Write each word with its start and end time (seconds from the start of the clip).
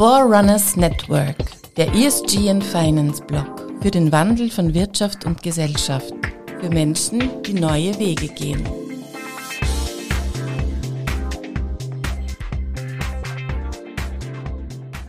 Forerunners 0.00 0.76
Network, 0.76 1.36
der 1.76 1.92
ESG 1.92 2.48
and 2.48 2.64
Finance 2.64 3.22
Blog 3.22 3.70
für 3.82 3.90
den 3.90 4.10
Wandel 4.10 4.50
von 4.50 4.72
Wirtschaft 4.72 5.26
und 5.26 5.42
Gesellschaft, 5.42 6.14
für 6.58 6.70
Menschen, 6.70 7.42
die 7.42 7.52
neue 7.52 7.98
Wege 7.98 8.28
gehen. 8.28 8.66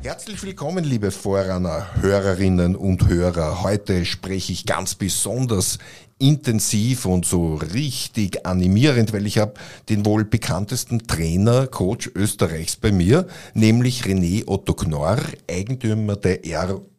Herzlich 0.04 0.44
willkommen, 0.44 0.84
liebe 0.84 1.12
Vorrunner, 1.12 1.88
Hörerinnen 2.02 2.76
und 2.76 3.08
Hörer. 3.08 3.64
Heute 3.64 4.04
spreche 4.04 4.52
ich 4.52 4.66
ganz 4.66 4.96
besonders 4.96 5.78
intensiv 6.22 7.06
und 7.06 7.26
so 7.26 7.56
richtig 7.56 8.46
animierend, 8.46 9.12
weil 9.12 9.26
ich 9.26 9.40
habe 9.40 9.56
den 9.90 10.06
wohl 10.06 10.24
bekanntesten 10.24 11.08
Trainer, 11.08 11.68
Coach 11.68 12.12
Österreichs 12.16 12.76
bei 12.76 12.92
mir, 12.92 13.28
nämlich 13.54 14.04
René 14.04 14.48
Otto 14.48 14.74
Knorr, 14.74 15.18
Eigentümer 15.50 16.16
der 16.16 16.46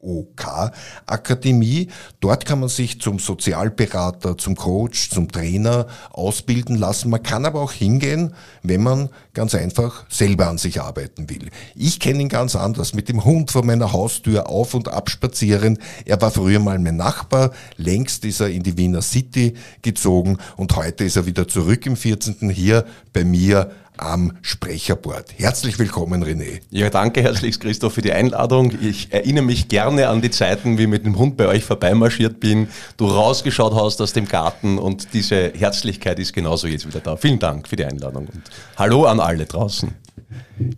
ROK-Akademie. 0.02 1.88
Dort 2.20 2.44
kann 2.44 2.60
man 2.60 2.68
sich 2.68 3.00
zum 3.00 3.18
Sozialberater, 3.18 4.36
zum 4.36 4.56
Coach, 4.56 5.10
zum 5.10 5.30
Trainer 5.30 5.86
ausbilden 6.10 6.76
lassen. 6.76 7.10
Man 7.10 7.22
kann 7.22 7.46
aber 7.46 7.60
auch 7.60 7.72
hingehen, 7.72 8.34
wenn 8.62 8.82
man 8.82 9.08
ganz 9.32 9.54
einfach 9.54 10.04
selber 10.10 10.48
an 10.48 10.58
sich 10.58 10.80
arbeiten 10.80 11.30
will. 11.30 11.50
Ich 11.74 12.00
kenne 12.00 12.22
ihn 12.22 12.28
ganz 12.28 12.56
anders, 12.56 12.94
mit 12.94 13.08
dem 13.08 13.24
Hund 13.24 13.50
vor 13.52 13.64
meiner 13.64 13.92
Haustür 13.92 14.48
auf 14.48 14.74
und 14.74 14.88
ab 14.88 15.08
spazieren. 15.08 15.78
Er 16.04 16.20
war 16.20 16.32
früher 16.32 16.58
mal 16.58 16.78
mein 16.78 16.96
Nachbar, 16.96 17.52
längst 17.76 18.24
ist 18.24 18.40
er 18.40 18.48
in 18.48 18.62
die 18.62 18.76
Wiener 18.76 19.02
City 19.12 19.54
gezogen 19.82 20.38
und 20.56 20.74
heute 20.76 21.04
ist 21.04 21.16
er 21.16 21.26
wieder 21.26 21.46
zurück 21.46 21.86
im 21.86 21.96
14. 21.96 22.50
hier 22.50 22.84
bei 23.12 23.24
mir 23.24 23.70
am 23.98 24.32
Sprecherboard. 24.40 25.34
Herzlich 25.36 25.78
willkommen, 25.78 26.24
René. 26.24 26.60
Ja, 26.70 26.88
danke 26.88 27.22
herzlichst, 27.22 27.60
Christoph, 27.60 27.92
für 27.92 28.02
die 28.02 28.12
Einladung. 28.12 28.72
Ich 28.80 29.12
erinnere 29.12 29.44
mich 29.44 29.68
gerne 29.68 30.08
an 30.08 30.22
die 30.22 30.30
Zeiten, 30.30 30.78
wie 30.78 30.82
ich 30.82 30.88
mit 30.88 31.04
dem 31.04 31.18
Hund 31.18 31.36
bei 31.36 31.46
euch 31.46 31.64
vorbeimarschiert 31.64 32.40
bin, 32.40 32.68
du 32.96 33.06
rausgeschaut 33.06 33.74
hast 33.74 34.00
aus 34.00 34.12
dem 34.12 34.26
Garten 34.26 34.78
und 34.78 35.12
diese 35.12 35.52
Herzlichkeit 35.52 36.18
ist 36.18 36.32
genauso 36.32 36.66
jetzt 36.66 36.86
wieder 36.86 37.00
da. 37.00 37.16
Vielen 37.16 37.38
Dank 37.38 37.68
für 37.68 37.76
die 37.76 37.84
Einladung 37.84 38.26
und 38.26 38.42
hallo 38.76 39.04
an 39.04 39.20
alle 39.20 39.44
draußen. 39.44 39.90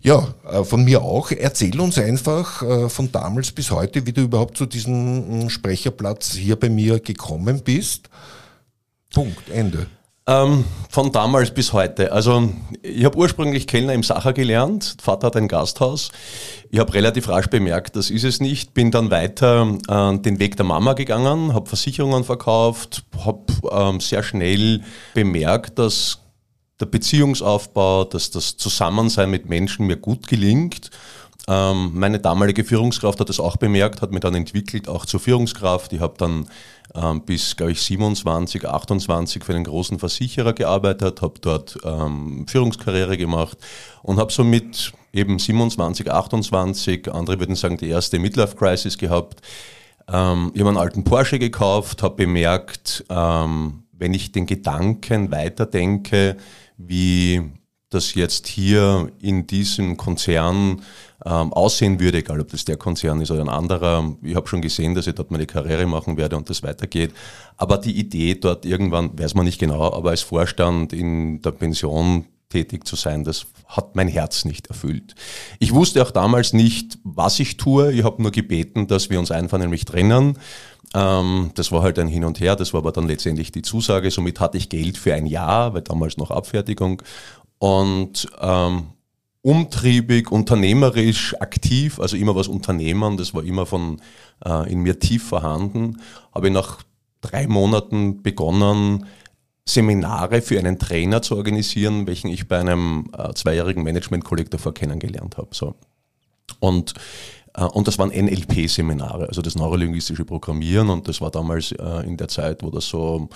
Ja, 0.01 0.33
äh, 0.49 0.63
von 0.63 0.83
mir 0.83 1.01
auch. 1.01 1.31
Erzähl 1.31 1.79
uns 1.79 1.97
einfach 1.97 2.61
äh, 2.61 2.89
von 2.89 3.11
damals 3.11 3.51
bis 3.51 3.71
heute, 3.71 4.05
wie 4.05 4.13
du 4.13 4.21
überhaupt 4.21 4.57
zu 4.57 4.65
diesem 4.65 5.45
mm, 5.45 5.49
Sprecherplatz 5.49 6.33
hier 6.33 6.55
bei 6.55 6.69
mir 6.69 6.99
gekommen 6.99 7.61
bist. 7.63 8.09
Punkt, 9.13 9.49
Ende. 9.49 9.87
Ähm, 10.27 10.65
von 10.89 11.11
damals 11.11 11.51
bis 11.51 11.71
heute. 11.71 12.11
Also 12.11 12.49
ich 12.81 13.05
habe 13.05 13.17
ursprünglich 13.17 13.67
Kellner 13.67 13.93
im 13.93 14.01
Sacher 14.01 14.33
gelernt. 14.33 14.97
Vater 14.99 15.27
hat 15.27 15.35
ein 15.35 15.47
Gasthaus. 15.47 16.11
Ich 16.71 16.79
habe 16.79 16.93
relativ 16.95 17.29
rasch 17.29 17.47
bemerkt, 17.47 17.95
das 17.95 18.09
ist 18.09 18.23
es 18.23 18.41
nicht. 18.41 18.73
Bin 18.73 18.89
dann 18.89 19.11
weiter 19.11 19.77
äh, 19.87 20.17
den 20.17 20.39
Weg 20.39 20.57
der 20.57 20.65
Mama 20.65 20.93
gegangen, 20.93 21.53
habe 21.53 21.69
Versicherungen 21.69 22.23
verkauft, 22.23 23.03
habe 23.23 23.45
ähm, 23.71 23.99
sehr 23.99 24.23
schnell 24.23 24.81
bemerkt, 25.13 25.77
dass 25.77 26.24
der 26.79 26.85
Beziehungsaufbau, 26.87 28.03
dass 28.05 28.31
das 28.31 28.57
Zusammensein 28.57 29.29
mit 29.29 29.47
Menschen 29.47 29.87
mir 29.87 29.97
gut 29.97 30.27
gelingt. 30.27 30.89
Ähm, 31.47 31.91
meine 31.93 32.19
damalige 32.19 32.63
Führungskraft 32.63 33.19
hat 33.19 33.29
das 33.29 33.39
auch 33.39 33.57
bemerkt, 33.57 34.01
hat 34.01 34.11
mich 34.11 34.21
dann 34.21 34.33
entwickelt, 34.35 34.89
auch 34.89 35.05
zur 35.05 35.19
Führungskraft. 35.19 35.93
Ich 35.93 35.99
habe 35.99 36.15
dann 36.17 36.47
ähm, 36.95 37.21
bis, 37.21 37.55
glaube 37.55 37.73
ich, 37.73 37.81
27, 37.81 38.67
28 38.67 39.43
für 39.43 39.53
einen 39.53 39.63
großen 39.63 39.99
Versicherer 39.99 40.53
gearbeitet, 40.53 41.21
habe 41.21 41.39
dort 41.39 41.77
ähm, 41.83 42.45
Führungskarriere 42.47 43.17
gemacht 43.17 43.57
und 44.01 44.17
habe 44.17 44.33
somit 44.33 44.93
eben 45.13 45.37
27, 45.37 46.11
28, 46.11 47.13
andere 47.13 47.39
würden 47.39 47.55
sagen, 47.55 47.77
die 47.77 47.89
erste 47.89 48.17
Midlife-Crisis 48.17 48.97
gehabt. 48.97 49.41
Ähm, 50.07 50.51
ich 50.53 50.61
habe 50.61 50.69
einen 50.69 50.77
alten 50.77 51.03
Porsche 51.03 51.37
gekauft, 51.37 52.01
habe 52.01 52.15
bemerkt, 52.15 53.05
ähm, 53.09 53.83
wenn 53.91 54.13
ich 54.13 54.31
den 54.31 54.45
Gedanken 54.45 55.31
weiterdenke, 55.31 56.37
wie 56.77 57.41
das 57.89 58.13
jetzt 58.15 58.47
hier 58.47 59.11
in 59.21 59.47
diesem 59.47 59.95
Konzern 59.95 60.81
ähm, 61.25 61.53
aussehen 61.53 61.99
würde, 61.99 62.17
egal 62.19 62.41
ob 62.41 62.49
das 62.49 62.65
der 62.65 62.77
Konzern 62.77 63.21
ist 63.21 63.31
oder 63.31 63.41
ein 63.41 63.49
anderer. 63.49 64.15
Ich 64.21 64.35
habe 64.35 64.47
schon 64.47 64.61
gesehen, 64.61 64.95
dass 64.95 65.07
ich 65.07 65.15
dort 65.15 65.31
meine 65.31 65.45
Karriere 65.45 65.85
machen 65.85 66.17
werde 66.17 66.35
und 66.35 66.49
das 66.49 66.61
weitergeht. 66.61 67.13
Aber 67.57 67.77
die 67.77 67.97
Idee 67.97 68.35
dort 68.35 68.65
irgendwann, 68.65 69.17
weiß 69.17 69.33
man 69.35 69.45
nicht 69.45 69.59
genau, 69.59 69.93
aber 69.93 70.09
als 70.09 70.21
Vorstand 70.21 70.93
in 70.93 71.41
der 71.41 71.51
Pension 71.51 72.25
tätig 72.55 72.87
zu 72.87 72.95
sein, 72.95 73.25
das 73.25 73.47
hat 73.67 73.95
mein 73.95 74.07
Herz 74.07 74.45
nicht 74.45 74.67
erfüllt. 74.67 75.15
Ich 75.59 75.73
wusste 75.73 76.01
auch 76.01 76.11
damals 76.11 76.53
nicht, 76.53 76.97
was 77.03 77.39
ich 77.39 77.57
tue. 77.57 77.91
Ich 77.91 78.03
habe 78.05 78.21
nur 78.21 78.31
gebeten, 78.31 78.87
dass 78.87 79.09
wir 79.09 79.19
uns 79.19 79.29
einfach 79.29 79.57
nämlich 79.57 79.83
trennen. 79.83 80.37
Ähm, 80.93 81.51
das 81.55 81.73
war 81.73 81.81
halt 81.81 81.99
ein 81.99 82.07
Hin 82.07 82.23
und 82.23 82.39
Her, 82.39 82.55
das 82.55 82.73
war 82.73 82.79
aber 82.79 82.93
dann 82.93 83.07
letztendlich 83.07 83.51
die 83.51 83.61
Zusage. 83.61 84.09
Somit 84.09 84.39
hatte 84.39 84.57
ich 84.57 84.69
Geld 84.69 84.97
für 84.97 85.13
ein 85.13 85.25
Jahr, 85.25 85.73
weil 85.73 85.81
damals 85.81 86.15
noch 86.15 86.31
Abfertigung. 86.31 87.01
Und 87.57 88.27
ähm, 88.39 88.87
umtriebig, 89.41 90.31
unternehmerisch 90.31 91.35
aktiv, 91.41 91.99
also 91.99 92.15
immer 92.15 92.35
was 92.35 92.47
Unternehmen, 92.47 93.17
das 93.17 93.33
war 93.33 93.43
immer 93.43 93.65
von 93.65 94.01
äh, 94.45 94.71
in 94.71 94.79
mir 94.79 94.99
tief 94.99 95.27
vorhanden, 95.27 95.97
habe 96.33 96.47
ich 96.47 96.53
nach 96.53 96.83
drei 97.21 97.47
Monaten 97.47 98.23
begonnen, 98.23 99.05
Seminare 99.67 100.41
für 100.41 100.59
einen 100.59 100.77
Trainer 100.77 101.21
zu 101.21 101.35
organisieren, 101.35 102.07
welchen 102.07 102.27
ich 102.27 102.47
bei 102.47 102.59
einem 102.59 103.09
äh, 103.17 103.33
zweijährigen 103.33 103.83
Management-Kolleg 103.83 104.51
davor 104.51 104.73
kennengelernt 104.73 105.37
habe. 105.37 105.49
So. 105.51 105.75
Und 106.59 106.93
und 107.63 107.87
das 107.87 107.97
waren 107.97 108.09
NLP-Seminare, 108.09 109.27
also 109.27 109.41
das 109.41 109.55
neurolinguistische 109.55 110.25
Programmieren. 110.25 110.89
Und 110.89 111.07
das 111.07 111.21
war 111.21 111.31
damals 111.31 111.71
äh, 111.71 112.05
in 112.05 112.17
der 112.17 112.27
Zeit, 112.27 112.63
wo 112.63 112.69
das 112.69 112.87
so 112.87 113.29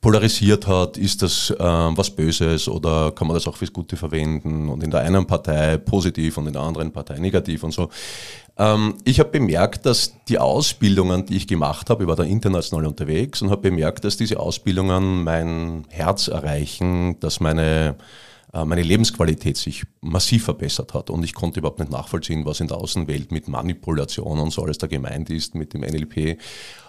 polarisiert 0.00 0.66
hat, 0.66 0.96
ist 0.96 1.22
das 1.22 1.50
äh, 1.50 1.58
was 1.58 2.10
Böses 2.10 2.68
oder 2.68 3.12
kann 3.12 3.26
man 3.26 3.34
das 3.34 3.46
auch 3.46 3.56
fürs 3.56 3.72
Gute 3.72 3.96
verwenden? 3.96 4.68
Und 4.68 4.82
in 4.82 4.90
der 4.90 5.00
einen 5.00 5.26
Partei 5.26 5.76
positiv 5.78 6.38
und 6.38 6.46
in 6.46 6.52
der 6.52 6.62
anderen 6.62 6.92
Partei 6.92 7.18
negativ 7.18 7.64
und 7.64 7.72
so. 7.72 7.88
Ähm, 8.56 8.94
ich 9.04 9.18
habe 9.18 9.30
bemerkt, 9.30 9.86
dass 9.86 10.14
die 10.28 10.38
Ausbildungen, 10.38 11.26
die 11.26 11.36
ich 11.36 11.48
gemacht 11.48 11.90
habe, 11.90 12.04
ich 12.04 12.08
war 12.08 12.16
da 12.16 12.22
international 12.22 12.86
unterwegs 12.86 13.42
und 13.42 13.50
habe 13.50 13.62
bemerkt, 13.62 14.04
dass 14.04 14.16
diese 14.16 14.38
Ausbildungen 14.38 15.24
mein 15.24 15.84
Herz 15.88 16.28
erreichen, 16.28 17.18
dass 17.18 17.40
meine 17.40 17.88
äh, 17.88 17.94
meine 18.64 18.82
Lebensqualität 18.82 19.56
sich 19.56 19.84
massiv 20.00 20.44
verbessert 20.44 20.94
hat 20.94 21.10
und 21.10 21.24
ich 21.24 21.34
konnte 21.34 21.58
überhaupt 21.58 21.80
nicht 21.80 21.90
nachvollziehen, 21.90 22.46
was 22.46 22.60
in 22.60 22.68
der 22.68 22.76
Außenwelt 22.76 23.32
mit 23.32 23.48
Manipulation 23.48 24.38
und 24.38 24.52
so 24.52 24.62
alles 24.62 24.78
da 24.78 24.86
gemeint 24.86 25.28
ist 25.30 25.56
mit 25.56 25.74
dem 25.74 25.80
NLP 25.80 26.38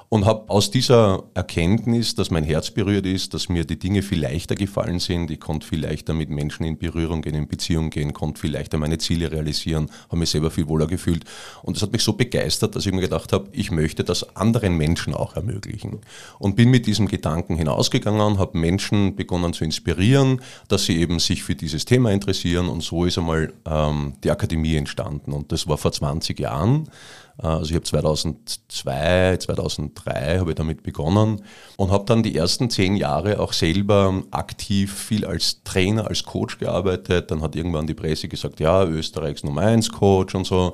und 0.09 0.25
habe 0.25 0.49
aus 0.49 0.71
dieser 0.71 1.23
Erkenntnis, 1.33 2.15
dass 2.15 2.29
mein 2.31 2.43
Herz 2.43 2.71
berührt 2.71 3.05
ist, 3.05 3.33
dass 3.33 3.49
mir 3.49 3.65
die 3.65 3.79
Dinge 3.79 4.01
viel 4.01 4.21
leichter 4.21 4.55
gefallen 4.55 4.99
sind, 4.99 5.31
ich 5.31 5.39
konnte 5.39 5.65
viel 5.65 5.81
leichter 5.81 6.13
mit 6.13 6.29
Menschen 6.29 6.65
in 6.65 6.77
Berührung 6.77 7.21
gehen, 7.21 7.35
in 7.35 7.47
Beziehung 7.47 7.89
gehen, 7.89 8.13
konnte 8.13 8.41
viel 8.41 8.51
leichter 8.51 8.77
meine 8.77 8.97
Ziele 8.97 9.31
realisieren, 9.31 9.89
habe 10.07 10.17
mich 10.17 10.29
selber 10.29 10.51
viel 10.51 10.67
wohler 10.67 10.87
gefühlt. 10.87 11.25
Und 11.63 11.75
das 11.75 11.83
hat 11.83 11.91
mich 11.91 12.03
so 12.03 12.13
begeistert, 12.13 12.75
dass 12.75 12.85
ich 12.85 12.93
mir 12.93 13.01
gedacht 13.01 13.33
habe, 13.33 13.49
ich 13.51 13.71
möchte 13.71 14.03
das 14.03 14.35
anderen 14.35 14.77
Menschen 14.77 15.13
auch 15.13 15.35
ermöglichen. 15.35 16.01
Und 16.39 16.55
bin 16.55 16.69
mit 16.69 16.85
diesem 16.85 17.07
Gedanken 17.07 17.55
hinausgegangen, 17.55 18.37
habe 18.37 18.57
Menschen 18.57 19.15
begonnen 19.15 19.53
zu 19.53 19.63
inspirieren, 19.63 20.41
dass 20.67 20.85
sie 20.85 20.97
eben 20.97 21.19
sich 21.19 21.43
für 21.43 21.55
dieses 21.55 21.85
Thema 21.85 22.11
interessieren. 22.11 22.69
Und 22.69 22.83
so 22.83 23.05
ist 23.05 23.17
einmal 23.17 23.53
ähm, 23.65 24.13
die 24.23 24.31
Akademie 24.31 24.75
entstanden. 24.75 25.33
Und 25.33 25.51
das 25.51 25.67
war 25.67 25.77
vor 25.77 25.91
20 25.91 26.39
Jahren 26.39 26.89
also 27.37 27.69
ich 27.69 27.75
habe 27.75 27.83
2002, 27.83 29.37
2003 29.37 30.39
habe 30.39 30.51
ich 30.51 30.55
damit 30.55 30.83
begonnen 30.83 31.41
und 31.77 31.91
habe 31.91 32.05
dann 32.05 32.23
die 32.23 32.35
ersten 32.35 32.69
zehn 32.69 32.95
Jahre 32.95 33.39
auch 33.39 33.53
selber 33.53 34.23
aktiv 34.31 34.93
viel 34.93 35.25
als 35.25 35.61
Trainer, 35.63 36.07
als 36.07 36.23
Coach 36.23 36.59
gearbeitet. 36.59 37.31
Dann 37.31 37.41
hat 37.41 37.55
irgendwann 37.55 37.87
die 37.87 37.93
Presse 37.93 38.27
gesagt, 38.27 38.59
ja, 38.59 38.85
Österreichs 38.85 39.43
Nummer 39.43 39.61
1 39.61 39.91
Coach 39.91 40.33
und 40.35 40.45
so. 40.45 40.73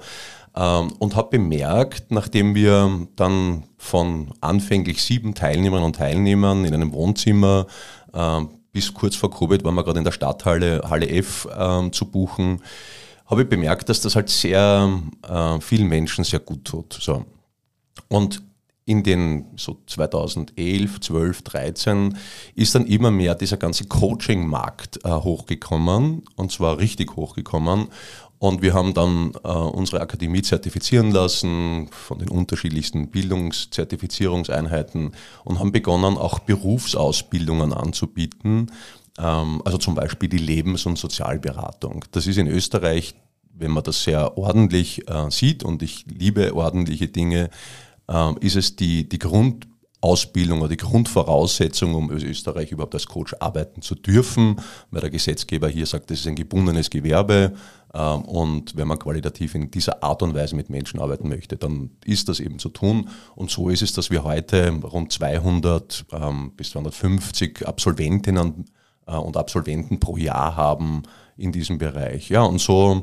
Ähm, 0.56 0.92
und 1.00 1.16
habe 1.16 1.38
bemerkt, 1.38 2.12
nachdem 2.12 2.54
wir 2.54 3.08
dann 3.16 3.64
von 3.78 4.32
anfänglich 4.42 5.02
sieben 5.02 5.34
Teilnehmerinnen 5.34 5.86
und 5.86 5.96
Teilnehmern 5.96 6.66
in 6.66 6.74
einem 6.74 6.94
Wohnzimmer 6.94 7.68
ähm, 8.14 8.50
bis 8.74 8.94
kurz 8.94 9.16
vor 9.16 9.32
Covid 9.32 9.64
waren 9.64 9.76
wir 9.76 9.84
gerade 9.84 10.00
in 10.00 10.06
der 10.06 10.12
Stadthalle 10.12 10.82
Halle 10.90 11.10
F 11.10 11.48
ähm, 11.58 11.92
zu 11.92 12.06
buchen, 12.06 12.62
habe 13.32 13.42
ich 13.44 13.50
bemerkt, 13.50 13.88
dass 13.90 14.02
das 14.02 14.16
halt 14.16 14.30
sehr 14.30 15.02
äh, 15.28 15.60
vielen 15.62 15.88
Menschen 15.88 16.24
sehr 16.26 16.42
gut 16.42 16.66
tut. 16.66 16.94
So. 16.94 17.26
Und 18.10 18.44
in 18.86 19.02
den 19.04 19.46
so 19.56 19.78
2011, 19.88 21.00
12, 21.00 21.42
13 21.44 22.18
ist 22.56 22.76
dann 22.76 22.86
immer 22.86 23.10
mehr 23.10 23.36
dieser 23.36 23.56
ganze 23.56 23.86
Coaching-Markt 23.86 25.06
äh, 25.06 25.10
hochgekommen 25.10 26.24
und 26.36 26.52
zwar 26.52 26.78
richtig 26.78 27.16
hochgekommen. 27.16 27.88
Und 28.38 28.62
wir 28.64 28.74
haben 28.74 28.94
dann 28.96 29.34
äh, 29.44 29.50
unsere 29.50 30.02
Akademie 30.02 30.42
zertifizieren 30.42 31.12
lassen 31.12 31.90
von 31.92 32.18
den 32.18 32.30
unterschiedlichsten 32.30 33.12
Bildungszertifizierungseinheiten 33.12 35.12
und 35.46 35.60
haben 35.60 35.72
begonnen, 35.72 36.18
auch 36.18 36.40
Berufsausbildungen 36.40 37.72
anzubieten, 37.72 38.72
also 39.18 39.78
zum 39.78 39.96
Beispiel 39.96 40.30
die 40.30 40.38
Lebens- 40.38 40.86
und 40.86 40.98
Sozialberatung. 40.98 42.06
Das 42.12 42.28
ist 42.28 42.38
in 42.38 42.48
Österreich 42.48 43.16
wenn 43.54 43.72
man 43.72 43.84
das 43.84 44.04
sehr 44.04 44.38
ordentlich 44.38 45.08
äh, 45.10 45.30
sieht 45.30 45.64
und 45.64 45.82
ich 45.84 46.06
liebe 46.08 46.56
ordentliche 46.56 47.08
Dinge, 47.08 47.50
äh, 48.08 48.34
ist 48.40 48.56
es 48.56 48.76
die, 48.76 49.08
die 49.08 49.20
Grund 49.20 49.68
oder 50.04 50.68
die 50.68 50.78
Grundvoraussetzung, 50.78 51.94
um 51.94 52.10
Österreich 52.10 52.72
überhaupt 52.72 52.96
als 52.96 53.06
Coach 53.06 53.36
arbeiten 53.40 53.84
zu 53.84 53.94
dürfen, 53.94 54.56
weil 54.90 55.02
der 55.02 55.12
Gesetzgeber 55.12 55.70
hier 55.70 55.86
sagt, 55.86 56.10
das 56.10 56.22
ist 56.22 56.28
ein 56.28 56.34
gebundenes 56.34 56.90
Gewerbe 56.90 57.54
ähm, 57.94 58.22
und 58.24 58.76
wenn 58.76 58.88
man 58.88 58.98
qualitativ 58.98 59.54
in 59.54 59.70
dieser 59.70 60.02
Art 60.02 60.24
und 60.24 60.34
Weise 60.34 60.56
mit 60.56 60.72
Menschen 60.72 61.00
arbeiten 61.00 61.30
möchte, 61.30 61.56
dann 61.56 61.92
ist 62.04 62.30
das 62.30 62.40
eben 62.40 62.58
zu 62.58 62.70
tun. 62.70 63.10
Und 63.36 63.52
so 63.52 63.70
ist 63.70 63.84
es, 63.84 63.94
dass 63.94 64.10
wir 64.10 64.24
heute 64.24 64.72
rund 64.72 65.12
200 65.12 66.06
ähm, 66.14 66.54
bis 66.58 66.72
250 66.72 67.68
Absolventinnen 67.68 68.66
und 69.18 69.38
Absolventen 69.38 70.00
pro 70.00 70.18
Jahr 70.18 70.56
haben 70.56 71.04
in 71.38 71.52
diesem 71.52 71.78
Bereich. 71.78 72.30
Ja, 72.30 72.44
und 72.44 72.60
so 72.60 73.02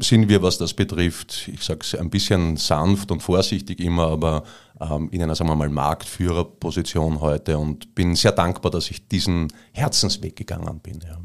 sind 0.00 0.28
wir, 0.28 0.42
was 0.42 0.58
das 0.58 0.74
betrifft, 0.74 1.48
ich 1.48 1.62
sage 1.62 1.80
es 1.82 1.94
ein 1.94 2.10
bisschen 2.10 2.56
sanft 2.56 3.10
und 3.10 3.22
vorsichtig 3.22 3.80
immer, 3.80 4.08
aber 4.08 4.44
ähm, 4.80 5.08
in 5.10 5.22
einer, 5.22 5.34
sagen 5.34 5.50
wir 5.50 5.56
mal, 5.56 5.68
Marktführerposition 5.68 7.20
heute 7.20 7.58
und 7.58 7.94
bin 7.94 8.14
sehr 8.14 8.32
dankbar, 8.32 8.70
dass 8.70 8.90
ich 8.90 9.08
diesen 9.08 9.52
Herzensweg 9.72 10.36
gegangen 10.36 10.80
bin. 10.80 11.00
Ja. 11.00 11.18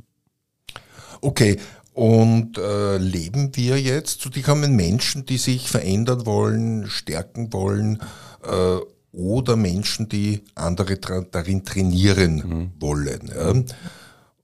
Okay, 1.22 1.58
und 1.94 2.58
äh, 2.58 2.98
leben 2.98 3.56
wir 3.56 3.80
jetzt, 3.80 4.22
zu 4.22 4.30
dir 4.30 4.42
kommen 4.42 4.76
Menschen, 4.76 5.26
die 5.26 5.38
sich 5.38 5.70
verändern 5.70 6.26
wollen, 6.26 6.88
stärken 6.88 7.52
wollen, 7.52 8.02
äh, 8.44 8.78
oder 9.12 9.56
Menschen, 9.56 10.10
die 10.10 10.44
andere 10.56 10.98
darin 10.98 11.66
trainieren 11.66 12.36
mhm. 12.36 12.72
wollen. 12.80 13.32
Ja? 13.34 13.54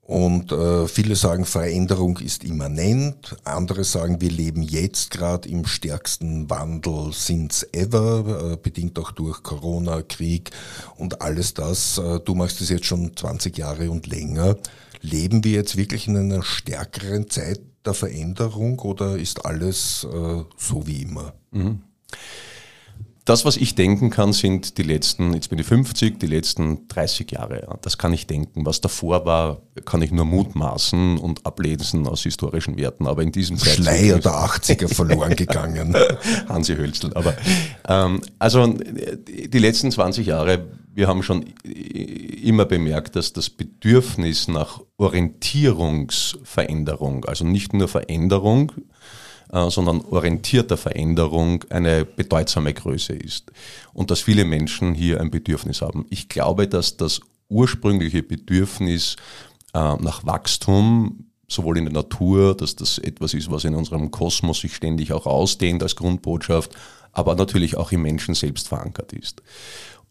Und 0.06 0.52
äh, 0.52 0.86
viele 0.86 1.16
sagen, 1.16 1.44
Veränderung 1.44 2.18
ist 2.18 2.44
immanent. 2.44 3.36
Andere 3.42 3.82
sagen, 3.82 4.20
wir 4.20 4.30
leben 4.30 4.62
jetzt 4.62 5.10
gerade 5.10 5.48
im 5.48 5.66
stärksten 5.66 6.48
Wandel 6.48 7.12
since 7.12 7.66
ever, 7.72 8.52
äh, 8.52 8.56
bedingt 8.56 9.00
auch 9.00 9.10
durch 9.10 9.42
Corona, 9.42 10.02
Krieg 10.02 10.50
und 10.96 11.22
alles 11.22 11.54
das. 11.54 11.98
Äh, 11.98 12.20
du 12.20 12.36
machst 12.36 12.60
es 12.60 12.68
jetzt 12.68 12.86
schon 12.86 13.16
20 13.16 13.58
Jahre 13.58 13.90
und 13.90 14.06
länger. 14.06 14.56
Leben 15.00 15.42
wir 15.42 15.52
jetzt 15.52 15.76
wirklich 15.76 16.06
in 16.06 16.16
einer 16.16 16.44
stärkeren 16.44 17.28
Zeit 17.28 17.60
der 17.84 17.94
Veränderung 17.94 18.78
oder 18.78 19.18
ist 19.18 19.44
alles 19.44 20.04
äh, 20.04 20.42
so 20.56 20.86
wie 20.86 21.02
immer? 21.02 21.34
Mhm. 21.50 21.82
Das, 23.26 23.44
was 23.44 23.56
ich 23.56 23.74
denken 23.74 24.10
kann, 24.10 24.32
sind 24.32 24.78
die 24.78 24.84
letzten, 24.84 25.34
jetzt 25.34 25.50
bin 25.50 25.58
ich 25.58 25.66
50, 25.66 26.20
die 26.20 26.28
letzten 26.28 26.86
30 26.86 27.32
Jahre. 27.32 27.76
Das 27.82 27.98
kann 27.98 28.12
ich 28.12 28.28
denken. 28.28 28.64
Was 28.64 28.80
davor 28.80 29.26
war, 29.26 29.62
kann 29.84 30.00
ich 30.00 30.12
nur 30.12 30.24
mutmaßen 30.24 31.18
und 31.18 31.44
ablesen 31.44 32.06
aus 32.06 32.22
historischen 32.22 32.78
Werten. 32.78 33.08
Aber 33.08 33.22
in 33.22 33.32
diesem 33.32 33.58
Schleier 33.58 34.20
der 34.20 34.30
80er 34.30 34.94
verloren 34.94 35.34
gegangen. 35.36 35.96
Hansi 36.48 36.76
Hölzl. 36.76 37.12
Aber 37.14 37.34
ähm, 37.88 38.20
also 38.38 38.64
die 38.68 39.58
letzten 39.58 39.90
20 39.90 40.24
Jahre, 40.24 40.64
wir 40.94 41.08
haben 41.08 41.24
schon 41.24 41.46
immer 41.64 42.64
bemerkt, 42.64 43.16
dass 43.16 43.32
das 43.32 43.50
Bedürfnis 43.50 44.46
nach 44.46 44.80
Orientierungsveränderung, 44.98 47.24
also 47.24 47.44
nicht 47.44 47.72
nur 47.72 47.88
Veränderung, 47.88 48.70
sondern 49.50 50.00
orientierter 50.00 50.76
Veränderung 50.76 51.64
eine 51.70 52.04
bedeutsame 52.04 52.74
Größe 52.74 53.14
ist 53.14 53.52
und 53.92 54.10
dass 54.10 54.20
viele 54.20 54.44
Menschen 54.44 54.94
hier 54.94 55.20
ein 55.20 55.30
Bedürfnis 55.30 55.82
haben. 55.82 56.06
Ich 56.10 56.28
glaube, 56.28 56.68
dass 56.68 56.96
das 56.96 57.20
ursprüngliche 57.48 58.22
Bedürfnis 58.22 59.16
äh, 59.72 59.78
nach 59.78 60.26
Wachstum 60.26 61.26
sowohl 61.48 61.78
in 61.78 61.84
der 61.84 61.94
Natur, 61.94 62.56
dass 62.56 62.74
das 62.74 62.98
etwas 62.98 63.34
ist, 63.34 63.50
was 63.50 63.64
in 63.64 63.74
unserem 63.74 64.10
Kosmos 64.10 64.60
sich 64.60 64.74
ständig 64.74 65.12
auch 65.12 65.26
ausdehnt 65.26 65.82
als 65.82 65.94
Grundbotschaft, 65.94 66.74
aber 67.12 67.34
natürlich 67.34 67.76
auch 67.76 67.92
im 67.92 68.02
Menschen 68.02 68.34
selbst 68.34 68.68
verankert 68.68 69.12
ist. 69.12 69.42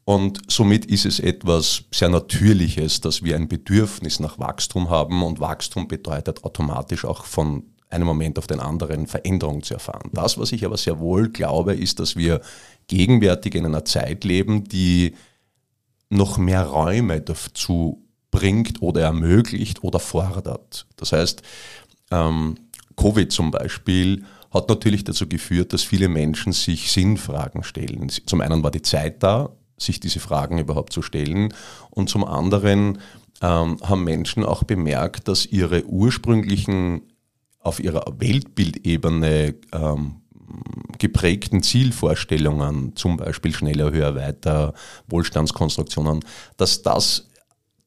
Und 0.05 0.39
somit 0.47 0.85
ist 0.85 1.05
es 1.05 1.19
etwas 1.19 1.83
sehr 1.91 2.09
Natürliches, 2.09 3.01
dass 3.01 3.23
wir 3.23 3.35
ein 3.35 3.47
Bedürfnis 3.47 4.19
nach 4.19 4.37
Wachstum 4.37 4.89
haben 4.89 5.23
und 5.23 5.39
Wachstum 5.39 5.87
bedeutet 5.87 6.43
automatisch 6.43 7.05
auch 7.05 7.25
von 7.25 7.63
einem 7.89 8.07
Moment 8.07 8.37
auf 8.37 8.47
den 8.47 8.59
anderen 8.59 9.07
Veränderung 9.07 9.63
zu 9.63 9.75
erfahren. 9.75 10.09
Das, 10.13 10.37
was 10.37 10.51
ich 10.51 10.65
aber 10.65 10.77
sehr 10.77 10.99
wohl 10.99 11.29
glaube, 11.29 11.73
ist, 11.75 11.99
dass 11.99 12.15
wir 12.15 12.41
gegenwärtig 12.87 13.55
in 13.55 13.65
einer 13.65 13.85
Zeit 13.85 14.23
leben, 14.23 14.65
die 14.65 15.15
noch 16.09 16.37
mehr 16.37 16.65
Räume 16.65 17.21
dazu 17.21 18.03
bringt 18.31 18.81
oder 18.81 19.01
ermöglicht 19.01 19.83
oder 19.83 19.99
fordert. 19.99 20.85
Das 20.97 21.11
heißt, 21.11 21.41
ähm, 22.11 22.55
Covid 22.95 23.31
zum 23.31 23.51
Beispiel 23.51 24.25
hat 24.51 24.69
natürlich 24.69 25.03
dazu 25.03 25.27
geführt, 25.27 25.73
dass 25.73 25.83
viele 25.83 26.07
Menschen 26.07 26.53
sich 26.53 26.91
Sinnfragen 26.91 27.63
stellen. 27.63 28.09
Zum 28.25 28.41
einen 28.41 28.63
war 28.63 28.71
die 28.71 28.81
Zeit 28.81 29.21
da, 29.23 29.49
sich 29.77 29.99
diese 29.99 30.19
Fragen 30.19 30.57
überhaupt 30.57 30.93
zu 30.93 31.01
stellen 31.01 31.53
und 31.89 32.09
zum 32.09 32.23
anderen 32.23 32.99
ähm, 33.41 33.77
haben 33.83 34.03
Menschen 34.03 34.43
auch 34.43 34.63
bemerkt, 34.63 35.27
dass 35.27 35.45
ihre 35.45 35.85
ursprünglichen 35.85 37.01
auf 37.65 37.79
ihrer 37.79 38.05
Weltbildebene 38.19 39.55
ähm, 39.71 40.21
geprägten 40.97 41.63
Zielvorstellungen, 41.63 42.95
zum 42.95 43.17
Beispiel 43.17 43.53
schneller, 43.53 43.91
höher, 43.91 44.15
weiter, 44.15 44.73
Wohlstandskonstruktionen, 45.07 46.23
dass 46.57 46.83
das 46.83 47.29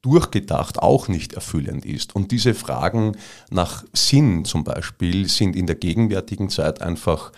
durchgedacht 0.01 0.79
auch 0.79 1.07
nicht 1.07 1.33
erfüllend 1.33 1.85
ist. 1.85 2.15
Und 2.15 2.31
diese 2.31 2.53
Fragen 2.53 3.17
nach 3.49 3.83
Sinn 3.93 4.45
zum 4.45 4.63
Beispiel 4.63 5.27
sind 5.27 5.55
in 5.55 5.67
der 5.67 5.75
gegenwärtigen 5.75 6.49
Zeit 6.49 6.81
einfach 6.81 7.31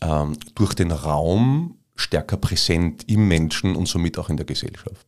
ähm, 0.00 0.36
durch 0.54 0.74
den 0.74 0.90
Raum 0.90 1.76
stärker 1.94 2.36
präsent 2.36 3.04
im 3.08 3.28
Menschen 3.28 3.76
und 3.76 3.86
somit 3.86 4.18
auch 4.18 4.28
in 4.30 4.36
der 4.36 4.46
Gesellschaft. 4.46 5.07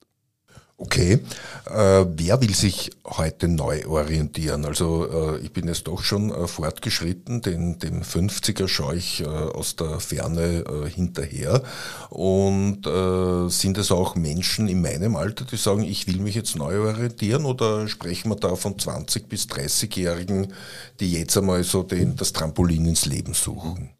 Okay, 0.83 1.21
äh, 1.67 2.07
wer 2.17 2.41
will 2.41 2.55
sich 2.55 2.91
heute 3.05 3.49
neu 3.49 3.87
orientieren? 3.87 4.65
Also 4.65 5.37
äh, 5.37 5.41
ich 5.41 5.53
bin 5.53 5.69
jetzt 5.69 5.87
doch 5.87 6.03
schon 6.03 6.31
äh, 6.31 6.47
fortgeschritten, 6.47 7.43
den, 7.43 7.79
den 7.79 8.03
50er 8.03 8.67
schaue 8.67 8.97
ich 8.97 9.21
äh, 9.21 9.27
aus 9.27 9.77
der 9.77 10.01
Ferne 10.01 10.65
äh, 10.65 10.89
hinterher. 10.89 11.63
Und 12.09 12.87
äh, 12.87 13.51
sind 13.51 13.77
es 13.77 13.93
auch 13.93 14.17
Menschen 14.17 14.69
in 14.69 14.81
meinem 14.81 15.17
Alter, 15.17 15.45
die 15.45 15.59
sagen, 15.59 15.83
ich 15.83 16.07
will 16.07 16.19
mich 16.19 16.35
jetzt 16.35 16.57
neu 16.57 16.81
orientieren? 16.81 17.45
Oder 17.45 17.87
sprechen 17.87 18.31
wir 18.31 18.37
da 18.37 18.57
von 18.57 18.79
20 18.79 19.29
bis 19.29 19.49
30-Jährigen, 19.49 20.55
die 20.99 21.13
jetzt 21.13 21.37
einmal 21.37 21.63
so 21.63 21.83
den, 21.83 22.17
das 22.17 22.33
Trampolin 22.33 22.87
ins 22.87 23.05
Leben 23.05 23.35
suchen? 23.35 23.91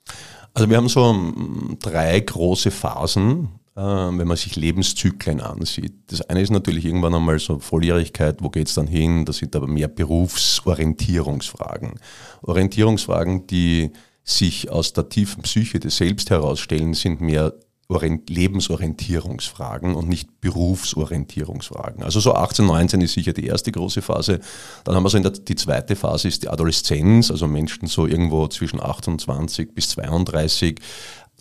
Also 0.55 0.71
wir 0.71 0.79
haben 0.79 0.89
so 0.89 1.11
ähm, 1.11 1.77
drei 1.79 2.19
große 2.21 2.71
Phasen 2.71 3.60
wenn 3.75 4.27
man 4.27 4.37
sich 4.37 4.57
Lebenszyklen 4.57 5.41
ansieht. 5.41 5.95
Das 6.09 6.21
eine 6.23 6.43
ist 6.43 6.51
natürlich 6.51 6.85
irgendwann 6.85 7.15
einmal 7.15 7.39
so 7.39 7.61
Volljährigkeit, 7.61 8.43
wo 8.43 8.51
geht 8.51 8.67
es 8.69 8.75
dann 8.75 8.87
hin? 8.87 9.25
Das 9.25 9.39
sind 9.39 9.57
aber 9.57 9.67
mehr 9.67 9.89
Berufsorientierungsfragen. 9.89 11.95
Orientierungsfragen, 12.43 13.47
die 13.47 13.93
sich 14.25 14.71
aus 14.71 14.93
der 14.93 15.09
tiefen 15.09 15.43
Psyche 15.43 15.81
des 15.81 15.97
Selbst 15.97 16.29
herausstellen, 16.31 16.95
sind 16.95 17.21
mehr 17.21 17.55
Lebensorientierungsfragen 17.99 19.97
und 19.97 20.09
nicht 20.09 20.41
Berufsorientierungsfragen. 20.41 22.05
Also 22.05 22.21
so 22.21 22.35
18, 22.35 22.65
19 22.65 23.01
ist 23.01 23.15
sicher 23.15 23.33
die 23.33 23.47
erste 23.47 23.73
große 23.73 24.01
Phase. 24.01 24.39
Dann 24.85 24.95
haben 24.95 25.03
wir 25.03 25.11
so 25.11 25.19
der, 25.19 25.33
die 25.33 25.57
zweite 25.57 25.97
Phase 25.97 26.29
ist 26.29 26.45
die 26.45 26.49
Adoleszenz, 26.49 27.33
also 27.33 27.49
Menschen 27.49 27.89
so 27.89 28.07
irgendwo 28.07 28.47
zwischen 28.47 28.81
28 28.81 29.75
bis 29.75 29.89
32 29.91 30.79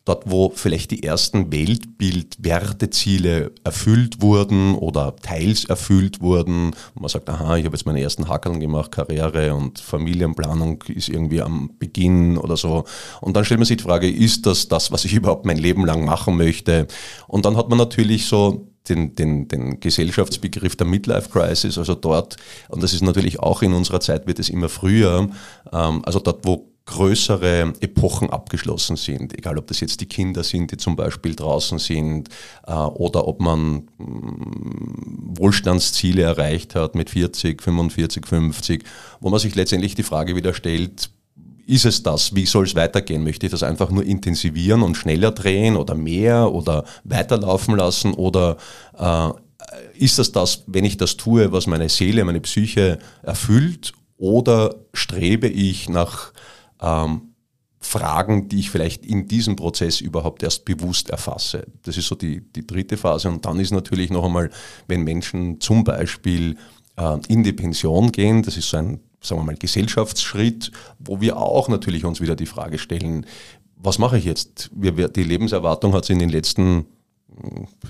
dort 0.10 0.24
wo 0.26 0.52
vielleicht 0.56 0.90
die 0.90 1.04
ersten 1.04 1.52
Weltbild-Werteziele 1.52 3.52
erfüllt 3.64 4.24
wurden 4.24 4.74
oder 4.74 5.16
teils 5.16 5.66
erfüllt 5.66 6.20
wurden. 6.20 6.72
Und 6.96 7.02
man 7.02 7.10
sagt, 7.10 7.30
aha, 7.30 7.58
ich 7.58 7.66
habe 7.66 7.76
jetzt 7.76 7.86
meine 7.86 8.02
ersten 8.02 8.28
Hackeln 8.28 8.60
gemacht, 8.60 8.92
Karriere 8.92 9.54
und 9.54 9.80
Familienplanung 9.80 10.84
ist 10.88 11.10
irgendwie 11.10 11.44
am 11.44 11.70
Beginn 11.78 12.40
oder 12.40 12.58
so. 12.58 12.86
Und 13.22 13.36
dann 13.36 13.46
stellt 13.46 13.60
man 13.60 13.68
sich 13.68 13.78
die 13.78 13.84
Frage, 13.84 14.10
ist 14.10 14.48
das 14.48 14.68
das, 14.68 14.92
was 14.92 15.06
ich 15.06 15.14
überhaupt 15.14 15.46
mein 15.46 15.58
Leben 15.58 15.86
lang 15.86 16.06
machen 16.06 16.38
möchte? 16.38 16.88
Und 17.28 17.46
dann 17.46 17.56
hat 17.56 17.70
man 17.70 17.78
natürlich 17.78 18.26
so 18.26 18.68
den, 18.88 19.14
den, 19.14 19.48
den 19.48 19.80
Gesellschaftsbegriff 19.80 20.76
der 20.76 20.88
Midlife 20.88 21.30
Crisis, 21.30 21.78
also 21.78 21.94
dort, 21.94 22.38
und 22.70 22.82
das 22.82 22.94
ist 22.94 23.04
natürlich 23.04 23.40
auch 23.40 23.62
in 23.62 23.74
unserer 23.74 24.00
Zeit, 24.00 24.26
wird 24.26 24.40
es 24.40 24.50
immer 24.50 24.70
früher, 24.70 25.30
ähm, 25.72 26.02
also 26.04 26.20
dort, 26.20 26.44
wo 26.46 26.69
größere 26.90 27.74
Epochen 27.82 28.32
abgeschlossen 28.32 28.96
sind, 28.96 29.38
egal 29.38 29.60
ob 29.60 29.68
das 29.68 29.80
jetzt 29.80 30.02
die 30.02 30.08
Kinder 30.08 30.44
sind, 30.44 30.72
die 30.72 30.78
zum 30.78 30.96
Beispiel 30.96 31.36
draußen 31.36 31.78
sind, 31.78 32.30
äh, 32.66 32.74
oder 32.74 33.28
ob 33.28 33.40
man 33.40 33.88
mm, 33.98 35.38
Wohlstandsziele 35.38 36.24
erreicht 36.24 36.74
hat 36.74 36.96
mit 36.96 37.12
40, 37.12 37.62
45, 37.62 38.26
50, 38.26 38.84
wo 39.20 39.30
man 39.30 39.40
sich 39.40 39.54
letztendlich 39.54 39.94
die 39.94 40.04
Frage 40.04 40.36
wieder 40.36 40.54
stellt, 40.54 41.12
ist 41.68 41.86
es 41.86 42.02
das? 42.02 42.34
Wie 42.34 42.48
soll 42.48 42.66
es 42.66 42.74
weitergehen? 42.74 43.24
Möchte 43.24 43.46
ich 43.46 43.52
das 43.52 43.62
einfach 43.62 43.92
nur 43.92 44.04
intensivieren 44.04 44.82
und 44.82 44.98
schneller 44.98 45.32
drehen 45.32 45.76
oder 45.76 45.94
mehr 45.94 46.52
oder 46.52 46.86
weiterlaufen 47.04 47.76
lassen? 47.76 48.16
Oder 48.16 48.58
äh, 48.98 49.30
ist 49.94 50.18
das 50.18 50.32
das, 50.32 50.64
wenn 50.66 50.86
ich 50.86 50.98
das 50.98 51.18
tue, 51.18 51.52
was 51.52 51.68
meine 51.68 51.90
Seele, 51.90 52.26
meine 52.26 52.42
Psyche 52.42 52.98
erfüllt? 53.22 53.94
Oder 54.18 54.76
strebe 54.94 55.48
ich 55.48 55.88
nach 55.88 56.34
ähm, 56.82 57.34
Fragen, 57.82 58.50
die 58.50 58.60
ich 58.60 58.70
vielleicht 58.70 59.06
in 59.06 59.28
diesem 59.28 59.56
Prozess 59.56 60.02
überhaupt 60.02 60.44
erst 60.44 60.66
bewusst 60.66 61.10
erfasse. 61.10 61.66
Das 61.84 61.98
ist 61.98 62.08
so 62.08 62.16
die, 62.16 62.42
die 62.42 62.68
dritte 62.68 62.98
Phase. 62.98 63.30
Und 63.30 63.46
dann 63.46 63.60
ist 63.60 63.72
natürlich 63.72 64.10
noch 64.10 64.26
einmal, 64.26 64.50
wenn 64.88 65.04
Menschen 65.04 65.62
zum 65.62 65.86
Beispiel 65.86 66.58
äh, 66.98 67.18
in 67.30 67.44
die 67.44 67.54
Pension 67.54 68.12
gehen, 68.12 68.44
das 68.44 68.58
ist 68.58 68.70
so 68.70 68.78
ein, 68.78 69.00
sagen 69.22 69.42
wir 69.42 69.46
mal, 69.46 69.56
Gesellschaftsschritt, 69.56 70.72
wo 71.00 71.22
wir 71.22 71.38
auch 71.38 71.70
natürlich 71.70 72.04
uns 72.04 72.20
wieder 72.20 72.36
die 72.36 72.46
Frage 72.46 72.80
stellen, 72.80 73.26
was 73.82 73.98
mache 73.98 74.18
ich 74.18 74.26
jetzt? 74.26 74.70
Die 74.74 75.24
Lebenserwartung 75.24 75.94
hat 75.94 76.04
sich 76.04 76.14
in 76.14 76.20
den 76.20 76.30
letzten 76.30 76.86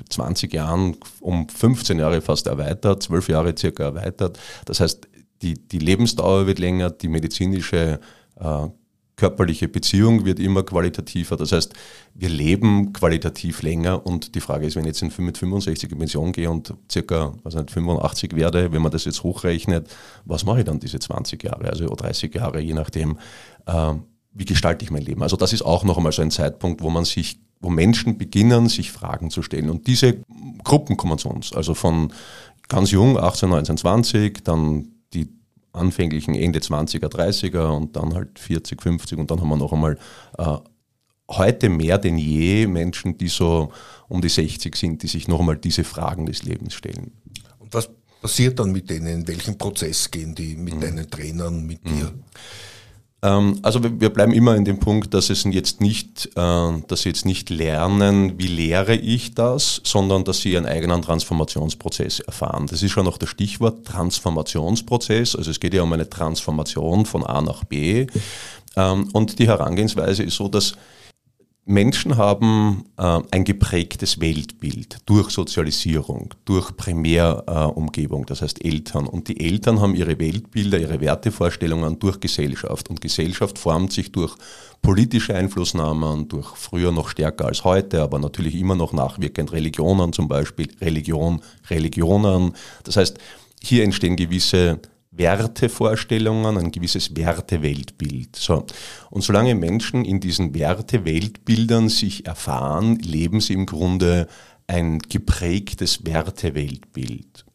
20 0.09 0.51
hm, 0.51 0.55
Jahren 0.55 0.97
um 1.19 1.49
15 1.49 1.97
Jahre 1.97 2.21
fast 2.21 2.45
erweitert, 2.45 3.01
12 3.01 3.29
Jahre 3.29 3.55
circa 3.57 3.85
erweitert. 3.85 4.37
Das 4.65 4.79
heißt, 4.79 5.07
die, 5.41 5.55
die 5.55 5.79
Lebensdauer 5.79 6.45
wird 6.45 6.59
länger, 6.59 6.91
die 6.91 7.07
medizinische 7.07 7.99
äh, 8.39 8.67
körperliche 9.19 9.67
Beziehung 9.67 10.23
wird 10.23 10.39
immer 10.39 10.63
qualitativer. 10.63 11.35
Das 11.35 11.51
heißt, 11.51 11.73
wir 12.15 12.29
leben 12.29 12.93
qualitativ 12.93 13.61
länger 13.61 14.05
und 14.05 14.33
die 14.33 14.39
Frage 14.39 14.65
ist, 14.65 14.77
wenn 14.77 14.85
ich 14.85 15.01
jetzt 15.01 15.19
mit 15.19 15.37
65 15.37 15.91
in 15.91 15.97
Pension 15.97 16.31
gehe 16.31 16.49
und 16.49 16.73
circa 16.89 17.33
also 17.43 17.59
85 17.59 18.33
werde, 18.35 18.71
wenn 18.71 18.81
man 18.81 18.91
das 18.91 19.03
jetzt 19.03 19.21
hochrechnet, 19.23 19.89
was 20.23 20.45
mache 20.45 20.59
ich 20.59 20.65
dann 20.65 20.79
diese 20.79 20.99
20 20.99 21.43
Jahre, 21.43 21.69
also 21.69 21.85
30 21.87 22.33
Jahre, 22.33 22.61
je 22.61 22.73
nachdem, 22.73 23.17
äh, 23.65 23.93
wie 24.31 24.45
gestalte 24.45 24.85
ich 24.85 24.91
mein 24.91 25.03
Leben? 25.03 25.21
Also 25.21 25.35
das 25.35 25.51
ist 25.51 25.63
auch 25.63 25.83
noch 25.83 25.97
einmal 25.97 26.13
so 26.13 26.21
ein 26.21 26.31
Zeitpunkt, 26.31 26.81
wo 26.81 26.89
man 26.89 27.03
sich, 27.03 27.41
wo 27.59 27.69
Menschen 27.69 28.17
beginnen, 28.17 28.69
sich 28.69 28.89
Fragen 28.89 29.31
zu 29.31 29.41
stellen. 29.41 29.69
Und 29.69 29.87
diese 29.87 30.23
Gruppen 30.63 30.95
kommen 30.95 31.17
zu 31.17 31.29
uns, 31.29 31.51
also 31.51 31.73
von 31.73 32.13
ganz 32.69 32.91
jung, 32.91 33.17
18, 33.19 33.49
19, 33.49 33.77
20, 33.77 34.43
dann 34.45 34.87
anfänglichen 35.79 36.35
Ende 36.35 36.59
20er, 36.59 37.07
30er 37.07 37.75
und 37.75 37.95
dann 37.95 38.13
halt 38.13 38.39
40, 38.39 38.81
50 38.81 39.17
und 39.17 39.31
dann 39.31 39.39
haben 39.39 39.49
wir 39.49 39.57
noch 39.57 39.73
einmal 39.73 39.97
äh, 40.37 40.57
heute 41.29 41.69
mehr 41.69 41.97
denn 41.97 42.17
je 42.17 42.67
Menschen, 42.67 43.17
die 43.17 43.27
so 43.27 43.71
um 44.07 44.21
die 44.21 44.29
60 44.29 44.75
sind, 44.75 45.03
die 45.03 45.07
sich 45.07 45.27
noch 45.27 45.39
einmal 45.39 45.57
diese 45.57 45.83
Fragen 45.83 46.25
des 46.25 46.43
Lebens 46.43 46.73
stellen. 46.73 47.11
Und 47.59 47.73
was 47.73 47.89
passiert 48.21 48.59
dann 48.59 48.71
mit 48.71 48.89
denen? 48.89 49.07
In 49.07 49.27
welchen 49.27 49.57
Prozess 49.57 50.09
gehen 50.09 50.35
die 50.35 50.55
mit 50.55 50.75
mhm. 50.75 50.81
deinen 50.81 51.09
Trainern, 51.09 51.65
mit 51.65 51.85
dir? 51.85 51.91
Mhm. 51.91 51.99
Ähm, 52.01 52.23
also 53.27 53.83
wir 53.83 54.09
bleiben 54.11 54.31
immer 54.31 54.55
in 54.55 54.63
dem 54.63 54.79
Punkt, 54.79 55.13
dass 55.13 55.29
es 55.29 55.43
jetzt 55.43 55.81
nicht, 55.81 56.29
äh, 56.37 56.81
dass 56.87 57.01
sie 57.01 57.09
jetzt 57.09 57.25
nicht 57.25 57.49
lernen, 57.49 58.39
wie 58.39 58.47
lehre 58.47 58.95
ich 58.95 59.35
das, 59.35 59.81
sondern 59.83 60.23
dass 60.23 60.39
sie 60.39 60.53
ihren 60.53 60.65
eigenen 60.65 61.01
Transformationsprozess 61.01 62.21
erfahren. 62.21 62.67
Das 62.67 62.81
ist 62.81 62.91
schon 62.91 63.05
noch 63.05 63.17
das 63.17 63.29
Stichwort 63.29 63.85
Transformationsprozess. 63.85 65.35
Also 65.35 65.51
es 65.51 65.59
geht 65.59 65.73
ja 65.73 65.81
um 65.81 65.91
eine 65.91 66.09
Transformation 66.09 67.05
von 67.05 67.25
A 67.25 67.41
nach 67.41 67.65
B. 67.65 68.07
Ähm, 68.77 69.09
und 69.11 69.39
die 69.39 69.47
Herangehensweise 69.47 70.23
ist 70.23 70.35
so, 70.35 70.47
dass 70.47 70.75
Menschen 71.69 72.17
haben 72.17 72.85
äh, 72.97 73.19
ein 73.29 73.43
geprägtes 73.43 74.19
Weltbild 74.19 74.97
durch 75.05 75.29
Sozialisierung, 75.29 76.33
durch 76.43 76.75
Primärumgebung, 76.75 78.23
äh, 78.23 78.25
das 78.25 78.41
heißt 78.41 78.65
Eltern. 78.65 79.05
Und 79.05 79.27
die 79.27 79.39
Eltern 79.39 79.79
haben 79.79 79.93
ihre 79.93 80.17
Weltbilder, 80.17 80.79
ihre 80.79 80.99
Wertevorstellungen 80.99 81.99
durch 81.99 82.19
Gesellschaft. 82.19 82.89
Und 82.89 83.01
Gesellschaft 83.01 83.59
formt 83.59 83.93
sich 83.93 84.11
durch 84.11 84.35
politische 84.81 85.35
Einflussnahmen, 85.35 86.27
durch 86.27 86.47
früher 86.55 86.91
noch 86.91 87.09
stärker 87.09 87.45
als 87.45 87.63
heute, 87.63 88.01
aber 88.01 88.17
natürlich 88.17 88.55
immer 88.55 88.73
noch 88.73 88.91
nachwirkend 88.91 89.51
Religionen 89.51 90.11
zum 90.11 90.27
Beispiel, 90.27 90.69
Religion, 90.81 91.39
Religionen. 91.69 92.53
Das 92.83 92.97
heißt, 92.97 93.19
hier 93.61 93.83
entstehen 93.83 94.15
gewisse 94.15 94.79
Wertevorstellungen, 95.11 96.57
ein 96.57 96.71
gewisses 96.71 97.15
Werteweltbild. 97.15 98.35
So. 98.35 98.65
Und 99.09 99.23
solange 99.23 99.55
Menschen 99.55 100.05
in 100.05 100.19
diesen 100.19 100.53
Werteweltbildern 100.53 101.89
sich 101.89 102.25
erfahren, 102.25 102.97
leben 102.97 103.41
sie 103.41 103.53
im 103.53 103.65
Grunde 103.65 104.27
ein 104.67 104.99
geprägtes 104.99 106.05
Werteweltbild. 106.05 107.45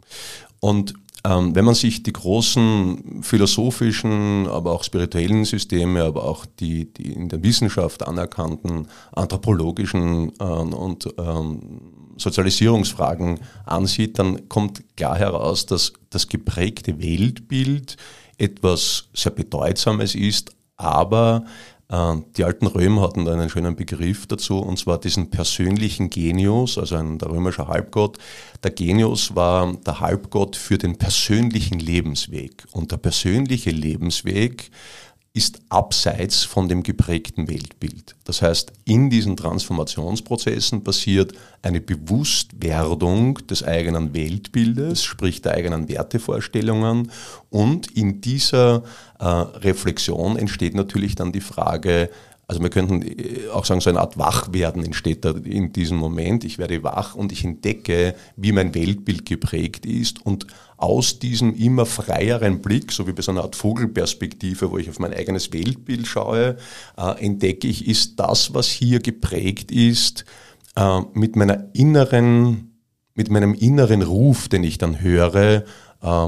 Und 0.60 0.94
ähm, 1.26 1.54
wenn 1.54 1.64
man 1.64 1.74
sich 1.74 2.02
die 2.02 2.12
großen 2.12 3.22
philosophischen, 3.22 4.46
aber 4.46 4.72
auch 4.72 4.84
spirituellen 4.84 5.44
Systeme, 5.44 6.02
aber 6.02 6.24
auch 6.24 6.44
die, 6.44 6.92
die 6.92 7.12
in 7.12 7.28
der 7.28 7.42
Wissenschaft 7.42 8.06
anerkannten 8.06 8.88
anthropologischen 9.12 10.32
äh, 10.38 10.44
und 10.44 11.08
ähm, 11.18 11.80
Sozialisierungsfragen 12.16 13.40
ansieht, 13.66 14.18
dann 14.18 14.48
kommt 14.48 14.96
klar 14.96 15.18
heraus, 15.18 15.66
dass 15.66 15.92
das 16.10 16.28
geprägte 16.28 17.00
Weltbild 17.00 17.96
etwas 18.38 19.08
sehr 19.14 19.32
Bedeutsames 19.32 20.14
ist, 20.14 20.54
aber 20.76 21.44
äh, 21.88 22.16
die 22.36 22.44
alten 22.44 22.66
Römer 22.66 23.02
hatten 23.02 23.24
da 23.24 23.32
einen 23.32 23.50
schönen 23.50 23.76
Begriff 23.76 24.26
dazu, 24.26 24.58
und 24.58 24.78
zwar 24.78 24.98
diesen 24.98 25.30
persönlichen 25.30 26.10
Genius, 26.10 26.78
also 26.78 26.96
ein 26.96 27.18
der 27.18 27.30
römische 27.30 27.68
Halbgott. 27.68 28.18
Der 28.62 28.70
Genius 28.70 29.34
war 29.34 29.74
der 29.86 30.00
Halbgott 30.00 30.56
für 30.56 30.78
den 30.78 30.96
persönlichen 30.96 31.78
Lebensweg. 31.78 32.64
Und 32.72 32.92
der 32.92 32.96
persönliche 32.96 33.70
Lebensweg 33.70 34.70
ist 35.36 35.62
abseits 35.68 36.44
von 36.44 36.68
dem 36.68 36.84
geprägten 36.84 37.48
Weltbild. 37.48 38.14
Das 38.22 38.40
heißt, 38.40 38.72
in 38.84 39.10
diesen 39.10 39.36
Transformationsprozessen 39.36 40.84
passiert 40.84 41.32
eine 41.60 41.80
Bewusstwerdung 41.80 43.44
des 43.48 43.64
eigenen 43.64 44.14
Weltbildes, 44.14 45.02
sprich 45.02 45.42
der 45.42 45.54
eigenen 45.54 45.88
Wertevorstellungen 45.88 47.10
und 47.50 47.90
in 47.96 48.20
dieser 48.20 48.84
äh, 49.18 49.24
Reflexion 49.24 50.36
entsteht 50.36 50.76
natürlich 50.76 51.16
dann 51.16 51.32
die 51.32 51.40
Frage, 51.40 52.10
also 52.46 52.62
wir 52.62 52.70
könnten 52.70 53.02
äh, 53.02 53.48
auch 53.52 53.64
sagen, 53.64 53.80
so 53.80 53.90
eine 53.90 54.00
Art 54.00 54.18
Wachwerden 54.18 54.84
entsteht 54.84 55.24
da 55.24 55.30
in 55.30 55.72
diesem 55.72 55.96
Moment. 55.96 56.44
Ich 56.44 56.58
werde 56.58 56.82
wach 56.82 57.14
und 57.14 57.32
ich 57.32 57.44
entdecke, 57.44 58.14
wie 58.36 58.52
mein 58.52 58.74
Weltbild 58.74 59.24
geprägt 59.26 59.86
ist 59.86 60.24
und 60.24 60.46
aus 60.76 61.18
diesem 61.18 61.54
immer 61.54 61.86
freieren 61.86 62.60
Blick, 62.60 62.92
so 62.92 63.06
wie 63.06 63.12
bei 63.12 63.22
so 63.22 63.32
einer 63.32 63.42
Art 63.42 63.56
Vogelperspektive, 63.56 64.70
wo 64.70 64.78
ich 64.78 64.90
auf 64.90 64.98
mein 64.98 65.14
eigenes 65.14 65.52
Weltbild 65.52 66.06
schaue, 66.06 66.56
äh, 66.98 67.24
entdecke 67.24 67.66
ich, 67.66 67.86
ist 67.86 68.20
das, 68.20 68.52
was 68.52 68.68
hier 68.68 69.00
geprägt 69.00 69.70
ist, 69.70 70.24
äh, 70.76 71.00
mit 71.14 71.36
meiner 71.36 71.68
inneren, 71.72 72.78
mit 73.14 73.30
meinem 73.30 73.54
inneren 73.54 74.02
Ruf, 74.02 74.48
den 74.48 74.64
ich 74.64 74.78
dann 74.78 75.00
höre, 75.00 75.64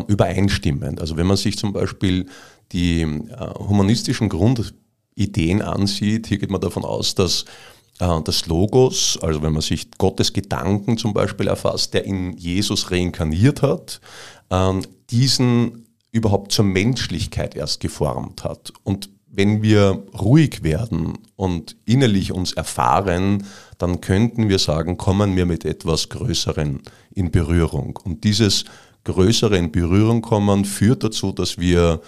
übereinstimmend. 0.09 1.03
Also 1.03 1.19
wenn 1.19 1.27
man 1.27 1.37
sich 1.37 1.59
zum 1.59 1.75
Beispiel 1.75 2.29
die 2.73 3.05
humanistischen 3.59 4.31
Grund 4.31 4.73
Ideen 5.17 5.63
ansieht, 5.63 6.29
hier 6.29 6.39
geht 6.39 6.51
man 6.51 6.61
davon 6.61 6.85
aus, 6.85 7.15
dass 7.15 7.45
äh, 7.99 8.23
das 8.23 8.47
Logos, 8.47 9.19
also 9.21 9.43
wenn 9.43 9.53
man 9.53 9.63
sich 9.63 9.91
Gottes 9.99 10.33
Gedanken 10.33 10.99
zum 10.99 11.13
Beispiel 11.13 11.49
erfasst, 11.49 11.95
der 11.95 12.05
in 12.05 12.37
Jesus 12.37 12.91
reinkarniert 12.91 13.63
hat, 13.63 14.01
ähm, 14.51 14.83
diesen 15.11 15.87
überhaupt 16.13 16.53
zur 16.53 16.65
Menschlichkeit 16.65 17.57
erst 17.57 17.81
geformt 17.81 18.45
hat. 18.45 18.73
Und 18.85 19.11
wenn 19.27 19.63
wir 19.63 20.05
ruhig 20.19 20.63
werden 20.63 21.19
und 21.37 21.77
innerlich 21.85 22.33
uns 22.33 22.55
erfahren, 22.55 23.47
dann 23.77 24.01
könnten 24.01 24.49
wir 24.49 24.59
sagen, 24.59 24.97
kommen 24.97 25.37
wir 25.37 25.45
mit 25.45 25.67
etwas 25.67 26.09
Größeren 26.09 26.81
in 27.15 27.31
Berührung. 27.31 27.99
Und 28.03 28.25
dieses 28.25 28.65
Größere 29.05 29.59
in 29.59 29.73
Berührung 29.73 30.23
kommen 30.23 30.65
führt 30.65 31.05
dazu, 31.05 31.33
dass 31.33 31.59
wir 31.59 32.01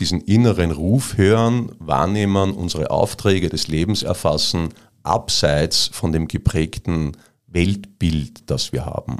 diesen 0.00 0.20
inneren 0.22 0.70
Ruf 0.70 1.16
hören, 1.16 1.72
wahrnehmen, 1.78 2.52
unsere 2.52 2.90
Aufträge 2.90 3.48
des 3.48 3.68
Lebens 3.68 4.02
erfassen, 4.02 4.70
abseits 5.02 5.90
von 5.92 6.12
dem 6.12 6.26
geprägten 6.26 7.12
Weltbild, 7.46 8.50
das 8.50 8.72
wir 8.72 8.86
haben. 8.86 9.18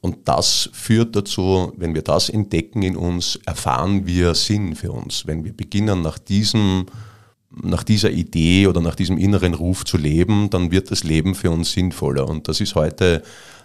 Und 0.00 0.28
das 0.28 0.70
führt 0.72 1.14
dazu, 1.14 1.72
wenn 1.76 1.94
wir 1.94 2.02
das 2.02 2.28
entdecken 2.28 2.82
in 2.82 2.96
uns, 2.96 3.38
erfahren 3.46 4.06
wir 4.06 4.34
Sinn 4.34 4.74
für 4.74 4.92
uns. 4.92 5.26
Wenn 5.26 5.44
wir 5.44 5.56
beginnen 5.56 6.02
nach 6.02 6.18
diesem 6.18 6.86
nach 7.62 7.84
dieser 7.84 8.10
Idee 8.10 8.66
oder 8.66 8.82
nach 8.82 8.94
diesem 8.96 9.16
inneren 9.16 9.54
Ruf 9.54 9.84
zu 9.84 9.96
leben, 9.96 10.50
dann 10.50 10.72
wird 10.72 10.90
das 10.90 11.04
Leben 11.04 11.34
für 11.34 11.50
uns 11.50 11.72
sinnvoller. 11.72 12.28
Und 12.28 12.48
das 12.48 12.60
ist 12.60 12.74
heute 12.74 13.22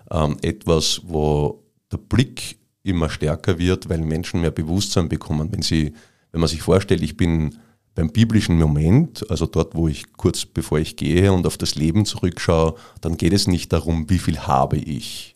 ähm, 0.09 0.37
etwas, 0.41 1.01
wo 1.05 1.63
der 1.91 1.97
Blick 1.97 2.57
immer 2.83 3.09
stärker 3.09 3.59
wird, 3.59 3.89
weil 3.89 3.99
Menschen 3.99 4.41
mehr 4.41 4.51
Bewusstsein 4.51 5.09
bekommen, 5.09 5.51
wenn 5.51 5.61
sie 5.61 5.93
wenn 6.31 6.41
man 6.41 6.49
sich 6.49 6.61
vorstellt, 6.61 7.01
ich 7.01 7.17
bin 7.17 7.57
beim 7.95 8.09
biblischen 8.09 8.57
Moment, 8.57 9.29
also 9.29 9.45
dort, 9.45 9.75
wo 9.75 9.87
ich 9.87 10.13
kurz 10.13 10.45
bevor 10.45 10.79
ich 10.79 10.95
gehe 10.95 11.33
und 11.33 11.45
auf 11.45 11.57
das 11.57 11.75
Leben 11.75 12.05
zurückschaue, 12.05 12.75
dann 13.01 13.17
geht 13.17 13.33
es 13.33 13.47
nicht 13.47 13.73
darum, 13.73 14.09
wie 14.09 14.19
viel 14.19 14.39
habe 14.39 14.77
ich, 14.77 15.35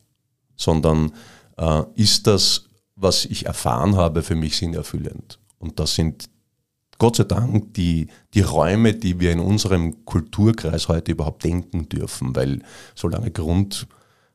sondern 0.55 1.11
äh, 1.57 1.83
ist 1.95 2.27
das, 2.27 2.69
was 2.95 3.25
ich 3.25 3.45
erfahren 3.45 3.97
habe, 3.97 4.23
für 4.23 4.35
mich 4.35 4.55
sinnerfüllend. 4.55 5.39
Und 5.59 5.79
das 5.79 5.95
sind 5.95 6.29
Gott 6.97 7.17
sei 7.17 7.25
Dank 7.25 7.73
die, 7.73 8.07
die 8.33 8.41
Räume, 8.41 8.93
die 8.93 9.19
wir 9.19 9.33
in 9.33 9.41
unserem 9.41 10.05
Kulturkreis 10.05 10.87
heute 10.87 11.11
überhaupt 11.11 11.43
denken 11.43 11.89
dürfen, 11.89 12.35
weil 12.35 12.61
solange 12.95 13.31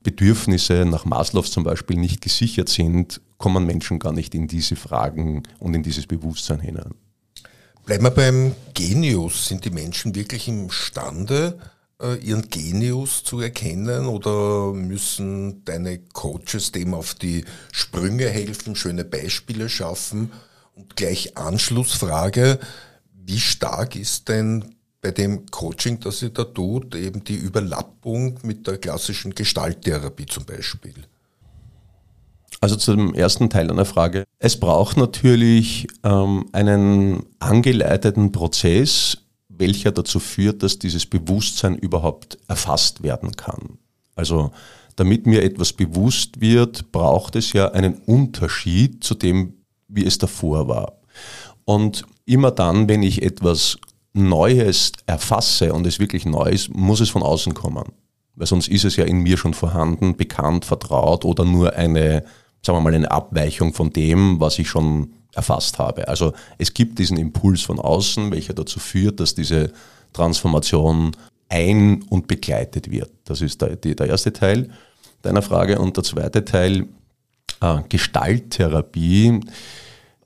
Grundbedürfnisse 0.03 0.87
nach 0.87 1.05
Maslows 1.05 1.51
zum 1.51 1.65
Beispiel 1.65 1.97
nicht 1.97 2.23
gesichert 2.23 2.71
sind, 2.71 3.21
kommen 3.37 3.67
Menschen 3.67 3.99
gar 3.99 4.13
nicht 4.13 4.35
in 4.35 4.47
diese 4.47 4.77
Fragen 4.77 5.43
und 5.59 5.75
in 5.75 5.83
dieses 5.83 6.07
Bewusstsein 6.07 6.61
hinein. 6.61 6.95
Bleiben 7.85 8.05
wir 8.05 8.11
beim 8.11 8.55
Genius. 8.73 9.49
Sind 9.49 9.65
die 9.65 9.71
Menschen 9.71 10.15
wirklich 10.15 10.49
imstande, 10.49 11.59
äh, 12.01 12.17
ihren 12.17 12.49
Genius 12.49 13.25
zu 13.25 13.41
erkennen 13.41 14.07
oder 14.07 14.73
müssen 14.73 15.65
deine 15.67 15.99
Coaches 15.99 16.73
dem 16.73 16.95
auf 16.95 17.15
die 17.15 17.45
Sprünge 17.71 18.29
helfen, 18.29 18.77
schöne 18.77 19.05
Beispiele 19.05 19.69
schaffen? 19.69 20.33
Und 20.75 20.97
gleich 20.97 21.37
Anschlussfrage, 21.37 22.59
wie 23.13 23.41
stark 23.41 23.97
ist 23.97 24.29
denn 24.29 24.77
bei 25.01 25.11
dem 25.11 25.47
Coaching, 25.47 26.01
das 26.01 26.23
ihr 26.23 26.31
da 26.31 26.45
tut, 26.45 26.95
eben 26.95 27.25
die 27.25 27.37
Überlappung 27.37 28.39
mit 28.43 28.67
der 28.67 28.79
klassischen 28.79 29.35
Gestalttherapie 29.35 30.27
zum 30.27 30.45
Beispiel? 30.45 30.95
Also 32.61 32.77
zum 32.77 33.15
ersten 33.15 33.49
Teil 33.49 33.71
einer 33.71 33.87
Frage. 33.87 34.25
Es 34.39 34.61
braucht 34.61 34.99
natürlich 34.99 35.87
ähm, 36.03 36.47
einen 36.53 37.25
angeleiteten 37.39 38.33
Prozess, 38.33 39.19
welcher 39.49 39.93
dazu 39.93 40.21
führt, 40.21 40.63
dass 40.63 40.79
dieses 40.79 41.07
Bewusstsein 41.07 41.77
überhaupt 41.77 42.39
erfasst 42.49 43.03
werden 43.03 43.33
kann. 43.33 43.79
Also 44.15 44.53
damit 44.97 45.27
mir 45.27 45.43
etwas 45.43 45.73
bewusst 45.73 46.43
wird, 46.43 46.93
braucht 46.93 47.37
es 47.37 47.55
ja 47.55 47.71
einen 47.73 47.95
Unterschied 47.95 49.03
zu 49.03 49.15
dem, 49.15 49.55
wie 49.89 50.05
es 50.05 50.19
davor 50.19 50.69
war. 50.69 51.01
Und 51.65 52.05
immer 52.27 52.51
dann, 52.51 52.89
wenn 52.89 53.03
ich 53.03 53.23
etwas 53.23 53.79
Neues 54.13 54.93
erfasse 55.07 55.73
und 55.73 55.87
es 55.87 55.99
wirklich 55.99 56.27
neu 56.27 56.51
ist, 56.51 56.75
muss 56.75 57.01
es 57.01 57.11
von 57.11 57.23
außen 57.23 57.55
kommen. 57.55 57.93
Weil 58.35 58.47
sonst 58.47 58.69
ist 58.69 58.85
es 58.85 58.97
ja 58.97 59.05
in 59.05 59.19
mir 59.19 59.37
schon 59.37 59.55
vorhanden, 59.55 60.17
bekannt, 60.17 60.65
vertraut 60.65 61.25
oder 61.25 61.45
nur 61.45 61.75
eine, 61.75 62.25
sagen 62.63 62.79
wir 62.79 62.83
mal, 62.83 62.95
eine 62.95 63.11
Abweichung 63.11 63.73
von 63.73 63.93
dem, 63.93 64.41
was 64.41 64.59
ich 64.59 64.69
schon 64.69 65.13
erfasst 65.35 65.79
habe. 65.79 66.09
Also 66.09 66.33
es 66.59 66.75
gibt 66.75 66.99
diesen 66.99 67.17
Impuls 67.17 67.63
von 67.63 67.79
außen, 67.79 68.31
welcher 68.33 68.55
dazu 68.55 68.81
führt, 68.81 69.21
dass 69.21 69.35
diese 69.35 69.73
Transformation 70.13 71.13
ein- 71.49 72.03
und 72.09 72.27
begleitet 72.27 72.91
wird. 72.91 73.11
Das 73.25 73.41
ist 73.41 73.61
der, 73.63 73.77
der 73.77 74.07
erste 74.07 74.33
Teil 74.33 74.71
deiner 75.23 75.43
Frage. 75.43 75.79
Und 75.79 75.97
der 75.97 76.05
zweite 76.05 76.45
Teil, 76.45 76.87
äh, 77.61 77.81
Gestalttherapie. 77.89 79.41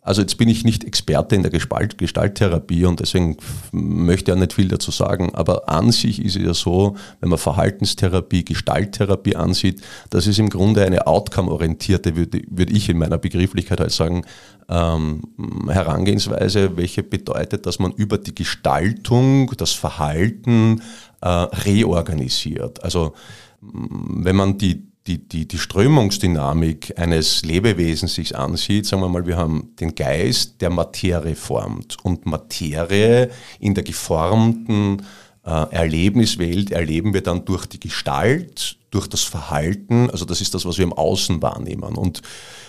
Also 0.05 0.21
jetzt 0.21 0.37
bin 0.37 0.51
ich 0.51 0.65
nicht 0.65 0.85
Experte 0.85 1.35
in 1.35 1.43
der 1.43 1.51
Gestalt, 1.51 1.97
Gestalttherapie 1.97 2.85
und 2.85 3.01
deswegen 3.01 3.39
möchte 3.73 4.31
ich 4.31 4.37
ja 4.37 4.39
nicht 4.39 4.53
viel 4.53 4.69
dazu 4.69 4.91
sagen, 4.91 5.35
aber 5.35 5.71
an 5.71 5.93
sich 5.93 6.23
ist 6.23 6.37
es 6.37 6.43
ja 6.43 6.53
so, 6.53 6.97
wenn 7.21 7.31
man 7.31 7.39
Verhaltenstherapie, 7.39 8.45
Gestalttherapie 8.45 9.35
ansieht, 9.35 9.81
das 10.11 10.27
ist 10.27 10.39
im 10.39 10.51
Grunde 10.51 10.85
eine 10.85 11.07
outcome-orientierte, 11.07 12.17
würde, 12.17 12.43
würde 12.51 12.75
ich 12.75 12.91
in 12.91 12.99
meiner 12.99 13.17
Begrifflichkeit 13.17 13.81
halt 13.81 13.93
sagen, 13.93 14.27
ähm, 14.69 15.23
Herangehensweise, 15.69 16.77
welche 16.77 17.03
bedeutet, 17.03 17.65
dass 17.65 17.79
man 17.79 17.93
über 17.93 18.19
die 18.19 18.35
Gestaltung, 18.35 19.53
das 19.57 19.73
Verhalten 19.73 20.83
äh, 21.23 21.29
reorganisiert. 21.29 22.85
Also 22.85 23.15
wenn 23.63 24.37
man 24.37 24.59
die 24.59 24.87
die, 25.07 25.29
die, 25.29 25.47
die 25.47 25.59
Strömungsdynamik 25.59 26.99
eines 26.99 27.45
Lebewesens 27.45 28.15
sich 28.15 28.37
ansieht, 28.37 28.87
sagen 28.87 29.03
wir 29.03 29.09
mal, 29.09 29.27
wir 29.27 29.37
haben 29.37 29.75
den 29.79 29.95
Geist, 29.95 30.63
der 30.63 30.71
Materie 30.71 31.37
formt. 31.37 31.99
Und 32.03 32.25
Materie 32.25 33.31
in 33.61 33.75
der 33.75 33.85
geformten 33.85 35.03
äh, 35.45 35.51
Erlebniswelt 35.51 36.71
erleben 36.71 37.13
wir 37.13 37.23
dann 37.23 37.45
durch 37.45 37.67
die 37.67 37.81
Gestalt, 37.81 38.79
durch 38.91 39.07
das 39.07 39.23
Verhalten. 39.23 40.09
Also 40.11 40.25
das 40.25 40.41
ist 40.41 40.55
das, 40.55 40.65
was 40.65 40.79
wir 40.79 40.85
im 40.85 40.95
Außen 40.95 41.43
wahrnehmen. 41.43 41.97
Und, 41.97 42.23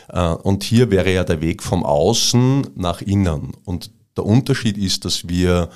äh, 0.09 0.27
und 0.27 0.63
hier 0.63 0.91
wäre 0.91 1.13
ja 1.13 1.23
der 1.23 1.39
Weg 1.39 1.63
vom 1.63 1.85
Außen 1.85 2.67
nach 2.75 3.01
innen. 3.01 3.53
Und 3.63 3.91
der 4.17 4.25
Unterschied 4.25 4.77
ist, 4.77 5.05
dass 5.05 5.29
wir 5.29 5.69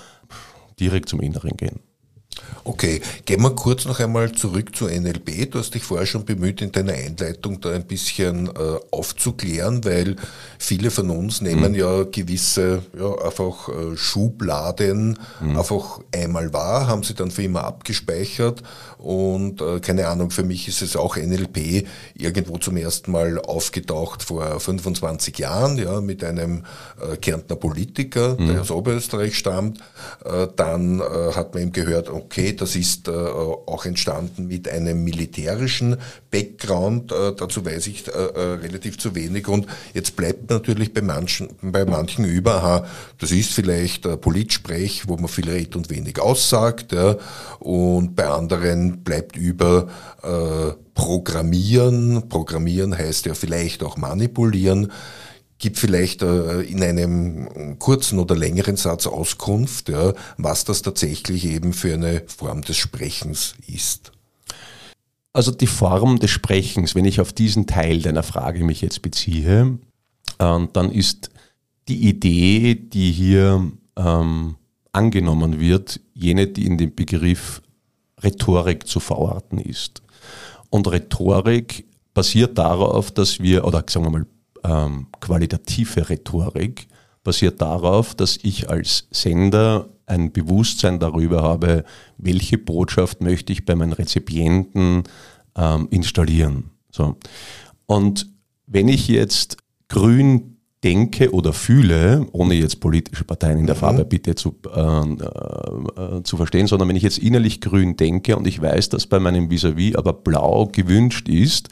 direkt 0.77 1.07
zum 1.07 1.21
Inneren 1.21 1.55
gehen. 1.55 1.79
Okay, 2.69 3.01
gehen 3.25 3.41
wir 3.41 3.55
kurz 3.55 3.85
noch 3.85 3.99
einmal 3.99 4.31
zurück 4.31 4.75
zu 4.75 4.85
NLP. 4.85 5.49
Du 5.49 5.57
hast 5.57 5.73
dich 5.73 5.81
vorher 5.81 6.05
schon 6.05 6.23
bemüht, 6.23 6.61
in 6.61 6.71
deiner 6.71 6.93
Einleitung 6.93 7.59
da 7.61 7.71
ein 7.71 7.85
bisschen 7.85 8.45
äh, 8.45 8.51
aufzuklären, 8.91 9.83
weil 9.85 10.17
viele 10.59 10.91
von 10.91 11.09
uns 11.09 11.41
nehmen 11.41 11.71
mhm. 11.71 11.79
ja 11.79 12.03
gewisse, 12.03 12.83
ja, 12.95 13.25
einfach 13.25 13.69
äh, 13.69 13.97
Schubladen 13.97 15.17
mhm. 15.41 15.57
einfach 15.57 16.01
einmal 16.13 16.53
wahr, 16.53 16.85
haben 16.85 17.01
sie 17.01 17.15
dann 17.15 17.31
für 17.31 17.41
immer 17.41 17.63
abgespeichert 17.63 18.61
und 18.99 19.61
äh, 19.61 19.79
keine 19.79 20.07
Ahnung, 20.07 20.29
für 20.29 20.43
mich 20.43 20.67
ist 20.67 20.81
es 20.81 20.95
auch 20.95 21.15
NLP 21.15 21.87
irgendwo 22.13 22.57
zum 22.57 22.75
ersten 22.75 23.11
Mal 23.11 23.39
aufgetaucht 23.39 24.23
vor 24.23 24.59
25 24.59 25.39
Jahren, 25.39 25.77
ja, 25.77 26.01
mit 26.01 26.23
einem 26.23 26.65
äh, 27.01 27.15
Kärntner 27.15 27.55
Politiker, 27.55 28.35
mhm. 28.37 28.47
der 28.47 28.61
aus 28.61 28.69
Oberösterreich 28.69 29.35
stammt. 29.35 29.79
Äh, 30.25 30.47
dann 30.55 30.99
äh, 30.99 31.31
hat 31.33 31.53
man 31.53 31.63
ihm 31.63 31.71
gehört, 31.71 32.09
okay, 32.09 32.57
das 32.61 32.75
ist 32.75 33.07
äh, 33.07 33.11
auch 33.11 33.85
entstanden 33.85 34.47
mit 34.47 34.69
einem 34.69 35.03
militärischen 35.03 35.97
Background, 36.31 37.11
äh, 37.11 37.33
dazu 37.35 37.65
weiß 37.65 37.87
ich 37.87 38.07
äh, 38.07 38.11
äh, 38.11 38.39
relativ 38.55 38.97
zu 38.97 39.15
wenig 39.15 39.47
und 39.47 39.67
jetzt 39.93 40.15
bleibt 40.15 40.49
natürlich 40.49 40.93
bei 40.93 41.01
manchen, 41.01 41.49
bei 41.61 41.85
manchen 41.85 42.25
über, 42.25 42.55
aha, 42.55 42.85
das 43.17 43.31
ist 43.31 43.51
vielleicht 43.51 44.05
äh, 44.05 44.17
Politsprech, 44.17 45.07
wo 45.07 45.15
man 45.17 45.27
viel 45.27 45.49
redet 45.49 45.75
und 45.75 45.89
wenig 45.89 46.19
aussagt, 46.19 46.91
ja, 46.91 47.15
und 47.59 48.15
bei 48.15 48.27
anderen 48.27 49.03
bleibt 49.03 49.35
über 49.35 49.87
äh, 50.23 50.73
Programmieren. 50.93 52.27
Programmieren 52.27 52.97
heißt 52.97 53.25
ja 53.25 53.33
vielleicht 53.33 53.83
auch 53.83 53.95
manipulieren. 53.95 54.91
Gibt 55.59 55.77
vielleicht 55.77 56.21
äh, 56.21 56.61
in 56.61 56.81
einem 56.81 57.77
kurzen 57.79 58.17
oder 58.17 58.35
längeren 58.35 58.77
Satz 58.77 59.07
Auskunft, 59.07 59.89
ja, 59.89 60.13
was 60.37 60.63
das 60.63 60.81
tatsächlich 60.81 61.45
eben 61.45 61.73
für 61.73 61.93
eine 61.93 62.23
Form 62.27 62.61
des 62.61 62.77
Sprechens 62.77 63.53
ist. 63.67 64.11
Also 65.33 65.51
die 65.51 65.67
Form 65.67 66.19
des 66.19 66.31
Sprechens, 66.31 66.95
wenn 66.95 67.05
ich 67.05 67.21
auf 67.21 67.33
diesen 67.33 67.67
Teil 67.67 68.01
deiner 68.01 68.23
Frage 68.23 68.63
mich 68.63 68.81
jetzt 68.81 69.01
beziehe, 69.01 69.77
äh, 70.39 70.59
dann 70.73 70.91
ist 70.91 71.29
die 71.87 72.07
Idee, 72.07 72.75
die 72.75 73.11
hier 73.11 73.71
ähm, 73.97 74.55
angenommen 74.91 75.59
wird, 75.59 75.99
jene, 76.13 76.47
die 76.47 76.65
in 76.65 76.77
dem 76.77 76.95
Begriff 76.95 77.61
Rhetorik 78.23 78.87
zu 78.87 78.99
verorten 78.99 79.59
ist. 79.59 80.01
Und 80.69 80.87
Rhetorik 80.87 81.85
basiert 82.13 82.57
darauf, 82.57 83.11
dass 83.11 83.39
wir, 83.39 83.65
oder 83.65 83.83
sagen 83.87 84.05
wir 84.05 84.11
mal, 84.11 84.25
ähm, 84.63 85.07
qualitative 85.19 86.09
Rhetorik 86.09 86.87
basiert 87.23 87.61
darauf, 87.61 88.15
dass 88.15 88.37
ich 88.41 88.69
als 88.69 89.07
Sender 89.11 89.89
ein 90.05 90.31
Bewusstsein 90.31 90.99
darüber 90.99 91.43
habe, 91.43 91.83
welche 92.17 92.57
Botschaft 92.57 93.21
möchte 93.21 93.53
ich 93.53 93.65
bei 93.65 93.75
meinen 93.75 93.93
Rezipienten 93.93 95.03
ähm, 95.55 95.87
installieren. 95.91 96.71
So. 96.91 97.17
Und 97.85 98.27
wenn 98.65 98.87
ich 98.87 99.07
jetzt 99.07 99.57
grün 99.87 100.57
denke 100.83 101.31
oder 101.33 101.51
fühle, 101.51 102.25
ohne 102.31 102.53
jetzt 102.53 102.79
politische 102.79 103.25
Parteien 103.25 103.59
in 103.59 103.65
der 103.65 103.75
mhm. 103.75 103.79
Farbe 103.79 104.05
bitte 104.05 104.35
zu, 104.35 104.55
äh, 104.73 104.79
äh, 104.79 106.23
zu 106.23 106.37
verstehen, 106.37 106.67
sondern 106.67 106.87
wenn 106.87 106.95
ich 106.95 107.03
jetzt 107.03 107.17
innerlich 107.17 107.59
grün 107.59 107.97
denke 107.97 108.37
und 108.37 108.47
ich 108.47 108.61
weiß, 108.61 108.89
dass 108.89 109.07
bei 109.07 109.19
meinem 109.19 109.49
Vis-à-vis 109.49 109.93
-vis 109.93 109.97
aber 109.97 110.13
blau 110.13 110.67
gewünscht 110.71 111.27
ist, 111.27 111.69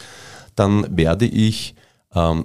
dann 0.56 0.98
werde 0.98 1.26
ich, 1.26 1.76
ähm, 1.76 1.77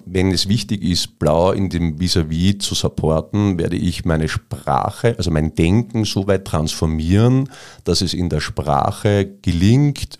wenn 0.04 0.32
es 0.32 0.48
wichtig 0.48 0.82
ist, 0.82 1.18
blau 1.18 1.52
in 1.52 1.68
dem 1.68 1.98
Vis-à-vis 1.98 2.54
-vis 2.54 2.58
zu 2.60 2.74
supporten, 2.74 3.58
werde 3.58 3.76
ich 3.76 4.04
meine 4.04 4.28
Sprache, 4.28 5.14
also 5.16 5.30
mein 5.30 5.54
Denken 5.54 6.04
so 6.04 6.26
weit 6.26 6.44
transformieren, 6.44 7.48
dass 7.84 8.00
es 8.00 8.14
in 8.14 8.28
der 8.28 8.40
Sprache 8.40 9.26
gelingt, 9.42 10.18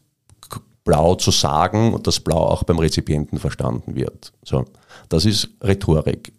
blau 0.84 1.14
zu 1.14 1.30
sagen 1.30 1.94
und 1.94 2.06
das 2.06 2.20
Blau 2.20 2.38
auch 2.38 2.64
beim 2.64 2.78
Rezipienten 2.78 3.38
verstanden 3.38 3.94
wird. 3.94 4.32
So. 4.44 4.64
Das 5.08 5.24
ist 5.24 5.48
Rhetorik. 5.62 6.32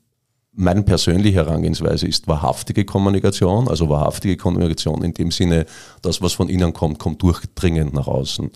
Meine 0.56 0.84
persönliche 0.84 1.38
Herangehensweise 1.38 2.08
ist 2.08 2.28
wahrhaftige 2.28 2.86
Kommunikation, 2.86 3.67
also 3.67 3.89
wahrhaftige 3.89 4.38
Kommunikation 4.38 5.04
in 5.04 5.13
dem 5.13 5.32
Sinne, 5.32 5.65
das, 6.02 6.21
was 6.21 6.34
von 6.34 6.47
innen 6.47 6.73
kommt, 6.73 6.99
kommt 6.99 7.21
durchdringend 7.23 7.93
nach 7.93 8.08
außen. 8.08 8.52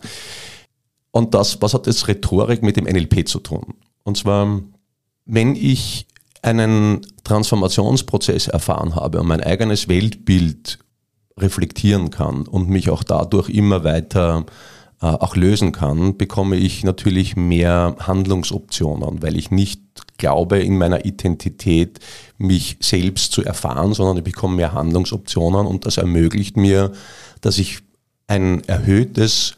Und 1.11 1.33
das, 1.33 1.59
was 1.61 1.73
hat 1.73 1.87
jetzt 1.87 2.07
Rhetorik 2.07 2.61
mit 2.61 2.77
dem 2.77 2.85
NLP 2.85 3.27
zu 3.27 3.39
tun? 3.39 3.73
Und 4.07 4.15
zwar, 4.15 4.61
wenn 5.25 5.57
ich 5.57 6.07
einen 6.41 7.01
Transformationsprozess 7.25 8.47
erfahren 8.47 8.95
habe 8.95 9.19
und 9.19 9.27
mein 9.27 9.43
eigenes 9.43 9.89
Weltbild 9.89 10.79
reflektieren 11.37 12.09
kann 12.09 12.47
und 12.47 12.69
mich 12.69 12.89
auch 12.89 13.03
dadurch 13.03 13.49
immer 13.49 13.83
weiter 13.83 14.45
äh, 15.01 15.07
auch 15.07 15.35
lösen 15.35 15.73
kann, 15.73 16.15
bekomme 16.15 16.55
ich 16.55 16.85
natürlich 16.85 17.35
mehr 17.35 17.97
Handlungsoptionen, 17.99 19.21
weil 19.21 19.35
ich 19.35 19.51
nicht 19.51 19.81
glaube, 20.17 20.59
in 20.59 20.77
meiner 20.77 21.03
Identität 21.03 21.99
mich 22.37 22.77
selbst 22.79 23.33
zu 23.33 23.43
erfahren, 23.43 23.93
sondern 23.93 24.15
ich 24.15 24.23
bekomme 24.23 24.55
mehr 24.55 24.71
Handlungsoptionen 24.71 25.67
und 25.67 25.85
das 25.85 25.97
ermöglicht 25.97 26.55
mir, 26.55 26.93
dass 27.41 27.57
ich 27.57 27.79
ein 28.27 28.63
erhöhtes 28.69 29.57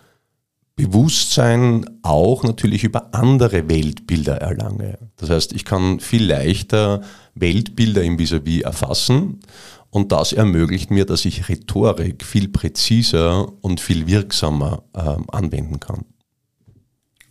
Bewusstsein 0.79 1.85
auch 2.03 2.43
natürlich 2.43 2.85
über 2.85 3.13
andere 3.13 3.67
Weltbilder 3.67 4.37
erlange. 4.37 4.97
Das 5.17 5.29
heißt, 5.29 5.51
ich 5.51 5.65
kann 5.65 5.99
viel 5.99 6.25
leichter 6.25 7.01
Weltbilder 7.35 8.01
im 8.01 8.17
Vis-à-vis 8.17 8.61
-vis 8.61 8.63
erfassen 8.63 9.41
Und 9.89 10.11
das 10.13 10.31
ermöglicht 10.31 10.89
mir, 10.89 11.05
dass 11.05 11.25
ich 11.25 11.49
Rhetorik 11.49 12.23
viel 12.23 12.47
präziser 12.47 13.51
und 13.61 13.81
viel 13.81 14.07
wirksamer 14.07 14.83
ähm, 14.95 15.25
anwenden 15.29 15.81
kann. 15.81 16.05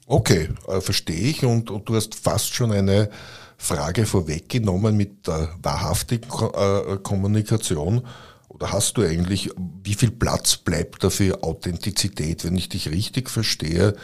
Okay, 0.06 0.48
äh, 0.66 0.80
verstehe 0.80 1.30
ich. 1.30 1.44
Und, 1.44 1.70
und, 1.70 1.88
du 1.88 1.94
hast 1.94 2.14
fast 2.16 2.54
schon 2.54 2.72
eine 2.72 3.08
Frage 3.56 4.04
vorweggenommen 4.04 4.94
mit 4.94 5.26
der 5.26 5.54
wahrhaftigen 5.62 6.28
äh, 6.30 6.96
Kommunikation. 7.02 8.02
Oder 8.48 8.72
hast 8.72 8.96
du 8.96 9.02
eigentlich, 9.02 9.50
wie 9.84 9.94
viel 9.94 10.10
Platz 10.10 10.56
bleibt 10.56 11.04
da 11.04 11.10
für 11.10 11.42
Authentizität? 11.42 12.44
Wenn 12.44 12.56
ich 12.56 12.68
dich 12.68 12.90
richtig 12.90 13.30
verstehe, 13.30 13.94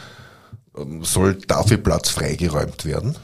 ähm, 0.77 1.03
soll 1.03 1.35
dafür 1.47 1.77
Platz 1.77 2.09
freigeräumt 2.09 2.85
werden? 2.85 3.15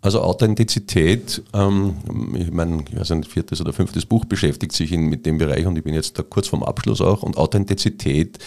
Also 0.00 0.20
Authentizität, 0.22 1.42
ähm, 1.52 1.96
ich 2.36 2.52
meine, 2.52 2.84
ich 2.88 2.98
weiß 2.98 3.10
nicht, 3.10 3.32
viertes 3.32 3.60
oder 3.60 3.72
fünftes 3.72 4.06
Buch 4.06 4.24
beschäftigt 4.24 4.72
sich 4.72 4.92
in, 4.92 5.08
mit 5.08 5.26
dem 5.26 5.38
Bereich 5.38 5.66
und 5.66 5.76
ich 5.76 5.82
bin 5.82 5.92
jetzt 5.92 6.16
da 6.18 6.22
kurz 6.22 6.46
vorm 6.46 6.62
Abschluss 6.62 7.00
auch. 7.00 7.24
Und 7.24 7.36
Authentizität 7.36 8.38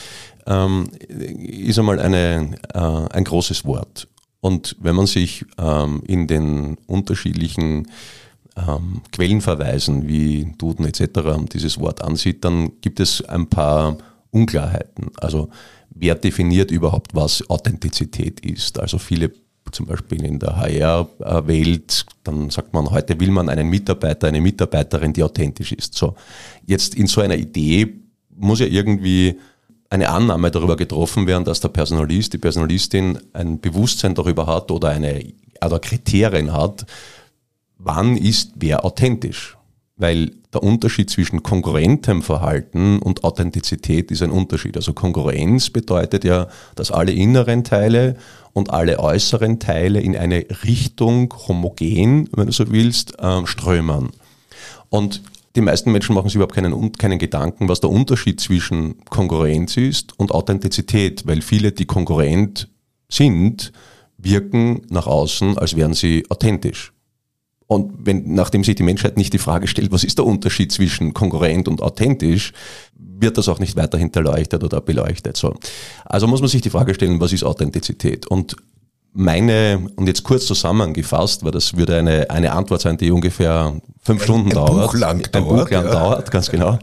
ähm, 0.47 0.89
ist 1.09 1.77
einmal 1.77 1.99
eine, 1.99 2.57
äh, 2.73 2.77
ein 2.77 3.25
großes 3.25 3.65
Wort. 3.65 4.07
Und 4.39 4.77
wenn 4.79 4.95
man 4.95 5.07
sich 5.07 5.45
ähm, 5.57 6.01
in 6.07 6.27
den 6.27 6.77
unterschiedlichen 6.87 7.87
ähm, 8.55 9.01
Quellenverweisen 9.11 10.07
wie 10.07 10.53
Duden 10.57 10.85
etc. 10.85 11.21
dieses 11.51 11.79
Wort 11.79 12.03
ansieht, 12.03 12.43
dann 12.43 12.71
gibt 12.81 12.99
es 12.99 13.23
ein 13.23 13.47
paar 13.47 13.97
Unklarheiten. 14.31 15.11
Also 15.19 15.49
wer 15.89 16.15
definiert 16.15 16.71
überhaupt, 16.71 17.13
was 17.13 17.49
Authentizität 17.49 18.39
ist? 18.41 18.79
Also 18.79 18.97
viele 18.97 19.31
zum 19.71 19.85
Beispiel 19.85 20.25
in 20.25 20.39
der 20.39 20.57
HR-Welt, 20.57 22.05
dann 22.23 22.49
sagt 22.49 22.73
man, 22.73 22.91
heute 22.91 23.19
will 23.19 23.31
man 23.31 23.47
einen 23.47 23.69
Mitarbeiter, 23.69 24.27
eine 24.27 24.41
Mitarbeiterin, 24.41 25.13
die 25.13 25.23
authentisch 25.23 25.71
ist. 25.71 25.93
So, 25.93 26.15
jetzt 26.65 26.95
in 26.95 27.07
so 27.07 27.21
einer 27.21 27.35
Idee 27.35 27.93
muss 28.35 28.59
ja 28.59 28.65
irgendwie 28.65 29.39
eine 29.89 30.09
Annahme 30.09 30.51
darüber 30.51 30.75
getroffen 30.75 31.27
werden, 31.27 31.45
dass 31.45 31.59
der 31.59 31.69
Personalist, 31.69 32.33
die 32.33 32.37
Personalistin 32.37 33.19
ein 33.33 33.59
Bewusstsein 33.59 34.15
darüber 34.15 34.47
hat 34.47 34.71
oder 34.71 34.89
eine 34.89 35.33
oder 35.63 35.79
Kriterien 35.79 36.53
hat, 36.53 36.85
wann 37.83 38.17
ist 38.17 38.51
wer 38.55 38.85
authentisch. 38.85 39.57
Weil 39.97 40.31
der 40.53 40.63
Unterschied 40.63 41.09
zwischen 41.09 41.43
konkurrentem 41.43 42.21
Verhalten 42.21 42.99
und 42.99 43.23
Authentizität 43.23 44.11
ist 44.11 44.21
ein 44.21 44.31
Unterschied. 44.31 44.75
Also 44.75 44.93
Konkurrenz 44.93 45.69
bedeutet 45.69 46.23
ja, 46.23 46.47
dass 46.75 46.91
alle 46.91 47.11
inneren 47.11 47.63
Teile 47.63 48.17
und 48.53 48.71
alle 48.71 48.99
äußeren 48.99 49.59
Teile 49.59 50.01
in 50.01 50.17
eine 50.17 50.45
Richtung 50.65 51.33
homogen, 51.47 52.29
wenn 52.35 52.47
du 52.47 52.51
so 52.51 52.69
willst, 52.71 53.19
äh, 53.19 53.45
strömen. 53.45 54.09
Und 54.89 55.21
die 55.55 55.61
meisten 55.61 55.91
Menschen 55.91 56.15
machen 56.15 56.29
sich 56.29 56.35
überhaupt 56.35 56.55
keinen, 56.55 56.91
keinen 56.93 57.19
Gedanken, 57.19 57.69
was 57.69 57.79
der 57.81 57.89
Unterschied 57.89 58.39
zwischen 58.39 59.03
Konkurrenz 59.05 59.77
ist 59.77 60.17
und 60.17 60.31
Authentizität, 60.31 61.27
weil 61.27 61.41
viele, 61.41 61.71
die 61.71 61.85
konkurrent 61.85 62.69
sind, 63.09 63.71
wirken 64.17 64.81
nach 64.89 65.07
außen, 65.07 65.57
als 65.57 65.75
wären 65.75 65.93
sie 65.93 66.25
authentisch. 66.29 66.93
Und 67.71 68.05
wenn, 68.05 68.33
nachdem 68.33 68.65
sich 68.65 68.75
die 68.75 68.83
Menschheit 68.83 69.15
nicht 69.15 69.31
die 69.31 69.37
Frage 69.37 69.65
stellt, 69.65 69.93
was 69.93 70.03
ist 70.03 70.17
der 70.17 70.25
Unterschied 70.25 70.73
zwischen 70.73 71.13
konkurrent 71.13 71.69
und 71.69 71.81
authentisch, 71.81 72.51
wird 72.97 73.37
das 73.37 73.47
auch 73.47 73.59
nicht 73.59 73.77
weiter 73.77 73.97
hinterleuchtet 73.97 74.61
oder 74.61 74.81
beleuchtet. 74.81 75.37
So. 75.37 75.55
Also 76.03 76.27
muss 76.27 76.41
man 76.41 76.49
sich 76.49 76.61
die 76.61 76.69
Frage 76.69 76.93
stellen, 76.93 77.21
was 77.21 77.31
ist 77.31 77.45
Authentizität? 77.45 78.27
Und 78.27 78.57
meine, 79.13 79.87
und 79.95 80.05
jetzt 80.05 80.23
kurz 80.23 80.47
zusammengefasst, 80.47 81.45
weil 81.45 81.53
das 81.53 81.77
würde 81.77 81.95
eine, 81.97 82.29
eine 82.29 82.51
Antwort 82.51 82.81
sein, 82.81 82.97
die 82.97 83.09
ungefähr 83.09 83.79
fünf 84.01 84.21
Stunden 84.25 84.49
ein 84.49 84.55
dauert. 84.55 84.91
Buch 84.91 84.99
lang 84.99 85.23
ein 85.23 85.31
dauert, 85.31 85.47
Buch 85.47 85.69
lang 85.71 85.85
ja. 85.85 85.91
dauert, 85.93 86.29
ganz 86.29 86.51
genau. 86.51 86.77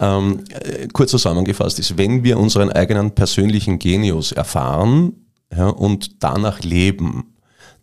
Ähm, 0.00 0.44
äh, 0.48 0.88
kurz 0.90 1.10
zusammengefasst 1.10 1.78
ist, 1.78 1.98
wenn 1.98 2.24
wir 2.24 2.38
unseren 2.38 2.70
eigenen 2.70 3.10
persönlichen 3.10 3.78
Genius 3.78 4.32
erfahren 4.32 5.12
ja, 5.54 5.68
und 5.68 6.24
danach 6.24 6.60
leben, 6.60 7.34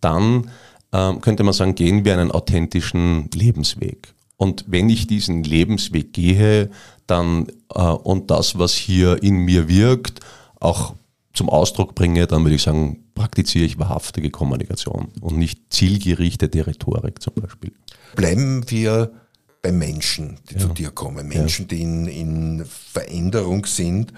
dann 0.01 0.49
ähm, 0.93 1.21
könnte 1.21 1.43
man 1.43 1.53
sagen, 1.53 1.75
gehen 1.75 2.05
wir 2.05 2.13
einen 2.13 2.31
authentischen 2.31 3.29
Lebensweg. 3.33 4.13
Und 4.37 4.65
wenn 4.67 4.89
ich 4.89 5.07
diesen 5.07 5.43
Lebensweg 5.43 6.13
gehe, 6.13 6.69
dann 7.07 7.47
äh, 7.73 7.81
und 7.81 8.29
das, 8.31 8.57
was 8.57 8.73
hier 8.73 9.21
in 9.23 9.37
mir 9.37 9.67
wirkt, 9.67 10.19
auch 10.59 10.93
zum 11.33 11.49
Ausdruck 11.49 11.95
bringe, 11.95 12.27
dann 12.27 12.43
würde 12.43 12.55
ich 12.55 12.63
sagen, 12.63 13.03
praktiziere 13.15 13.65
ich 13.65 13.79
wahrhaftige 13.79 14.29
Kommunikation 14.29 15.09
und 15.21 15.37
nicht 15.37 15.59
zielgerichtete 15.71 16.65
Rhetorik 16.67 17.21
zum 17.21 17.33
Beispiel. 17.35 17.71
Bleiben 18.15 18.69
wir 18.69 19.11
bei 19.61 19.71
Menschen, 19.71 20.37
die 20.49 20.55
ja. 20.55 20.59
zu 20.59 20.69
dir 20.69 20.91
kommen, 20.91 21.27
Menschen, 21.27 21.63
ja. 21.63 21.69
die 21.69 21.81
in, 21.81 22.07
in 22.07 22.65
Veränderung 22.65 23.65
sind 23.65 24.13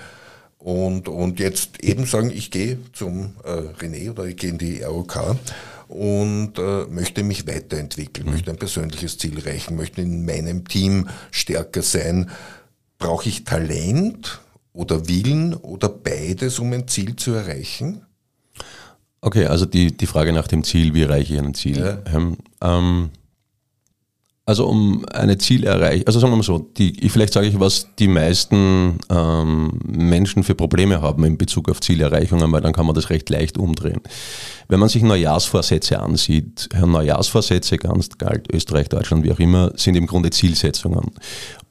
und, 0.57 1.07
und 1.07 1.39
jetzt 1.39 1.81
eben 1.81 2.05
sagen, 2.05 2.31
ich 2.31 2.51
gehe 2.51 2.77
zum 2.93 3.35
äh, 3.45 3.83
René 3.83 4.11
oder 4.11 4.25
ich 4.25 4.35
gehe 4.35 4.49
in 4.49 4.57
die 4.57 4.81
ROK 4.81 5.37
und 5.89 6.59
äh, 6.59 6.85
möchte 6.85 7.23
mich 7.23 7.47
weiterentwickeln, 7.47 8.27
mhm. 8.27 8.33
möchte 8.33 8.51
ein 8.51 8.57
persönliches 8.57 9.17
Ziel 9.17 9.39
erreichen, 9.39 9.75
möchte 9.75 10.01
in 10.01 10.23
meinem 10.23 10.67
Team 10.67 11.09
stärker 11.31 11.81
sein. 11.81 12.29
Brauche 12.99 13.27
ich 13.27 13.43
Talent 13.43 14.39
oder 14.71 15.07
Willen 15.07 15.55
oder 15.55 15.89
beides, 15.89 16.59
um 16.59 16.71
ein 16.73 16.87
Ziel 16.87 17.15
zu 17.15 17.31
erreichen? 17.31 18.05
Okay, 19.21 19.47
also 19.47 19.65
die, 19.65 19.95
die 19.97 20.05
Frage 20.05 20.31
nach 20.31 20.47
dem 20.47 20.63
Ziel, 20.63 20.93
wie 20.93 21.01
erreiche 21.01 21.33
ich 21.33 21.39
ein 21.39 21.53
Ziel? 21.55 21.79
Ja. 21.79 21.99
Ähm, 22.13 22.37
ähm 22.61 23.09
also 24.49 24.65
um 24.65 25.05
eine 25.13 25.37
Ziel 25.37 25.63
erreichen, 25.63 26.07
also 26.07 26.19
sagen 26.19 26.33
wir 26.33 26.37
mal 26.37 26.43
so, 26.43 26.57
die, 26.75 27.07
vielleicht 27.07 27.33
sage 27.33 27.45
ich, 27.45 27.59
was 27.59 27.89
die 27.99 28.07
meisten 28.07 28.97
ähm, 29.11 29.79
Menschen 29.85 30.41
für 30.41 30.55
Probleme 30.55 31.03
haben 31.03 31.23
in 31.23 31.37
Bezug 31.37 31.69
auf 31.69 31.79
Zielerreichungen, 31.81 32.51
weil 32.51 32.61
dann 32.61 32.73
kann 32.73 32.87
man 32.87 32.95
das 32.95 33.11
recht 33.11 33.29
leicht 33.29 33.59
umdrehen. 33.59 34.01
Wenn 34.67 34.79
man 34.79 34.89
sich 34.89 35.03
Neujahrsvorsätze 35.03 35.99
ansieht, 35.99 36.67
Neujahrsvorsätze, 36.83 37.77
ganz 37.77 38.09
galt, 38.17 38.51
Österreich, 38.51 38.89
Deutschland, 38.89 39.23
wie 39.23 39.31
auch 39.31 39.39
immer, 39.39 39.71
sind 39.75 39.93
im 39.95 40.07
Grunde 40.07 40.31
Zielsetzungen. 40.31 41.11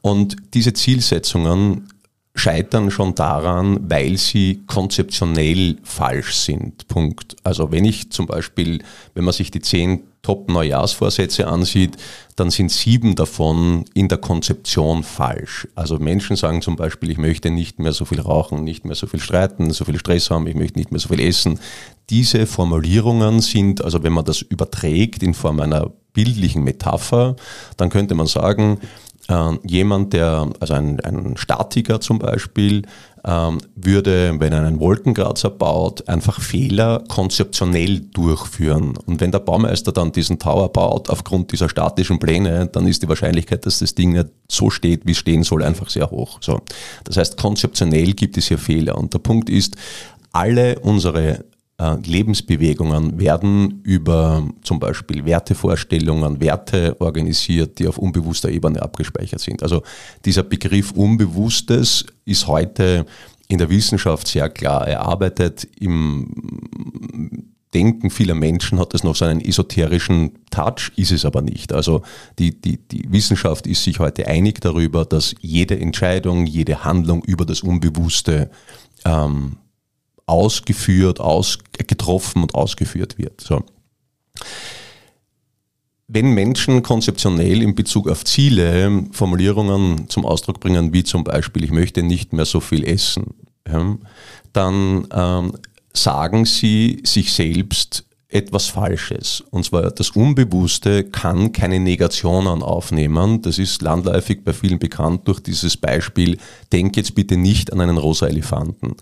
Und 0.00 0.36
diese 0.54 0.72
Zielsetzungen 0.72 1.88
scheitern 2.38 2.90
schon 2.90 3.14
daran, 3.14 3.78
weil 3.90 4.16
sie 4.16 4.62
konzeptionell 4.66 5.76
falsch 5.82 6.34
sind. 6.34 6.88
Punkt. 6.88 7.36
Also 7.42 7.72
wenn 7.72 7.84
ich 7.84 8.10
zum 8.10 8.26
Beispiel, 8.26 8.82
wenn 9.14 9.24
man 9.24 9.34
sich 9.34 9.50
die 9.50 9.60
zehn 9.60 10.02
Top-Neujahrsvorsätze 10.22 11.46
ansieht, 11.46 11.96
dann 12.36 12.50
sind 12.50 12.70
sieben 12.70 13.14
davon 13.14 13.84
in 13.94 14.08
der 14.08 14.18
Konzeption 14.18 15.02
falsch. 15.02 15.66
Also 15.74 15.98
Menschen 15.98 16.36
sagen 16.36 16.60
zum 16.60 16.76
Beispiel, 16.76 17.10
ich 17.10 17.18
möchte 17.18 17.50
nicht 17.50 17.78
mehr 17.78 17.92
so 17.92 18.04
viel 18.04 18.20
rauchen, 18.20 18.62
nicht 18.62 18.84
mehr 18.84 18.94
so 18.94 19.06
viel 19.06 19.20
streiten, 19.20 19.70
so 19.70 19.84
viel 19.84 19.98
Stress 19.98 20.30
haben, 20.30 20.46
ich 20.46 20.54
möchte 20.54 20.78
nicht 20.78 20.90
mehr 20.90 21.00
so 21.00 21.08
viel 21.08 21.20
essen. 21.20 21.58
Diese 22.10 22.46
Formulierungen 22.46 23.40
sind, 23.40 23.82
also 23.82 24.02
wenn 24.02 24.12
man 24.12 24.24
das 24.24 24.42
überträgt 24.42 25.22
in 25.22 25.34
Form 25.34 25.60
einer 25.60 25.90
bildlichen 26.12 26.64
Metapher, 26.64 27.36
dann 27.76 27.90
könnte 27.90 28.14
man 28.14 28.26
sagen, 28.26 28.80
äh, 29.28 29.50
jemand, 29.64 30.12
der, 30.12 30.48
also 30.60 30.74
ein, 30.74 31.00
ein 31.00 31.36
Statiker 31.36 32.00
zum 32.00 32.18
Beispiel, 32.18 32.82
ähm, 33.24 33.58
würde, 33.74 34.34
wenn 34.38 34.52
er 34.52 34.64
einen 34.64 34.80
Wolkenkratzer 34.80 35.50
baut, 35.50 36.08
einfach 36.08 36.40
Fehler 36.40 37.04
konzeptionell 37.08 38.00
durchführen. 38.00 38.96
Und 39.06 39.20
wenn 39.20 39.32
der 39.32 39.40
Baumeister 39.40 39.92
dann 39.92 40.12
diesen 40.12 40.38
Tower 40.38 40.72
baut 40.72 41.10
aufgrund 41.10 41.52
dieser 41.52 41.68
statischen 41.68 42.18
Pläne, 42.18 42.66
dann 42.66 42.86
ist 42.86 43.02
die 43.02 43.08
Wahrscheinlichkeit, 43.08 43.66
dass 43.66 43.80
das 43.80 43.94
Ding 43.94 44.12
nicht 44.12 44.28
so 44.48 44.70
steht, 44.70 45.06
wie 45.06 45.12
es 45.12 45.18
stehen 45.18 45.42
soll, 45.42 45.62
einfach 45.62 45.90
sehr 45.90 46.10
hoch. 46.10 46.38
So. 46.40 46.60
Das 47.04 47.16
heißt, 47.16 47.36
konzeptionell 47.36 48.12
gibt 48.12 48.36
es 48.38 48.48
hier 48.48 48.58
Fehler. 48.58 48.96
Und 48.96 49.12
der 49.14 49.18
Punkt 49.18 49.50
ist, 49.50 49.76
alle 50.32 50.78
unsere 50.78 51.44
Lebensbewegungen 51.80 53.20
werden 53.20 53.82
über 53.84 54.48
zum 54.62 54.80
Beispiel 54.80 55.24
Wertevorstellungen, 55.24 56.40
Werte 56.40 56.96
organisiert, 57.00 57.78
die 57.78 57.86
auf 57.86 57.98
unbewusster 57.98 58.50
Ebene 58.50 58.82
abgespeichert 58.82 59.40
sind. 59.40 59.62
Also 59.62 59.82
dieser 60.24 60.42
Begriff 60.42 60.90
Unbewusstes 60.90 62.04
ist 62.24 62.48
heute 62.48 63.06
in 63.46 63.58
der 63.58 63.70
Wissenschaft 63.70 64.26
sehr 64.26 64.50
klar 64.50 64.88
erarbeitet. 64.88 65.68
Im 65.78 66.32
Denken 67.74 68.10
vieler 68.10 68.34
Menschen 68.34 68.80
hat 68.80 68.94
es 68.94 69.04
noch 69.04 69.14
so 69.14 69.26
einen 69.26 69.40
esoterischen 69.40 70.32
Touch, 70.50 70.90
ist 70.96 71.12
es 71.12 71.24
aber 71.24 71.42
nicht. 71.42 71.72
Also 71.72 72.02
die, 72.40 72.60
die, 72.60 72.78
die 72.78 73.04
Wissenschaft 73.12 73.68
ist 73.68 73.84
sich 73.84 74.00
heute 74.00 74.26
einig 74.26 74.60
darüber, 74.60 75.04
dass 75.04 75.34
jede 75.40 75.78
Entscheidung, 75.78 76.46
jede 76.46 76.84
Handlung 76.84 77.22
über 77.24 77.44
das 77.44 77.62
Unbewusste 77.62 78.50
ähm, 79.04 79.58
ausgeführt, 80.28 81.20
aus, 81.20 81.58
getroffen 81.72 82.42
und 82.42 82.54
ausgeführt 82.54 83.18
wird. 83.18 83.40
So. 83.40 83.64
Wenn 86.06 86.30
Menschen 86.32 86.82
konzeptionell 86.82 87.62
in 87.62 87.74
Bezug 87.74 88.08
auf 88.08 88.24
Ziele 88.24 89.04
Formulierungen 89.12 90.08
zum 90.08 90.24
Ausdruck 90.24 90.60
bringen, 90.60 90.92
wie 90.92 91.04
zum 91.04 91.24
Beispiel, 91.24 91.64
ich 91.64 91.70
möchte 91.70 92.02
nicht 92.02 92.32
mehr 92.32 92.46
so 92.46 92.60
viel 92.60 92.84
essen, 92.84 93.34
ja, 93.66 93.98
dann 94.52 95.06
ähm, 95.12 95.52
sagen 95.92 96.46
sie 96.46 97.02
sich 97.04 97.32
selbst 97.32 98.07
etwas 98.30 98.66
Falsches. 98.66 99.42
Und 99.50 99.64
zwar 99.64 99.90
das 99.90 100.10
Unbewusste 100.10 101.04
kann 101.04 101.52
keine 101.52 101.80
Negationen 101.80 102.62
aufnehmen. 102.62 103.40
Das 103.42 103.58
ist 103.58 103.80
landläufig 103.80 104.44
bei 104.44 104.52
vielen 104.52 104.78
bekannt 104.78 105.26
durch 105.26 105.40
dieses 105.40 105.76
Beispiel, 105.76 106.36
denk 106.72 106.96
jetzt 106.96 107.14
bitte 107.14 107.36
nicht 107.36 107.72
an 107.72 107.80
einen 107.80 107.96
rosa 107.96 108.26
Elefanten. 108.26 108.96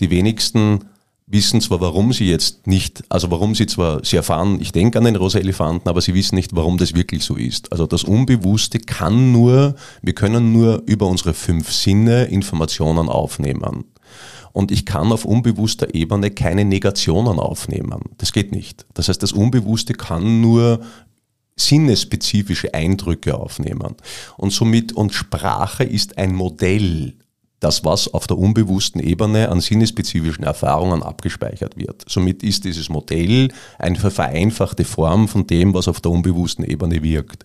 Die 0.00 0.10
wenigsten 0.10 0.86
wissen 1.26 1.60
zwar, 1.60 1.80
warum 1.80 2.12
sie 2.12 2.28
jetzt 2.28 2.66
nicht, 2.66 3.04
also 3.08 3.30
warum 3.30 3.54
sie 3.54 3.66
zwar, 3.66 4.04
sie 4.04 4.16
erfahren, 4.16 4.58
ich 4.60 4.72
denke 4.72 4.98
an 4.98 5.04
den 5.04 5.14
rosa 5.14 5.38
Elefanten, 5.38 5.88
aber 5.88 6.00
sie 6.00 6.14
wissen 6.14 6.34
nicht, 6.34 6.56
warum 6.56 6.76
das 6.76 6.94
wirklich 6.94 7.22
so 7.22 7.36
ist. 7.36 7.70
Also 7.70 7.86
das 7.86 8.02
Unbewusste 8.02 8.80
kann 8.80 9.30
nur, 9.30 9.76
wir 10.02 10.14
können 10.14 10.52
nur 10.52 10.82
über 10.86 11.06
unsere 11.06 11.34
fünf 11.34 11.70
Sinne 11.70 12.24
Informationen 12.24 13.08
aufnehmen. 13.08 13.84
Und 14.52 14.70
ich 14.70 14.84
kann 14.86 15.12
auf 15.12 15.24
unbewusster 15.24 15.94
Ebene 15.94 16.30
keine 16.30 16.64
Negationen 16.64 17.38
aufnehmen. 17.38 18.00
Das 18.18 18.32
geht 18.32 18.52
nicht. 18.52 18.86
Das 18.94 19.08
heißt, 19.08 19.22
das 19.22 19.32
Unbewusste 19.32 19.94
kann 19.94 20.40
nur 20.40 20.80
sinnespezifische 21.56 22.74
Eindrücke 22.74 23.36
aufnehmen. 23.38 23.96
Und 24.36 24.52
somit, 24.52 24.92
und 24.92 25.12
Sprache 25.12 25.84
ist 25.84 26.18
ein 26.18 26.34
Modell 26.34 27.14
das, 27.60 27.84
was 27.84 28.12
auf 28.12 28.26
der 28.26 28.38
unbewussten 28.38 29.00
Ebene 29.02 29.50
an 29.50 29.60
sinnespezifischen 29.60 30.44
Erfahrungen 30.44 31.02
abgespeichert 31.02 31.76
wird. 31.76 32.04
Somit 32.08 32.42
ist 32.42 32.64
dieses 32.64 32.88
Modell 32.88 33.48
eine 33.78 33.98
vereinfachte 33.98 34.84
Form 34.84 35.28
von 35.28 35.46
dem, 35.46 35.74
was 35.74 35.86
auf 35.86 36.00
der 36.00 36.10
unbewussten 36.10 36.64
Ebene 36.64 37.02
wirkt. 37.02 37.44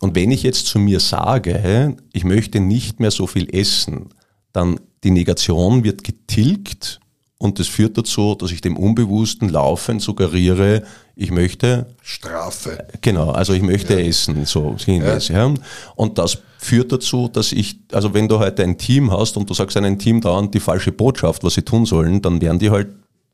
Und 0.00 0.14
wenn 0.14 0.30
ich 0.30 0.42
jetzt 0.42 0.66
zu 0.66 0.78
mir 0.78 1.00
sage, 1.00 1.96
ich 2.12 2.24
möchte 2.24 2.60
nicht 2.60 3.00
mehr 3.00 3.10
so 3.10 3.26
viel 3.26 3.48
essen, 3.54 4.10
dann 4.52 4.78
die 5.06 5.12
Negation 5.12 5.84
wird 5.84 6.02
getilgt 6.02 6.98
und 7.38 7.60
das 7.60 7.68
führt 7.68 7.96
dazu, 7.96 8.34
dass 8.34 8.50
ich 8.50 8.60
dem 8.60 8.76
Unbewussten 8.76 9.48
laufend 9.48 10.02
suggeriere, 10.02 10.82
ich 11.14 11.30
möchte 11.30 11.86
Strafe. 12.02 12.88
Genau, 13.02 13.30
also 13.30 13.52
ich 13.52 13.62
möchte 13.62 13.94
ja. 13.94 14.00
essen, 14.00 14.46
so 14.46 14.74
sinngemäß. 14.76 15.28
Ja. 15.28 15.46
ja. 15.46 15.54
Und 15.94 16.18
das 16.18 16.38
führt 16.58 16.90
dazu, 16.90 17.28
dass 17.28 17.52
ich, 17.52 17.78
also 17.92 18.14
wenn 18.14 18.26
du 18.26 18.40
heute 18.40 18.64
ein 18.64 18.78
Team 18.78 19.12
hast 19.12 19.36
und 19.36 19.48
du 19.48 19.54
sagst 19.54 19.76
einem 19.76 19.96
Team 19.96 20.20
dauernd 20.20 20.52
die 20.52 20.60
falsche 20.60 20.90
Botschaft, 20.90 21.44
was 21.44 21.54
sie 21.54 21.62
tun 21.62 21.86
sollen, 21.86 22.20
dann 22.20 22.40
werden 22.40 22.58
die 22.58 22.70
halt 22.70 22.88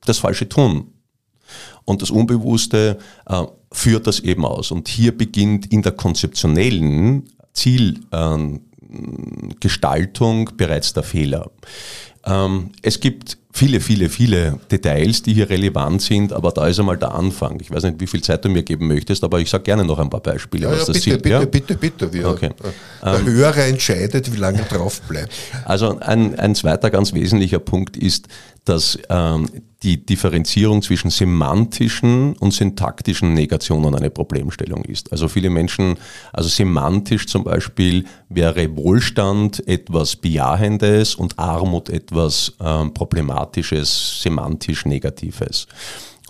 das 0.05 0.19
Falsche 0.19 0.47
tun. 0.47 0.89
Und 1.87 2.03
das 2.03 2.11
Unbewusste 2.11 2.99
äh, 3.27 3.45
führt 3.73 4.07
das 4.07 4.21
eben 4.21 4.45
aus. 4.45 4.73
Und 4.73 4.89
hier 4.89 5.17
beginnt 5.17 5.73
in 5.73 5.81
der 5.81 5.93
konzeptionellen 5.93 7.31
Zielgestaltung 7.55 8.57
äh, 8.57 8.72
bereits 10.57 10.93
der 10.93 11.03
Fehler. 11.03 11.51
Ähm, 12.25 12.71
es 12.83 13.01
gibt 13.01 13.39
viele, 13.53 13.81
viele, 13.81 14.09
viele 14.09 14.59
Details, 14.71 15.23
die 15.23 15.35
hier 15.35 15.49
relevant 15.49 16.01
sind, 16.03 16.33
aber 16.33 16.51
da 16.51 16.67
ist 16.67 16.81
einmal 16.81 16.97
der 16.97 17.15
Anfang. 17.15 17.61
Ich 17.61 17.71
weiß 17.71 17.85
nicht, 17.85 18.01
wie 18.01 18.07
viel 18.07 18.23
Zeit 18.23 18.45
du 18.45 18.49
mir 18.49 18.63
geben 18.63 18.89
möchtest, 18.89 19.23
aber 19.23 19.41
ich 19.41 19.51
sage 19.51 19.65
gerne 19.65 19.85
noch 19.85 19.99
ein 19.99 20.09
paar 20.09 20.21
Beispiele. 20.21 20.65
Ja, 20.65 20.73
was 20.73 20.81
ja, 20.81 20.87
das 20.87 20.95
bitte, 20.95 21.11
sind. 21.11 21.23
bitte, 21.23 21.35
ja? 21.35 21.45
bitte, 21.45 21.75
bitte, 21.77 22.13
Wir, 22.13 22.29
okay. 22.29 22.51
Der 23.05 23.19
ähm, 23.21 23.27
Hörer 23.27 23.67
entscheidet, 23.67 24.33
wie 24.33 24.39
lange 24.39 24.63
drauf 24.63 25.03
bleibt. 25.03 25.33
Also 25.65 25.99
ein, 26.01 26.39
ein 26.39 26.55
zweiter 26.55 26.91
ganz 26.91 27.13
wesentlicher 27.13 27.59
Punkt 27.59 27.97
ist, 27.97 28.29
dass 28.65 28.99
ähm, 29.09 29.49
die 29.83 30.07
Differenzierung 30.07 30.81
zwischen 30.83 31.11
semantischen 31.11 32.35
und 32.35 32.53
syntaktischen 32.53 33.35
Negationen 33.35 33.95
eine 33.95 34.11
Problemstellung 34.11 34.85
ist. 34.85 35.11
Also 35.11 35.27
viele 35.27 35.51
Menschen, 35.51 35.97
also 36.33 36.49
semantisch 36.49 37.27
zum 37.27 37.43
Beispiel 37.43 38.05
wäre 38.29 38.77
Wohlstand 38.77 39.67
etwas 39.67 40.15
Bejahendes 40.15 41.17
und 41.17 41.39
Armut 41.39 41.89
etwas 41.89 42.53
ähm, 42.61 42.95
Problematisches, 42.95 43.42
semantisch 44.23 44.85
Negatives. 44.87 45.67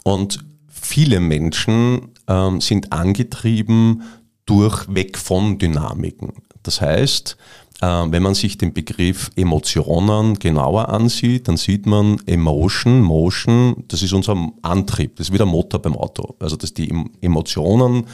Und 0.04 0.44
viele 0.68 1.20
Menschen 1.20 2.12
ähm, 2.28 2.60
sind 2.60 2.92
angetrieben 2.92 4.02
durch 4.46 4.92
Weg 4.92 5.18
von 5.18 5.58
Dynamiken. 5.58 6.32
Das 6.62 6.80
heißt, 6.80 7.36
äh, 7.80 7.86
wenn 7.86 8.22
man 8.22 8.34
sich 8.34 8.58
den 8.58 8.72
Begriff 8.72 9.30
Emotionen 9.36 10.38
genauer 10.38 10.88
ansieht, 10.88 11.48
dann 11.48 11.56
sieht 11.56 11.86
man 11.86 12.18
Emotion, 12.26 13.00
Motion, 13.00 13.84
das 13.88 14.02
ist 14.02 14.12
unser 14.12 14.36
Antrieb, 14.62 15.16
das 15.16 15.28
ist 15.28 15.32
wie 15.32 15.38
der 15.38 15.46
Motor 15.46 15.82
beim 15.82 15.96
Auto. 15.96 16.36
Also 16.38 16.56
dass 16.56 16.72
die 16.72 16.92
Emotionen 17.20 18.06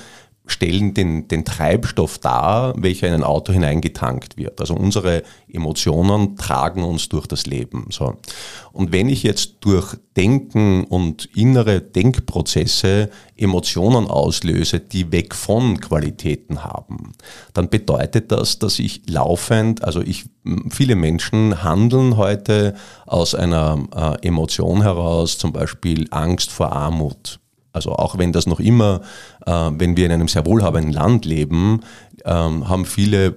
stellen 0.48 0.94
den, 0.94 1.28
den 1.28 1.44
Treibstoff 1.44 2.18
dar, 2.18 2.74
welcher 2.76 3.08
in 3.08 3.14
ein 3.14 3.24
Auto 3.24 3.52
hineingetankt 3.52 4.36
wird. 4.36 4.60
Also 4.60 4.74
unsere 4.74 5.22
Emotionen 5.50 6.36
tragen 6.36 6.82
uns 6.82 7.08
durch 7.08 7.26
das 7.26 7.46
Leben. 7.46 7.86
So. 7.90 8.16
Und 8.72 8.92
wenn 8.92 9.08
ich 9.08 9.22
jetzt 9.22 9.56
durch 9.60 9.96
Denken 10.16 10.84
und 10.84 11.26
innere 11.36 11.80
Denkprozesse 11.80 13.10
Emotionen 13.36 14.08
auslöse, 14.08 14.80
die 14.80 15.12
weg 15.12 15.34
von 15.34 15.80
Qualitäten 15.80 16.64
haben, 16.64 17.12
dann 17.54 17.68
bedeutet 17.68 18.32
das, 18.32 18.58
dass 18.58 18.78
ich 18.78 19.02
laufend, 19.08 19.84
also 19.84 20.00
ich, 20.00 20.26
viele 20.70 20.96
Menschen 20.96 21.62
handeln 21.62 22.16
heute 22.16 22.74
aus 23.06 23.34
einer 23.34 24.18
äh, 24.22 24.26
Emotion 24.26 24.82
heraus, 24.82 25.38
zum 25.38 25.52
Beispiel 25.52 26.08
Angst 26.10 26.50
vor 26.50 26.72
Armut 26.72 27.38
also 27.78 27.92
auch 27.92 28.18
wenn 28.18 28.32
das 28.32 28.46
noch 28.46 28.58
immer, 28.58 29.02
äh, 29.46 29.52
wenn 29.52 29.96
wir 29.96 30.06
in 30.06 30.12
einem 30.12 30.26
sehr 30.26 30.44
wohlhabenden 30.44 30.92
Land 30.92 31.24
leben, 31.24 31.80
ähm, 32.24 32.68
haben 32.68 32.84
viele 32.84 33.36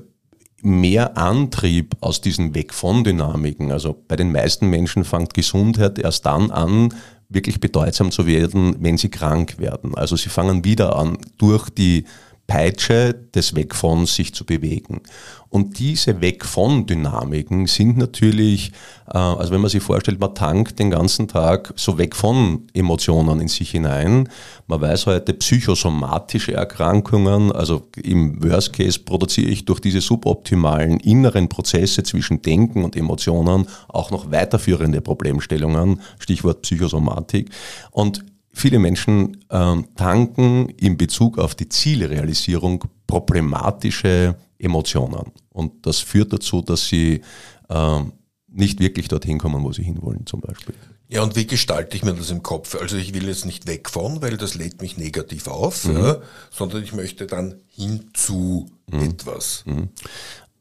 mehr 0.64 1.16
Antrieb 1.16 1.96
aus 2.02 2.22
diesen 2.22 2.56
Weg 2.56 2.74
von 2.74 3.04
Dynamiken. 3.04 3.72
Also 3.72 3.96
bei 4.08 4.16
den 4.16 4.32
meisten 4.32 4.68
Menschen 4.68 5.04
fängt 5.04 5.36
Gesundheit 5.36 6.00
erst 6.00 6.26
dann 6.26 6.50
an, 6.50 6.94
wirklich 7.30 7.60
bedeutsam 7.60 8.10
zu 8.10 8.26
werden, 8.26 8.78
wenn 8.80 8.98
sie 8.98 9.10
krank 9.10 9.60
werden. 9.60 9.94
Also 9.96 10.16
sie 10.16 10.30
fangen 10.30 10.66
wieder 10.66 10.96
an, 10.96 11.18
durch 11.38 11.70
die 11.70 12.06
Peitsche 12.52 13.14
des 13.34 13.56
Weg 13.56 13.74
von 13.74 14.06
sich 14.06 14.34
zu 14.34 14.46
bewegen. 14.46 15.00
Und 15.48 15.80
diese 15.80 16.20
Weg 16.20 16.44
von 16.44 16.86
Dynamiken 16.86 17.66
sind 17.66 17.98
natürlich, 17.98 18.74
äh, 19.08 19.18
also 19.18 19.54
wenn 19.54 19.62
man 19.62 19.70
sich 19.70 19.82
vorstellt, 19.82 20.20
man 20.20 20.36
tankt 20.36 20.78
den 20.78 20.90
ganzen 20.90 21.30
Tag 21.30 21.74
so 21.78 21.98
weg 21.98 22.14
von 22.14 22.68
Emotionen 22.74 23.40
in 23.40 23.48
sich 23.48 23.72
hinein. 23.72 24.28
Man 24.68 24.82
weiß 24.82 25.06
heute 25.06 25.34
psychosomatische 25.34 26.54
Erkrankungen, 26.54 27.54
also 27.54 27.88
im 28.04 28.44
Worst 28.44 28.74
Case 28.74 29.00
produziere 29.00 29.50
ich 29.50 29.64
durch 29.64 29.80
diese 29.80 30.02
suboptimalen 30.02 31.00
inneren 31.00 31.48
Prozesse 31.48 32.04
zwischen 32.04 32.42
Denken 32.42 32.84
und 32.84 32.98
Emotionen 32.98 33.66
auch 33.88 34.12
noch 34.12 34.30
weiterführende 34.30 35.00
Problemstellungen, 35.00 36.02
Stichwort 36.20 36.64
Psychosomatik. 36.64 37.50
Und 37.92 38.26
Viele 38.54 38.80
Menschen 38.80 39.46
ähm, 39.50 39.88
tanken 39.96 40.70
in 40.70 40.98
Bezug 40.98 41.38
auf 41.38 41.56
die 41.56 41.70
Zielrealisierung 41.70 42.84
problematische 43.08 44.36
Emotionen. 44.60 45.32
Und 45.50 45.86
das 45.86 46.00
führt 46.00 46.34
dazu, 46.34 46.62
dass 46.62 46.88
sie 46.88 47.22
ähm, 47.70 48.14
nicht 48.48 48.80
wirklich 48.80 49.08
dorthin 49.08 49.38
kommen, 49.38 49.64
wo 49.64 49.72
sie 49.72 49.84
hinwollen 49.84 50.26
zum 50.26 50.42
Beispiel. 50.42 50.76
Ja, 51.08 51.24
und 51.24 51.36
wie 51.36 51.46
gestalte 51.46 51.98
ich 51.98 52.04
mir 52.04 52.14
das 52.14 52.32
im 52.32 52.42
Kopf? 52.42 52.76
Also 52.80 52.96
ich 52.96 53.14
will 53.14 53.28
jetzt 53.28 53.46
nicht 53.46 53.68
weg 53.68 53.90
von, 53.90 54.22
weil 54.22 54.38
das 54.38 54.56
lädt 54.56 54.82
mich 54.82 54.98
negativ 54.98 55.48
auf, 55.48 55.86
mhm. 55.86 55.98
ja, 55.98 56.18
sondern 56.52 56.84
ich 56.84 56.94
möchte 56.94 57.28
dann 57.28 57.56
hin 57.68 58.12
zu 58.14 58.70
mhm. 58.90 59.02
etwas. 59.02 59.64
Mhm. 59.66 59.90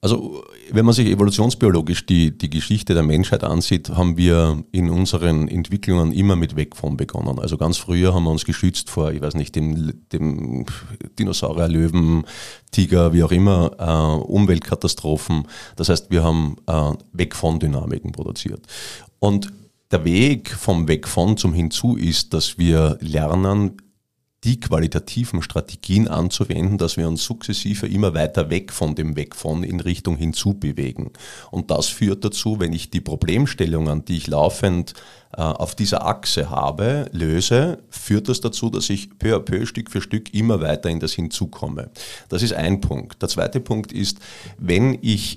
Also 0.02 0.42
wenn 0.70 0.86
man 0.86 0.94
sich 0.94 1.08
evolutionsbiologisch 1.08 2.06
die, 2.06 2.36
die 2.36 2.48
Geschichte 2.48 2.94
der 2.94 3.02
Menschheit 3.02 3.44
ansieht, 3.44 3.90
haben 3.90 4.16
wir 4.16 4.64
in 4.72 4.88
unseren 4.88 5.46
Entwicklungen 5.46 6.12
immer 6.12 6.36
mit 6.36 6.56
Weg 6.56 6.74
von 6.74 6.96
begonnen. 6.96 7.38
Also 7.38 7.58
ganz 7.58 7.76
früher 7.76 8.14
haben 8.14 8.24
wir 8.24 8.30
uns 8.30 8.46
geschützt 8.46 8.88
vor, 8.88 9.12
ich 9.12 9.20
weiß 9.20 9.34
nicht, 9.34 9.54
dem, 9.56 9.92
dem 10.12 10.64
Dinosaurier, 11.18 11.68
Löwen, 11.68 12.24
Tiger, 12.70 13.12
wie 13.12 13.22
auch 13.22 13.32
immer, 13.32 13.72
äh, 13.78 14.22
Umweltkatastrophen. 14.22 15.46
Das 15.76 15.90
heißt, 15.90 16.10
wir 16.10 16.22
haben 16.22 16.56
äh, 16.66 16.92
Weg 17.12 17.36
von 17.36 17.60
Dynamiken 17.60 18.12
produziert. 18.12 18.66
Und 19.18 19.52
der 19.90 20.04
Weg 20.04 20.50
vom 20.50 20.88
Weg 20.88 21.08
von 21.08 21.36
zum 21.36 21.52
Hinzu 21.52 21.96
ist, 21.96 22.32
dass 22.32 22.56
wir 22.56 22.96
lernen, 23.00 23.76
die 24.44 24.58
qualitativen 24.58 25.42
Strategien 25.42 26.08
anzuwenden, 26.08 26.78
dass 26.78 26.96
wir 26.96 27.06
uns 27.06 27.24
sukzessive 27.24 27.86
immer 27.86 28.14
weiter 28.14 28.48
weg 28.48 28.72
von 28.72 28.94
dem 28.94 29.14
Weg 29.14 29.36
von 29.36 29.62
in 29.62 29.80
Richtung 29.80 30.16
hinzu 30.16 30.54
bewegen. 30.54 31.10
Und 31.50 31.70
das 31.70 31.88
führt 31.88 32.24
dazu, 32.24 32.58
wenn 32.58 32.72
ich 32.72 32.90
die 32.90 33.02
Problemstellungen, 33.02 34.04
die 34.06 34.16
ich 34.16 34.28
laufend 34.28 34.94
äh, 35.36 35.42
auf 35.42 35.74
dieser 35.74 36.06
Achse 36.06 36.48
habe, 36.48 37.10
löse, 37.12 37.82
führt 37.90 38.30
das 38.30 38.40
dazu, 38.40 38.70
dass 38.70 38.88
ich 38.88 39.18
peu 39.18 39.36
à 39.36 39.40
peu, 39.40 39.66
Stück 39.66 39.90
für 39.90 40.00
Stück 40.00 40.32
immer 40.32 40.62
weiter 40.62 40.88
in 40.88 41.00
das 41.00 41.12
Hinzukomme. 41.12 41.90
Das 42.30 42.42
ist 42.42 42.54
ein 42.54 42.80
Punkt. 42.80 43.20
Der 43.20 43.28
zweite 43.28 43.60
Punkt 43.60 43.92
ist, 43.92 44.20
wenn 44.56 44.98
ich 45.02 45.36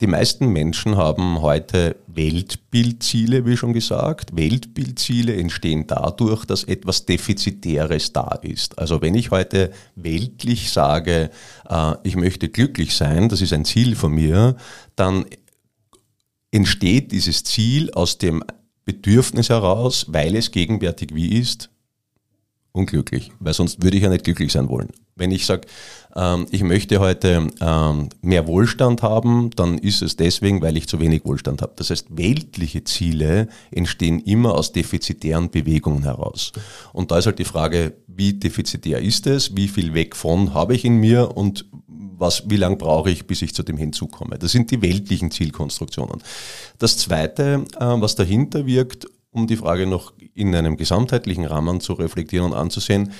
die 0.00 0.06
meisten 0.06 0.48
Menschen 0.48 0.96
haben 0.96 1.40
heute 1.40 1.96
Weltbildziele, 2.08 3.46
wie 3.46 3.56
schon 3.56 3.72
gesagt. 3.72 4.36
Weltbildziele 4.36 5.36
entstehen 5.36 5.86
dadurch, 5.86 6.44
dass 6.44 6.64
etwas 6.64 7.06
Defizitäres 7.06 8.12
da 8.12 8.38
ist. 8.42 8.78
Also 8.78 9.00
wenn 9.02 9.14
ich 9.14 9.30
heute 9.30 9.70
weltlich 9.94 10.72
sage, 10.72 11.30
äh, 11.68 11.94
ich 12.02 12.16
möchte 12.16 12.48
glücklich 12.48 12.94
sein, 12.96 13.28
das 13.28 13.40
ist 13.40 13.52
ein 13.52 13.64
Ziel 13.64 13.94
von 13.94 14.12
mir, 14.12 14.56
dann 14.96 15.26
entsteht 16.50 17.12
dieses 17.12 17.44
Ziel 17.44 17.90
aus 17.92 18.18
dem 18.18 18.42
Bedürfnis 18.84 19.48
heraus, 19.48 20.06
weil 20.08 20.36
es 20.36 20.50
gegenwärtig 20.50 21.14
wie 21.14 21.38
ist, 21.38 21.70
unglücklich, 22.72 23.32
weil 23.38 23.54
sonst 23.54 23.82
würde 23.82 23.96
ich 23.96 24.02
ja 24.02 24.10
nicht 24.10 24.24
glücklich 24.24 24.52
sein 24.52 24.68
wollen. 24.68 24.88
Wenn 25.16 25.30
ich 25.30 25.46
sage, 25.46 25.66
ähm, 26.16 26.46
ich 26.50 26.62
möchte 26.62 27.00
heute 27.00 27.48
ähm, 27.60 28.08
mehr 28.22 28.46
Wohlstand 28.46 29.02
haben, 29.02 29.50
dann 29.56 29.78
ist 29.78 30.02
es 30.02 30.16
deswegen, 30.16 30.62
weil 30.62 30.76
ich 30.76 30.88
zu 30.88 31.00
wenig 31.00 31.24
Wohlstand 31.24 31.62
habe. 31.62 31.72
Das 31.76 31.90
heißt, 31.90 32.16
weltliche 32.16 32.84
Ziele 32.84 33.48
entstehen 33.70 34.20
immer 34.20 34.54
aus 34.54 34.72
defizitären 34.72 35.50
Bewegungen 35.50 36.04
heraus. 36.04 36.52
Und 36.92 37.10
da 37.10 37.18
ist 37.18 37.26
halt 37.26 37.38
die 37.38 37.44
Frage, 37.44 37.94
wie 38.06 38.34
defizitär 38.34 39.00
ist 39.00 39.26
es, 39.26 39.56
wie 39.56 39.68
viel 39.68 39.94
weg 39.94 40.14
von 40.14 40.54
habe 40.54 40.74
ich 40.74 40.84
in 40.84 40.98
mir 40.98 41.36
und 41.36 41.66
was, 42.16 42.48
wie 42.48 42.56
lange 42.56 42.76
brauche 42.76 43.10
ich, 43.10 43.26
bis 43.26 43.42
ich 43.42 43.54
zu 43.54 43.62
dem 43.62 43.76
hinzukomme. 43.76 44.38
Das 44.38 44.52
sind 44.52 44.70
die 44.70 44.82
weltlichen 44.82 45.30
Zielkonstruktionen. 45.30 46.22
Das 46.78 46.96
Zweite, 46.98 47.64
äh, 47.78 47.84
was 47.84 48.14
dahinter 48.14 48.66
wirkt, 48.66 49.06
um 49.30 49.48
die 49.48 49.56
Frage 49.56 49.86
noch 49.86 50.12
in 50.34 50.54
einem 50.54 50.76
gesamtheitlichen 50.76 51.44
Rahmen 51.44 51.80
zu 51.80 51.94
reflektieren 51.94 52.46
und 52.46 52.54
anzusehen, 52.54 53.12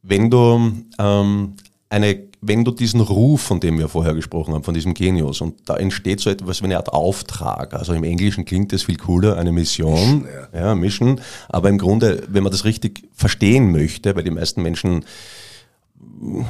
wenn 0.00 0.30
du 0.30 0.72
ähm, 0.98 1.54
eine, 1.88 2.18
wenn 2.40 2.64
du 2.64 2.72
diesen 2.72 3.00
Ruf, 3.00 3.42
von 3.42 3.60
dem 3.60 3.78
wir 3.78 3.88
vorher 3.88 4.14
gesprochen 4.14 4.54
haben, 4.54 4.64
von 4.64 4.74
diesem 4.74 4.94
Genius, 4.94 5.40
und 5.40 5.68
da 5.68 5.76
entsteht 5.76 6.20
so 6.20 6.30
etwas 6.30 6.60
wie 6.60 6.66
eine 6.66 6.76
Art 6.76 6.92
Auftrag. 6.92 7.74
Also 7.74 7.92
im 7.92 8.04
Englischen 8.04 8.44
klingt 8.44 8.72
das 8.72 8.82
viel 8.82 8.96
cooler, 8.96 9.36
eine 9.36 9.52
Mission, 9.52 10.22
Mission 10.22 10.28
ja. 10.52 10.60
ja, 10.60 10.74
Mission. 10.74 11.20
Aber 11.48 11.68
im 11.68 11.78
Grunde, 11.78 12.24
wenn 12.28 12.42
man 12.42 12.52
das 12.52 12.64
richtig 12.64 13.08
verstehen 13.12 13.70
möchte, 13.70 14.16
weil 14.16 14.24
die 14.24 14.30
meisten 14.30 14.62
Menschen 14.62 15.04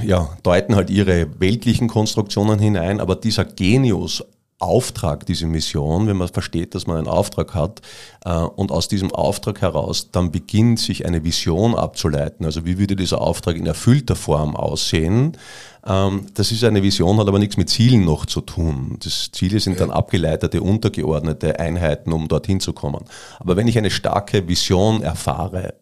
ja, 0.03 0.37
deuten 0.42 0.77
halt 0.77 0.90
ihre 0.90 1.29
weltlichen 1.40 1.88
Konstruktionen 1.88 2.59
hinein, 2.59 3.01
aber 3.01 3.16
dieser 3.16 3.44
Genius 3.44 4.25
Auftrag, 4.59 5.27
diese 5.27 5.47
Mission, 5.47 6.07
wenn 6.07 6.17
man 6.17 6.29
versteht, 6.29 6.75
dass 6.75 6.87
man 6.87 6.97
einen 6.97 7.09
Auftrag 7.09 7.55
hat 7.55 7.83
äh, 8.25 8.33
und 8.35 8.71
aus 8.71 8.88
diesem 8.88 9.12
Auftrag 9.12 9.61
heraus 9.61 10.11
dann 10.11 10.31
beginnt, 10.31 10.79
sich 10.79 11.07
eine 11.07 11.25
Vision 11.25 11.75
abzuleiten. 11.75 12.47
Also 12.47 12.64
wie 12.64 12.79
würde 12.79 12.97
dieser 12.97 13.21
Auftrag 13.21 13.57
in 13.57 13.67
erfüllter 13.67 14.17
Form 14.17 14.57
aussehen? 14.57 15.37
Ähm, 15.87 16.27
das 16.35 16.53
ist 16.53 16.64
eine 16.64 16.83
Vision, 16.83 17.19
hat 17.19 17.29
aber 17.29 17.38
nichts 17.38 17.57
mit 17.57 17.69
Zielen 17.69 18.05
noch 18.05 18.27
zu 18.27 18.40
tun. 18.40 18.97
Das 19.03 19.31
Ziele 19.33 19.61
sind 19.61 19.81
dann 19.81 19.90
abgeleitete, 19.90 20.62
untergeordnete 20.62 21.59
Einheiten, 21.59 22.12
um 22.12 22.29
dorthin 22.29 22.61
zu 22.61 22.73
kommen. 22.73 23.05
Aber 23.40 23.57
wenn 23.57 23.69
ich 23.69 23.77
eine 23.77 23.90
starke 23.90 24.49
Vision 24.49 25.03
erfahre, 25.03 25.75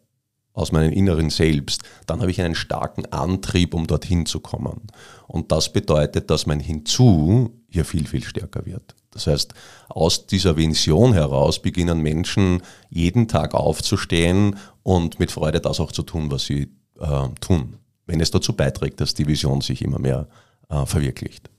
aus 0.55 0.73
meinem 0.73 0.93
inneren 0.93 1.31
Selbst, 1.31 1.83
dann 2.07 2.21
habe 2.21 2.31
ich 2.31 2.41
einen 2.41 2.55
starken 2.55 3.07
Antrieb, 3.07 3.75
um 3.75 3.87
dorthin 3.87 4.27
zu 4.27 4.41
kommen. 4.41 4.89
Und 5.27 5.51
das 5.51 5.73
bedeutet, 5.73 6.31
dass 6.31 6.47
mein 6.47 6.61
Hinzu 6.61 7.51
hier 7.69 7.85
viel, 7.85 8.07
viel 8.07 8.23
stärker 8.23 8.67
wird. 8.67 8.95
Das 9.13 9.27
heißt, 9.27 9.55
aus 9.89 10.27
dieser 10.27 10.57
Vision 10.57 11.13
heraus 11.13 11.61
beginnen 11.61 12.01
Menschen 12.01 12.63
jeden 12.91 13.29
Tag 13.29 13.55
aufzustehen 13.55 14.57
und 14.83 15.19
mit 15.19 15.31
Freude 15.31 15.61
das 15.61 15.81
auch 15.81 15.93
zu 15.93 16.03
tun, 16.03 16.31
was 16.31 16.45
sie 16.45 16.73
äh, 16.99 17.29
tun, 17.41 17.77
wenn 18.07 18.21
es 18.21 18.31
dazu 18.31 18.55
beiträgt, 18.55 19.01
dass 19.01 19.15
die 19.15 19.27
Vision 19.27 19.61
sich 19.61 19.83
immer 19.83 19.99
mehr 19.99 20.29
äh, 20.69 20.87
verwirklicht. 20.87 21.52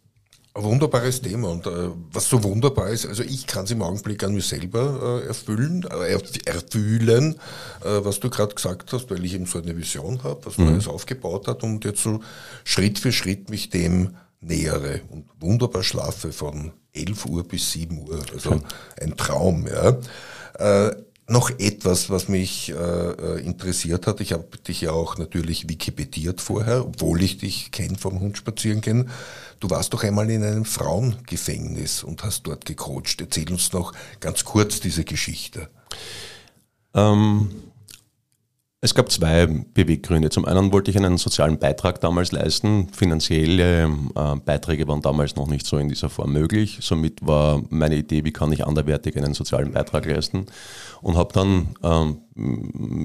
Ein 0.55 0.63
wunderbares 0.63 1.19
Thema 1.19 1.49
und 1.49 1.65
äh, 1.65 1.89
was 2.11 2.29
so 2.29 2.43
wunderbar 2.43 2.89
ist, 2.89 3.07
also 3.07 3.23
ich 3.23 3.47
kann 3.47 3.65
es 3.65 3.71
im 3.71 3.81
Augenblick 3.81 4.23
an 4.23 4.35
mir 4.35 4.41
selber 4.41 5.21
äh, 5.23 5.27
erfüllen, 5.27 5.83
äh, 5.83 6.19
erfühlen, 6.45 7.39
äh, 7.83 8.05
was 8.05 8.19
du 8.19 8.29
gerade 8.29 8.53
gesagt 8.53 8.93
hast, 8.93 9.09
weil 9.09 9.25
ich 9.25 9.33
eben 9.33 9.47
so 9.47 9.57
eine 9.57 9.75
Vision 9.75 10.21
habe, 10.21 10.45
was 10.45 10.59
mhm. 10.59 10.65
Neues 10.65 10.87
aufgebaut 10.87 11.47
hat 11.47 11.63
und 11.63 11.83
jetzt 11.85 12.03
so 12.03 12.19
Schritt 12.65 12.99
für 12.99 13.11
Schritt 13.11 13.49
mich 13.49 13.71
dem 13.71 14.15
nähere 14.41 15.01
und 15.09 15.25
wunderbar 15.39 15.81
schlafe 15.81 16.31
von 16.31 16.71
11 16.93 17.25
Uhr 17.25 17.43
bis 17.47 17.71
7 17.71 18.07
Uhr. 18.07 18.23
Also 18.31 18.61
ein 19.01 19.17
Traum, 19.17 19.65
ja. 19.67 19.97
Äh, 20.59 20.95
noch 21.27 21.49
etwas, 21.51 22.09
was 22.09 22.27
mich 22.27 22.69
äh, 22.69 22.73
äh 22.75 23.39
interessiert 23.41 24.07
hat. 24.07 24.19
Ich 24.19 24.33
habe 24.33 24.45
dich 24.67 24.81
ja 24.81 24.91
auch 24.91 25.17
natürlich 25.17 25.69
wikipediert 25.69 26.41
vorher, 26.41 26.85
obwohl 26.85 27.23
ich 27.23 27.37
dich 27.37 27.71
kenne 27.71 27.97
vom 27.97 28.19
Hund 28.19 28.37
spazieren 28.37 28.81
gehen. 28.81 29.09
Du 29.63 29.69
warst 29.69 29.93
doch 29.93 30.03
einmal 30.03 30.29
in 30.29 30.43
einem 30.43 30.65
Frauengefängnis 30.65 32.03
und 32.03 32.25
hast 32.25 32.43
dort 32.43 32.65
gecoacht. 32.65 33.21
Erzähl 33.21 33.49
uns 33.49 33.71
noch 33.71 33.93
ganz 34.19 34.43
kurz 34.43 34.81
diese 34.81 35.05
Geschichte. 35.05 35.69
Ähm, 36.93 37.49
es 38.83 38.93
gab 38.93 39.09
zwei 39.09 39.47
Beweggründe. 39.47 40.29
Zum 40.29 40.43
einen 40.43 40.73
wollte 40.73 40.91
ich 40.91 40.97
einen 40.97 41.17
sozialen 41.17 41.57
Beitrag 41.57 42.01
damals 42.01 42.33
leisten. 42.33 42.89
Finanzielle 42.91 43.83
äh, 44.13 44.35
Beiträge 44.43 44.85
waren 44.89 45.01
damals 45.01 45.37
noch 45.37 45.47
nicht 45.47 45.65
so 45.65 45.77
in 45.77 45.87
dieser 45.87 46.09
Form 46.09 46.33
möglich. 46.33 46.79
Somit 46.81 47.25
war 47.25 47.61
meine 47.69 47.95
Idee, 47.95 48.25
wie 48.25 48.33
kann 48.33 48.51
ich 48.51 48.67
anderwertig 48.67 49.15
einen 49.15 49.35
sozialen 49.35 49.71
Beitrag 49.71 50.05
leisten. 50.05 50.47
Und 51.01 51.15
habe 51.15 51.31
dann, 51.31 51.75
ähm, 51.81 52.17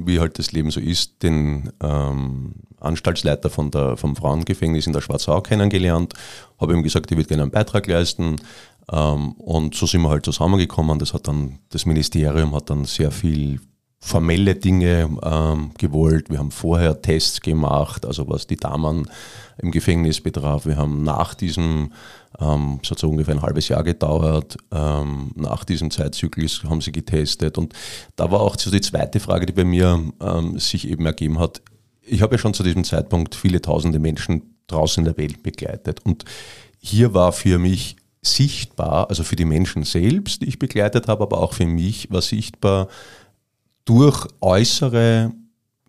wie 0.04 0.18
halt 0.18 0.40
das 0.40 0.50
Leben 0.50 0.72
so 0.72 0.80
ist, 0.80 1.22
den 1.22 1.70
ähm, 1.80 2.54
Anstaltsleiter 2.80 3.48
von 3.48 3.70
der, 3.70 3.96
vom 3.96 4.16
Frauengefängnis 4.16 4.88
in 4.88 4.92
der 4.92 5.00
Schwarzau 5.00 5.40
kennengelernt. 5.42 6.12
Habe 6.60 6.72
ihm 6.72 6.82
gesagt, 6.82 7.08
ich 7.12 7.16
würde 7.16 7.28
gerne 7.28 7.44
einen 7.44 7.52
Beitrag 7.52 7.86
leisten. 7.86 8.34
Ähm, 8.90 9.30
und 9.34 9.76
so 9.76 9.86
sind 9.86 10.02
wir 10.02 10.08
halt 10.08 10.24
zusammengekommen. 10.24 10.98
Das 10.98 11.14
hat 11.14 11.28
dann, 11.28 11.60
das 11.68 11.86
Ministerium 11.86 12.52
hat 12.56 12.68
dann 12.68 12.84
sehr 12.84 13.12
viel 13.12 13.60
formelle 14.00 14.54
Dinge 14.54 15.08
ähm, 15.22 15.72
gewollt. 15.76 16.30
Wir 16.30 16.38
haben 16.38 16.50
vorher 16.50 17.02
Tests 17.02 17.40
gemacht, 17.40 18.06
also 18.06 18.28
was 18.28 18.46
die 18.46 18.56
Damen 18.56 19.08
im 19.60 19.72
Gefängnis 19.72 20.20
betraf. 20.20 20.66
Wir 20.66 20.76
haben 20.76 21.02
nach 21.02 21.34
diesem, 21.34 21.92
ähm, 22.38 22.78
es 22.82 22.90
hat 22.90 22.98
so 22.98 23.08
ungefähr 23.10 23.34
ein 23.34 23.42
halbes 23.42 23.68
Jahr 23.68 23.82
gedauert, 23.82 24.56
ähm, 24.70 25.32
nach 25.34 25.64
diesem 25.64 25.90
Zeitzyklus 25.90 26.62
haben 26.64 26.80
sie 26.80 26.92
getestet. 26.92 27.58
Und 27.58 27.72
da 28.14 28.30
war 28.30 28.40
auch 28.40 28.56
so 28.58 28.70
die 28.70 28.80
zweite 28.80 29.18
Frage, 29.18 29.46
die 29.46 29.52
bei 29.52 29.64
mir 29.64 30.00
ähm, 30.20 30.58
sich 30.58 30.88
eben 30.88 31.04
ergeben 31.04 31.40
hat. 31.40 31.60
Ich 32.02 32.22
habe 32.22 32.36
ja 32.36 32.38
schon 32.38 32.54
zu 32.54 32.62
diesem 32.62 32.84
Zeitpunkt 32.84 33.34
viele 33.34 33.60
tausende 33.60 33.98
Menschen 33.98 34.54
draußen 34.68 35.00
in 35.00 35.12
der 35.12 35.16
Welt 35.16 35.42
begleitet. 35.42 36.00
Und 36.04 36.24
hier 36.78 37.14
war 37.14 37.32
für 37.32 37.58
mich 37.58 37.96
sichtbar, 38.22 39.08
also 39.08 39.22
für 39.22 39.36
die 39.36 39.44
Menschen 39.44 39.84
selbst, 39.84 40.42
die 40.42 40.46
ich 40.46 40.58
begleitet 40.58 41.08
habe, 41.08 41.24
aber 41.24 41.38
auch 41.38 41.54
für 41.54 41.66
mich 41.66 42.10
war 42.10 42.22
sichtbar, 42.22 42.88
durch 43.88 44.26
äußere 44.42 45.32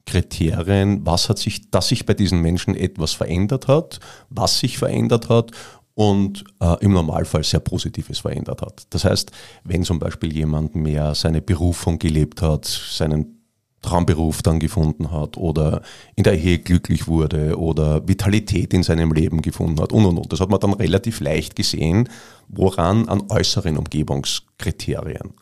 Kriterien, 0.05 1.05
was 1.05 1.27
hat 1.27 1.37
sich, 1.37 1.69
dass 1.69 1.89
sich 1.89 2.05
bei 2.05 2.13
diesen 2.13 2.41
Menschen 2.41 2.75
etwas 2.75 3.11
verändert 3.11 3.67
hat, 3.67 3.99
was 4.29 4.59
sich 4.59 4.77
verändert 4.77 5.27
hat 5.27 5.51
und 5.95 6.45
äh, 6.61 6.77
im 6.79 6.93
Normalfall 6.93 7.43
sehr 7.43 7.59
Positives 7.59 8.19
verändert 8.19 8.61
hat. 8.61 8.87
Das 8.91 9.03
heißt, 9.03 9.31
wenn 9.65 9.83
zum 9.83 9.99
Beispiel 9.99 10.33
jemand 10.33 10.75
mehr 10.75 11.13
seine 11.13 11.41
Berufung 11.41 11.99
gelebt 11.99 12.41
hat, 12.41 12.65
seinen 12.65 13.43
Traumberuf 13.81 14.41
dann 14.41 14.59
gefunden 14.59 15.11
hat 15.11 15.35
oder 15.35 15.81
in 16.15 16.23
der 16.23 16.39
Ehe 16.39 16.59
glücklich 16.59 17.07
wurde 17.07 17.57
oder 17.57 18.07
Vitalität 18.07 18.73
in 18.73 18.83
seinem 18.83 19.11
Leben 19.11 19.41
gefunden 19.41 19.81
hat 19.81 19.91
und 19.91 20.05
und 20.05 20.17
und. 20.17 20.31
Das 20.31 20.39
hat 20.39 20.49
man 20.49 20.59
dann 20.61 20.73
relativ 20.73 21.19
leicht 21.19 21.55
gesehen, 21.55 22.07
woran 22.47 23.09
an 23.09 23.23
äußeren 23.29 23.77
Umgebungskriterien. 23.77 25.33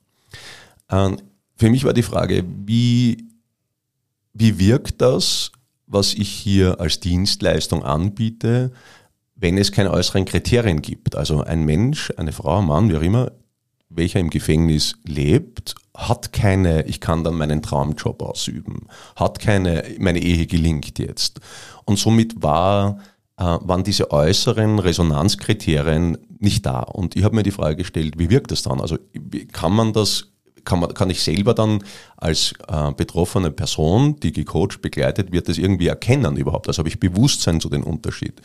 Ähm, 0.89 1.17
für 1.57 1.69
mich 1.69 1.83
war 1.83 1.93
die 1.93 2.03
Frage, 2.03 2.43
wie, 2.65 3.27
wie 4.33 4.59
wirkt 4.59 5.01
das, 5.01 5.51
was 5.87 6.13
ich 6.13 6.29
hier 6.29 6.79
als 6.79 6.99
Dienstleistung 6.99 7.83
anbiete, 7.83 8.71
wenn 9.35 9.57
es 9.57 9.71
keine 9.71 9.91
äußeren 9.91 10.25
Kriterien 10.25 10.81
gibt? 10.81 11.15
Also 11.15 11.41
ein 11.41 11.65
Mensch, 11.65 12.13
eine 12.17 12.31
Frau, 12.31 12.59
ein 12.59 12.65
Mann, 12.65 12.89
wie 12.89 12.97
auch 12.97 13.01
immer, 13.01 13.31
welcher 13.89 14.19
im 14.19 14.29
Gefängnis 14.29 14.95
lebt, 15.05 15.75
hat 15.95 16.33
keine, 16.33 16.85
ich 16.85 17.01
kann 17.01 17.23
dann 17.23 17.35
meinen 17.35 17.61
Traumjob 17.61 18.21
ausüben, 18.21 18.87
hat 19.15 19.39
keine, 19.39 19.83
meine 19.97 20.19
Ehe 20.19 20.45
gelingt 20.45 20.99
jetzt. 20.99 21.39
Und 21.85 21.97
somit 21.97 22.43
war, 22.43 22.99
äh, 23.37 23.43
waren 23.43 23.83
diese 23.83 24.11
äußeren 24.11 24.79
Resonanzkriterien 24.79 26.17
nicht 26.39 26.65
da. 26.65 26.81
Und 26.81 27.15
ich 27.15 27.23
habe 27.23 27.35
mir 27.35 27.43
die 27.43 27.51
Frage 27.51 27.77
gestellt, 27.77 28.15
wie 28.17 28.29
wirkt 28.29 28.51
das 28.51 28.61
dann? 28.61 28.81
Also 28.81 28.97
kann 29.53 29.73
man 29.73 29.93
das 29.93 30.31
kann, 30.67 30.79
man, 30.79 30.93
kann 30.93 31.09
ich 31.09 31.23
selber 31.23 31.55
dann 31.55 31.83
als 32.17 32.53
äh, 32.67 32.91
betroffene 32.91 33.49
Person, 33.49 34.19
die 34.19 34.31
gecoacht, 34.31 34.81
begleitet 34.81 35.31
wird, 35.31 35.49
das 35.49 35.57
irgendwie 35.57 35.87
erkennen 35.87 36.37
überhaupt? 36.37 36.67
Also 36.67 36.79
habe 36.79 36.89
ich 36.89 36.99
Bewusstsein 36.99 37.59
zu 37.59 37.69
den 37.69 37.81
Unterschied. 37.81 38.41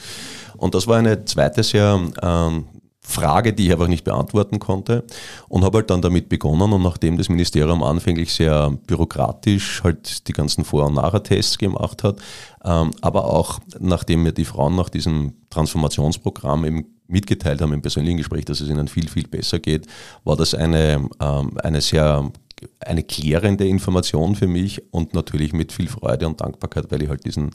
Und 0.56 0.74
das 0.74 0.86
war 0.86 0.98
eine 0.98 1.24
zweite 1.26 1.62
sehr 1.62 2.00
ähm, 2.22 2.64
Frage, 3.05 3.53
die 3.53 3.66
ich 3.66 3.72
einfach 3.72 3.88
nicht 3.88 4.05
beantworten 4.05 4.61
konnte 4.61 5.05
und 5.48 5.64
habe 5.64 5.78
halt 5.78 5.90
dann 5.90 6.03
damit 6.03 6.28
begonnen 6.28 6.72
und 6.72 6.82
nachdem 6.82 7.18
das 7.18 7.28
Ministerium 7.28 7.82
anfänglich 7.82 8.32
sehr 8.32 8.70
bürokratisch 8.86 9.82
halt 9.82 10.28
die 10.28 10.32
ganzen 10.32 10.64
Vor- 10.64 10.86
und 10.86 10.94
Nachher-Tests 10.94 11.59
gemacht 11.59 12.05
hat, 12.05 12.20
ähm, 12.64 12.92
aber 13.00 13.24
auch 13.24 13.59
nachdem 13.80 14.22
mir 14.22 14.32
die 14.32 14.44
Frauen 14.44 14.76
nach 14.76 14.88
diesem 14.88 15.34
Transformationsprogramm 15.50 16.64
eben 16.64 16.86
mitgeteilt 17.09 17.61
haben 17.61 17.72
im 17.72 17.82
persönlichen 17.82 18.18
Gespräch, 18.18 18.44
dass 18.44 18.61
es 18.61 18.68
ihnen 18.68 18.86
viel, 18.86 19.09
viel 19.09 19.26
besser 19.26 19.59
geht, 19.59 19.86
war 20.22 20.36
das 20.36 20.55
eine, 20.55 21.09
ähm, 21.20 21.59
eine 21.62 21.80
sehr 21.80 22.30
eine 22.78 23.03
klärende 23.03 23.66
Information 23.66 24.36
für 24.36 24.46
mich 24.46 24.80
und 24.92 25.14
natürlich 25.14 25.53
mit 25.53 25.72
viel 25.72 25.88
Freude 25.88 26.28
und 26.28 26.40
Dankbarkeit, 26.40 26.92
weil 26.92 27.03
ich 27.03 27.09
halt 27.09 27.24
diesen 27.24 27.50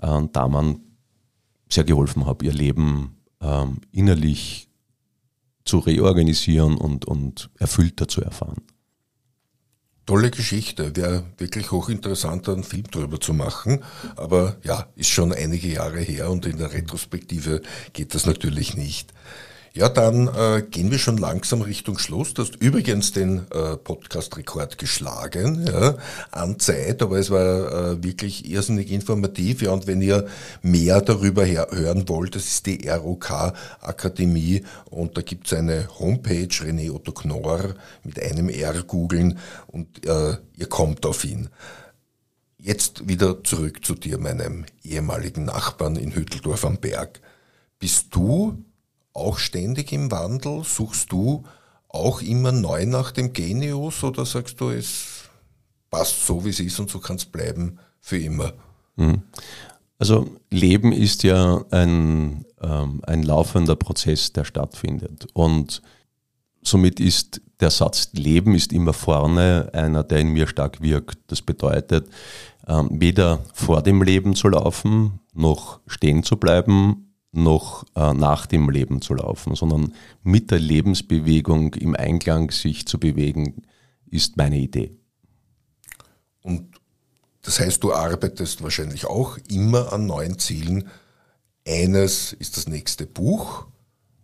äh, 0.00 0.22
Damen 0.32 0.80
sehr 1.68 1.84
geholfen 1.84 2.24
habe, 2.24 2.46
ihr 2.46 2.54
Leben 2.54 3.16
ähm, 3.42 3.78
innerlich 3.92 4.65
zu 5.66 5.78
reorganisieren 5.78 6.78
und, 6.78 7.04
und 7.04 7.50
erfüllter 7.58 8.08
zu 8.08 8.22
erfahren. 8.22 8.62
Tolle 10.06 10.30
Geschichte, 10.30 10.94
wäre 10.94 11.24
wirklich 11.36 11.72
hochinteressant, 11.72 12.48
einen 12.48 12.62
Film 12.62 12.84
drüber 12.84 13.20
zu 13.20 13.34
machen. 13.34 13.82
Aber 14.14 14.56
ja, 14.62 14.86
ist 14.94 15.10
schon 15.10 15.32
einige 15.32 15.66
Jahre 15.66 15.98
her 15.98 16.30
und 16.30 16.46
in 16.46 16.58
der 16.58 16.72
Retrospektive 16.72 17.60
geht 17.92 18.14
das 18.14 18.24
natürlich 18.24 18.76
nicht. 18.76 19.12
Ja, 19.76 19.90
dann 19.90 20.28
äh, 20.28 20.62
gehen 20.62 20.90
wir 20.90 20.98
schon 20.98 21.18
langsam 21.18 21.60
Richtung 21.60 21.98
Schluss. 21.98 22.32
Du 22.32 22.40
hast 22.40 22.56
übrigens 22.56 23.12
den 23.12 23.40
äh, 23.50 23.76
Podcast-Rekord 23.76 24.78
geschlagen 24.78 25.66
ja, 25.66 25.98
an 26.30 26.58
Zeit, 26.58 27.02
aber 27.02 27.18
es 27.18 27.30
war 27.30 27.92
äh, 27.92 28.02
wirklich 28.02 28.50
irrsinnig 28.50 28.90
informativ. 28.90 29.60
Ja, 29.60 29.72
und 29.72 29.86
wenn 29.86 30.00
ihr 30.00 30.28
mehr 30.62 31.02
darüber 31.02 31.44
hören 31.44 32.08
wollt, 32.08 32.36
das 32.36 32.46
ist 32.46 32.64
die 32.64 32.88
ROK 32.88 33.52
Akademie 33.82 34.64
und 34.88 35.18
da 35.18 35.20
gibt's 35.20 35.52
eine 35.52 35.90
Homepage, 35.98 36.48
René 36.48 36.90
Otto 36.90 37.12
Knorr, 37.12 37.74
mit 38.02 38.18
einem 38.18 38.48
R 38.48 38.82
googeln 38.82 39.38
und 39.66 40.06
äh, 40.06 40.38
ihr 40.56 40.68
kommt 40.70 41.04
auf 41.04 41.22
ihn. 41.22 41.50
Jetzt 42.56 43.06
wieder 43.10 43.44
zurück 43.44 43.84
zu 43.84 43.94
dir, 43.94 44.16
meinem 44.16 44.64
ehemaligen 44.82 45.44
Nachbarn 45.44 45.96
in 45.96 46.14
Hütteldorf 46.14 46.64
am 46.64 46.78
Berg. 46.78 47.20
Bist 47.78 48.06
du 48.12 48.64
auch 49.16 49.38
ständig 49.38 49.92
im 49.92 50.10
Wandel? 50.10 50.62
Suchst 50.64 51.12
du 51.12 51.44
auch 51.88 52.20
immer 52.22 52.52
neu 52.52 52.86
nach 52.86 53.10
dem 53.10 53.32
Genius 53.32 54.04
oder 54.04 54.24
sagst 54.26 54.60
du, 54.60 54.70
es 54.70 55.24
passt 55.90 56.26
so, 56.26 56.44
wie 56.44 56.50
es 56.50 56.60
ist 56.60 56.78
und 56.78 56.90
so 56.90 56.98
kann 56.98 57.16
es 57.16 57.24
bleiben 57.24 57.78
für 58.00 58.18
immer? 58.18 58.52
Mhm. 58.96 59.22
Also 59.98 60.26
Leben 60.50 60.92
ist 60.92 61.22
ja 61.22 61.64
ein, 61.70 62.44
ähm, 62.60 63.00
ein 63.06 63.22
laufender 63.22 63.76
Prozess, 63.76 64.32
der 64.32 64.44
stattfindet. 64.44 65.26
Und 65.32 65.80
somit 66.62 67.00
ist 67.00 67.40
der 67.60 67.70
Satz 67.70 68.10
Leben 68.12 68.54
ist 68.54 68.72
immer 68.72 68.92
vorne 68.92 69.70
einer, 69.72 70.04
der 70.04 70.20
in 70.20 70.28
mir 70.28 70.46
stark 70.46 70.82
wirkt. 70.82 71.18
Das 71.28 71.40
bedeutet, 71.40 72.10
ähm, 72.68 72.88
weder 72.92 73.42
vor 73.54 73.82
dem 73.82 74.02
Leben 74.02 74.34
zu 74.34 74.48
laufen, 74.48 75.20
noch 75.32 75.80
stehen 75.86 76.22
zu 76.22 76.36
bleiben 76.36 77.05
noch 77.36 77.84
äh, 77.94 78.12
nach 78.12 78.46
dem 78.46 78.70
Leben 78.70 79.00
zu 79.00 79.14
laufen, 79.14 79.54
sondern 79.54 79.94
mit 80.22 80.50
der 80.50 80.58
Lebensbewegung 80.58 81.74
im 81.74 81.94
Einklang 81.94 82.50
sich 82.50 82.86
zu 82.86 82.98
bewegen, 82.98 83.62
ist 84.10 84.36
meine 84.36 84.58
Idee. 84.58 84.96
Und 86.42 86.80
das 87.42 87.60
heißt, 87.60 87.82
du 87.82 87.92
arbeitest 87.92 88.62
wahrscheinlich 88.62 89.06
auch 89.06 89.38
immer 89.48 89.92
an 89.92 90.06
neuen 90.06 90.38
Zielen. 90.38 90.88
Eines 91.66 92.32
ist 92.32 92.56
das 92.56 92.66
nächste 92.66 93.06
Buch, 93.06 93.66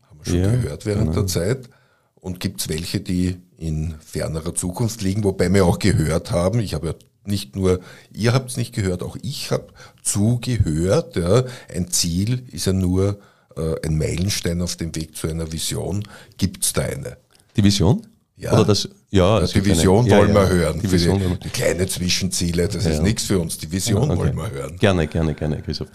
haben 0.03 0.19
wir 0.21 0.25
schon 0.27 0.41
ja, 0.41 0.51
gehört 0.51 0.87
während 0.87 1.11
genau. 1.11 1.21
der 1.21 1.27
Zeit. 1.27 1.71
Und 2.15 2.39
gibt 2.41 2.61
es 2.61 2.69
welche, 2.69 3.01
die 3.01 3.41
in 3.57 3.95
fernerer 4.01 4.55
Zukunft 4.55 5.03
liegen, 5.03 5.25
wobei 5.25 5.53
wir 5.53 5.65
auch 5.65 5.79
gehört 5.79 6.31
haben, 6.31 6.61
ich 6.61 6.75
habe 6.75 6.89
ja 6.89 6.95
nicht 7.27 7.57
nur 7.57 7.81
ihr 8.13 8.33
habt 8.33 8.51
es 8.51 8.57
nicht 8.57 8.75
gehört, 8.75 9.03
auch 9.03 9.17
ich 9.23 9.51
habe 9.51 9.69
zugehört. 10.03 11.17
Ja. 11.17 11.45
Ein 11.75 11.91
Ziel 11.91 12.45
ist 12.51 12.67
ja 12.67 12.73
nur 12.73 13.19
äh, 13.57 13.87
ein 13.87 13.99
Meilenstein 13.99 14.61
auf 14.63 14.77
dem 14.77 14.95
Weg 14.95 15.17
zu 15.17 15.29
einer 15.29 15.51
Vision. 15.53 16.03
Gibt 16.37 16.65
es 16.65 16.73
da 16.73 16.83
eine? 16.83 17.17
Die 17.57 17.65
Vision? 17.65 18.07
Ja, 18.37 18.55
Oder 18.55 18.65
das, 18.65 18.89
ja, 19.11 19.41
ja 19.41 19.47
die 19.47 19.65
Vision 19.65 20.05
eine, 20.07 20.17
wollen 20.17 20.35
ja, 20.35 20.35
wir 20.35 20.49
hören. 20.49 20.81
Die, 20.81 20.91
Vision 20.91 21.21
die, 21.21 21.41
die 21.45 21.49
kleine 21.51 21.87
Zwischenziele, 21.87 22.67
das 22.67 22.87
ist 22.87 23.03
nichts 23.03 23.25
für 23.25 23.39
uns. 23.39 23.59
Die 23.59 23.71
Vision 23.71 24.11
okay. 24.11 24.17
wollen 24.19 24.37
wir 24.37 24.51
hören. 24.51 24.77
Gerne, 24.79 25.07
gerne, 25.07 25.35
gerne, 25.35 25.63
Christoph. 25.63 25.89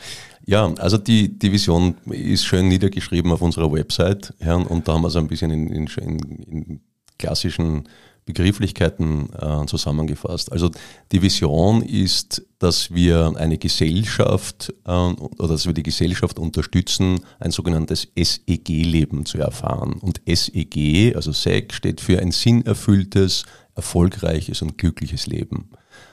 Ja, 0.45 0.73
also 0.75 0.97
die, 0.97 1.37
die 1.37 1.51
Vision 1.51 1.97
ist 2.09 2.45
schön 2.45 2.69
niedergeschrieben 2.69 3.31
auf 3.33 3.41
unserer 3.41 3.71
Website, 3.73 4.33
Herrn, 4.39 4.65
und 4.65 4.87
da 4.87 4.93
haben 4.93 5.01
wir 5.01 5.09
so 5.09 5.19
ein 5.19 5.27
bisschen 5.27 5.51
in, 5.51 5.67
in, 5.67 5.87
in 5.97 6.79
klassischen 7.19 7.89
Begrifflichkeiten 8.27 9.29
äh, 9.33 9.65
zusammengefasst. 9.65 10.51
Also 10.51 10.69
die 11.11 11.21
Vision 11.21 11.81
ist, 11.81 12.45
dass 12.59 12.93
wir 12.93 13.33
eine 13.37 13.57
Gesellschaft 13.57 14.73
äh, 14.85 14.91
oder 14.91 15.47
dass 15.47 15.65
wir 15.65 15.73
die 15.73 15.83
Gesellschaft 15.83 16.37
unterstützen, 16.37 17.21
ein 17.39 17.51
sogenanntes 17.51 18.07
SEG-Leben 18.15 19.25
zu 19.25 19.39
erfahren. 19.39 19.93
Und 19.93 20.21
SEG, 20.27 21.15
also 21.15 21.31
SEG, 21.31 21.73
steht 21.73 22.01
für 22.01 22.19
ein 22.19 22.31
sinnerfülltes, 22.31 23.45
erfolgreiches 23.75 24.61
und 24.61 24.77
glückliches 24.77 25.25
Leben. 25.27 25.69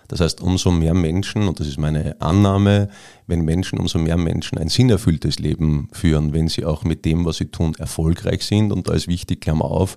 Das 0.08 0.20
heißt, 0.20 0.40
umso 0.42 0.70
mehr 0.70 0.94
Menschen, 0.94 1.48
und 1.48 1.60
das 1.60 1.66
ist 1.66 1.78
meine 1.78 2.20
Annahme, 2.20 2.88
wenn 3.26 3.40
Menschen, 3.40 3.78
umso 3.78 3.98
mehr 3.98 4.18
Menschen 4.18 4.58
ein 4.58 4.68
sinnerfülltes 4.68 5.38
Leben 5.38 5.88
führen, 5.92 6.32
wenn 6.32 6.48
sie 6.48 6.64
auch 6.64 6.84
mit 6.84 7.04
dem, 7.04 7.24
was 7.24 7.38
sie 7.38 7.46
tun, 7.46 7.74
erfolgreich 7.78 8.44
sind. 8.44 8.70
Und 8.70 8.88
da 8.88 8.92
ist 8.92 9.08
wichtig, 9.08 9.40
Klammer 9.40 9.64
auf, 9.64 9.96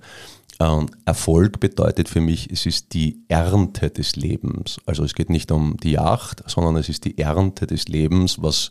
ähm, 0.60 0.88
Erfolg 1.06 1.60
bedeutet 1.60 2.10
für 2.10 2.22
mich, 2.22 2.52
es 2.52 2.66
ist 2.66 2.94
die 2.94 3.24
Ernte 3.28 3.90
des 3.90 4.16
Lebens. 4.16 4.78
Also 4.86 5.04
es 5.04 5.14
geht 5.14 5.30
nicht 5.30 5.52
um 5.52 5.78
die 5.78 5.92
Yacht, 5.92 6.44
sondern 6.48 6.76
es 6.78 6.90
ist 6.90 7.06
die 7.06 7.18
Ernte 7.18 7.68
des 7.68 7.88
Lebens, 7.88 8.42
was, 8.42 8.70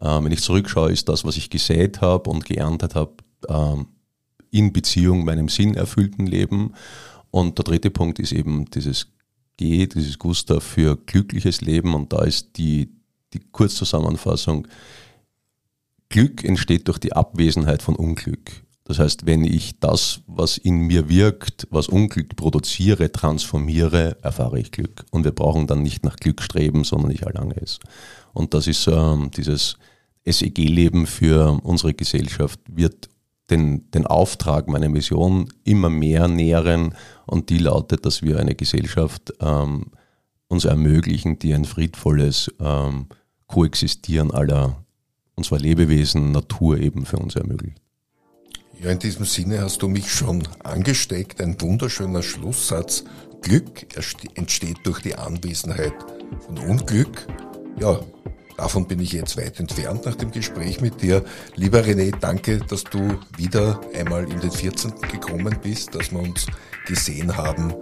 äh, 0.00 0.06
wenn 0.06 0.32
ich 0.32 0.42
zurückschaue, 0.42 0.90
ist 0.90 1.08
das, 1.08 1.24
was 1.24 1.36
ich 1.36 1.50
gesät 1.50 2.00
habe 2.00 2.30
und 2.30 2.44
geerntet 2.44 2.94
habe, 2.94 3.12
äh, 3.48 3.76
in 4.50 4.72
Beziehung 4.72 5.24
meinem 5.24 5.48
sinnerfüllten 5.48 6.26
Leben. 6.26 6.74
Und 7.30 7.58
der 7.58 7.64
dritte 7.64 7.90
Punkt 7.90 8.18
ist 8.18 8.32
eben 8.32 8.64
dieses 8.64 9.06
G, 9.56 9.86
dieses 9.86 10.18
Gustav 10.18 10.64
für 10.64 10.96
glückliches 10.96 11.60
Leben. 11.60 11.94
Und 11.94 12.12
da 12.12 12.24
ist 12.24 12.56
die, 12.56 12.90
die 13.32 13.40
Kurzzusammenfassung, 13.52 14.66
Glück 16.08 16.42
entsteht 16.42 16.88
durch 16.88 16.98
die 16.98 17.12
Abwesenheit 17.12 17.82
von 17.82 17.94
Unglück. 17.94 18.64
Das 18.90 18.98
heißt, 18.98 19.24
wenn 19.24 19.44
ich 19.44 19.78
das, 19.78 20.22
was 20.26 20.58
in 20.58 20.80
mir 20.88 21.08
wirkt, 21.08 21.68
was 21.70 21.86
Unglück 21.86 22.34
produziere, 22.34 23.12
transformiere, 23.12 24.16
erfahre 24.20 24.58
ich 24.58 24.72
Glück. 24.72 25.04
Und 25.12 25.22
wir 25.22 25.30
brauchen 25.30 25.68
dann 25.68 25.84
nicht 25.84 26.04
nach 26.04 26.16
Glück 26.16 26.42
streben, 26.42 26.82
sondern 26.82 27.12
ich 27.12 27.22
erlange 27.22 27.54
es. 27.62 27.78
Und 28.32 28.52
das 28.52 28.66
ist 28.66 28.88
ähm, 28.88 29.30
dieses 29.30 29.76
SEG-Leben 30.24 31.06
für 31.06 31.60
unsere 31.62 31.94
Gesellschaft, 31.94 32.58
wird 32.66 33.08
den, 33.48 33.88
den 33.92 34.08
Auftrag, 34.08 34.66
meine 34.66 34.92
Vision 34.92 35.48
immer 35.62 35.88
mehr 35.88 36.26
nähren. 36.26 36.96
Und 37.26 37.48
die 37.50 37.58
lautet, 37.58 38.04
dass 38.04 38.22
wir 38.22 38.40
eine 38.40 38.56
Gesellschaft 38.56 39.32
ähm, 39.38 39.92
uns 40.48 40.64
ermöglichen, 40.64 41.38
die 41.38 41.54
ein 41.54 41.64
friedvolles 41.64 42.52
ähm, 42.58 43.06
Koexistieren 43.46 44.32
aller 44.32 44.84
unserer 45.36 45.60
Lebewesen, 45.60 46.32
Natur 46.32 46.78
eben 46.78 47.06
für 47.06 47.18
uns 47.18 47.36
ermöglicht. 47.36 47.79
Ja, 48.82 48.90
in 48.90 48.98
diesem 48.98 49.26
Sinne 49.26 49.60
hast 49.60 49.82
du 49.82 49.88
mich 49.88 50.10
schon 50.10 50.42
angesteckt. 50.64 51.42
Ein 51.42 51.60
wunderschöner 51.60 52.22
Schlusssatz. 52.22 53.04
Glück 53.42 53.86
entsteht 54.36 54.78
durch 54.84 55.00
die 55.00 55.16
Anwesenheit 55.16 55.92
von 56.46 56.58
Unglück. 56.58 57.26
Ja, 57.78 58.00
davon 58.56 58.88
bin 58.88 59.00
ich 59.00 59.12
jetzt 59.12 59.36
weit 59.36 59.60
entfernt 59.60 60.06
nach 60.06 60.14
dem 60.14 60.30
Gespräch 60.30 60.80
mit 60.80 61.02
dir. 61.02 61.22
Lieber 61.56 61.80
René, 61.80 62.10
danke, 62.18 62.56
dass 62.56 62.84
du 62.84 63.18
wieder 63.36 63.82
einmal 63.94 64.24
in 64.24 64.40
den 64.40 64.50
14. 64.50 64.92
gekommen 65.12 65.58
bist, 65.62 65.94
dass 65.94 66.10
wir 66.10 66.20
uns 66.20 66.46
gesehen 66.86 67.36
haben. 67.36 67.74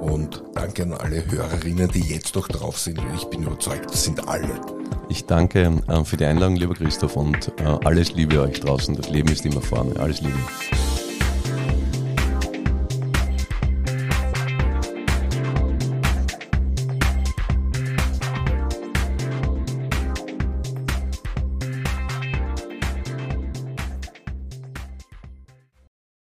Und 0.00 0.42
danke 0.54 0.82
an 0.82 0.92
alle 0.92 1.24
Hörerinnen, 1.30 1.90
die 1.90 2.00
jetzt 2.00 2.34
noch 2.34 2.48
drauf 2.48 2.78
sind. 2.78 3.00
Ich 3.16 3.24
bin 3.24 3.42
überzeugt, 3.42 3.90
das 3.90 4.04
sind 4.04 4.28
alle. 4.28 4.60
Ich 5.08 5.26
danke 5.26 5.82
äh, 5.88 6.04
für 6.04 6.16
die 6.16 6.24
Einladung, 6.24 6.56
lieber 6.56 6.74
Christoph, 6.74 7.16
und 7.16 7.52
äh, 7.58 7.64
alles 7.84 8.12
Liebe 8.12 8.40
euch 8.40 8.60
draußen. 8.60 8.96
Das 8.96 9.08
Leben 9.08 9.28
ist 9.28 9.44
immer 9.46 9.60
vorne. 9.62 9.98
Alles 9.98 10.20
Liebe. 10.20 10.38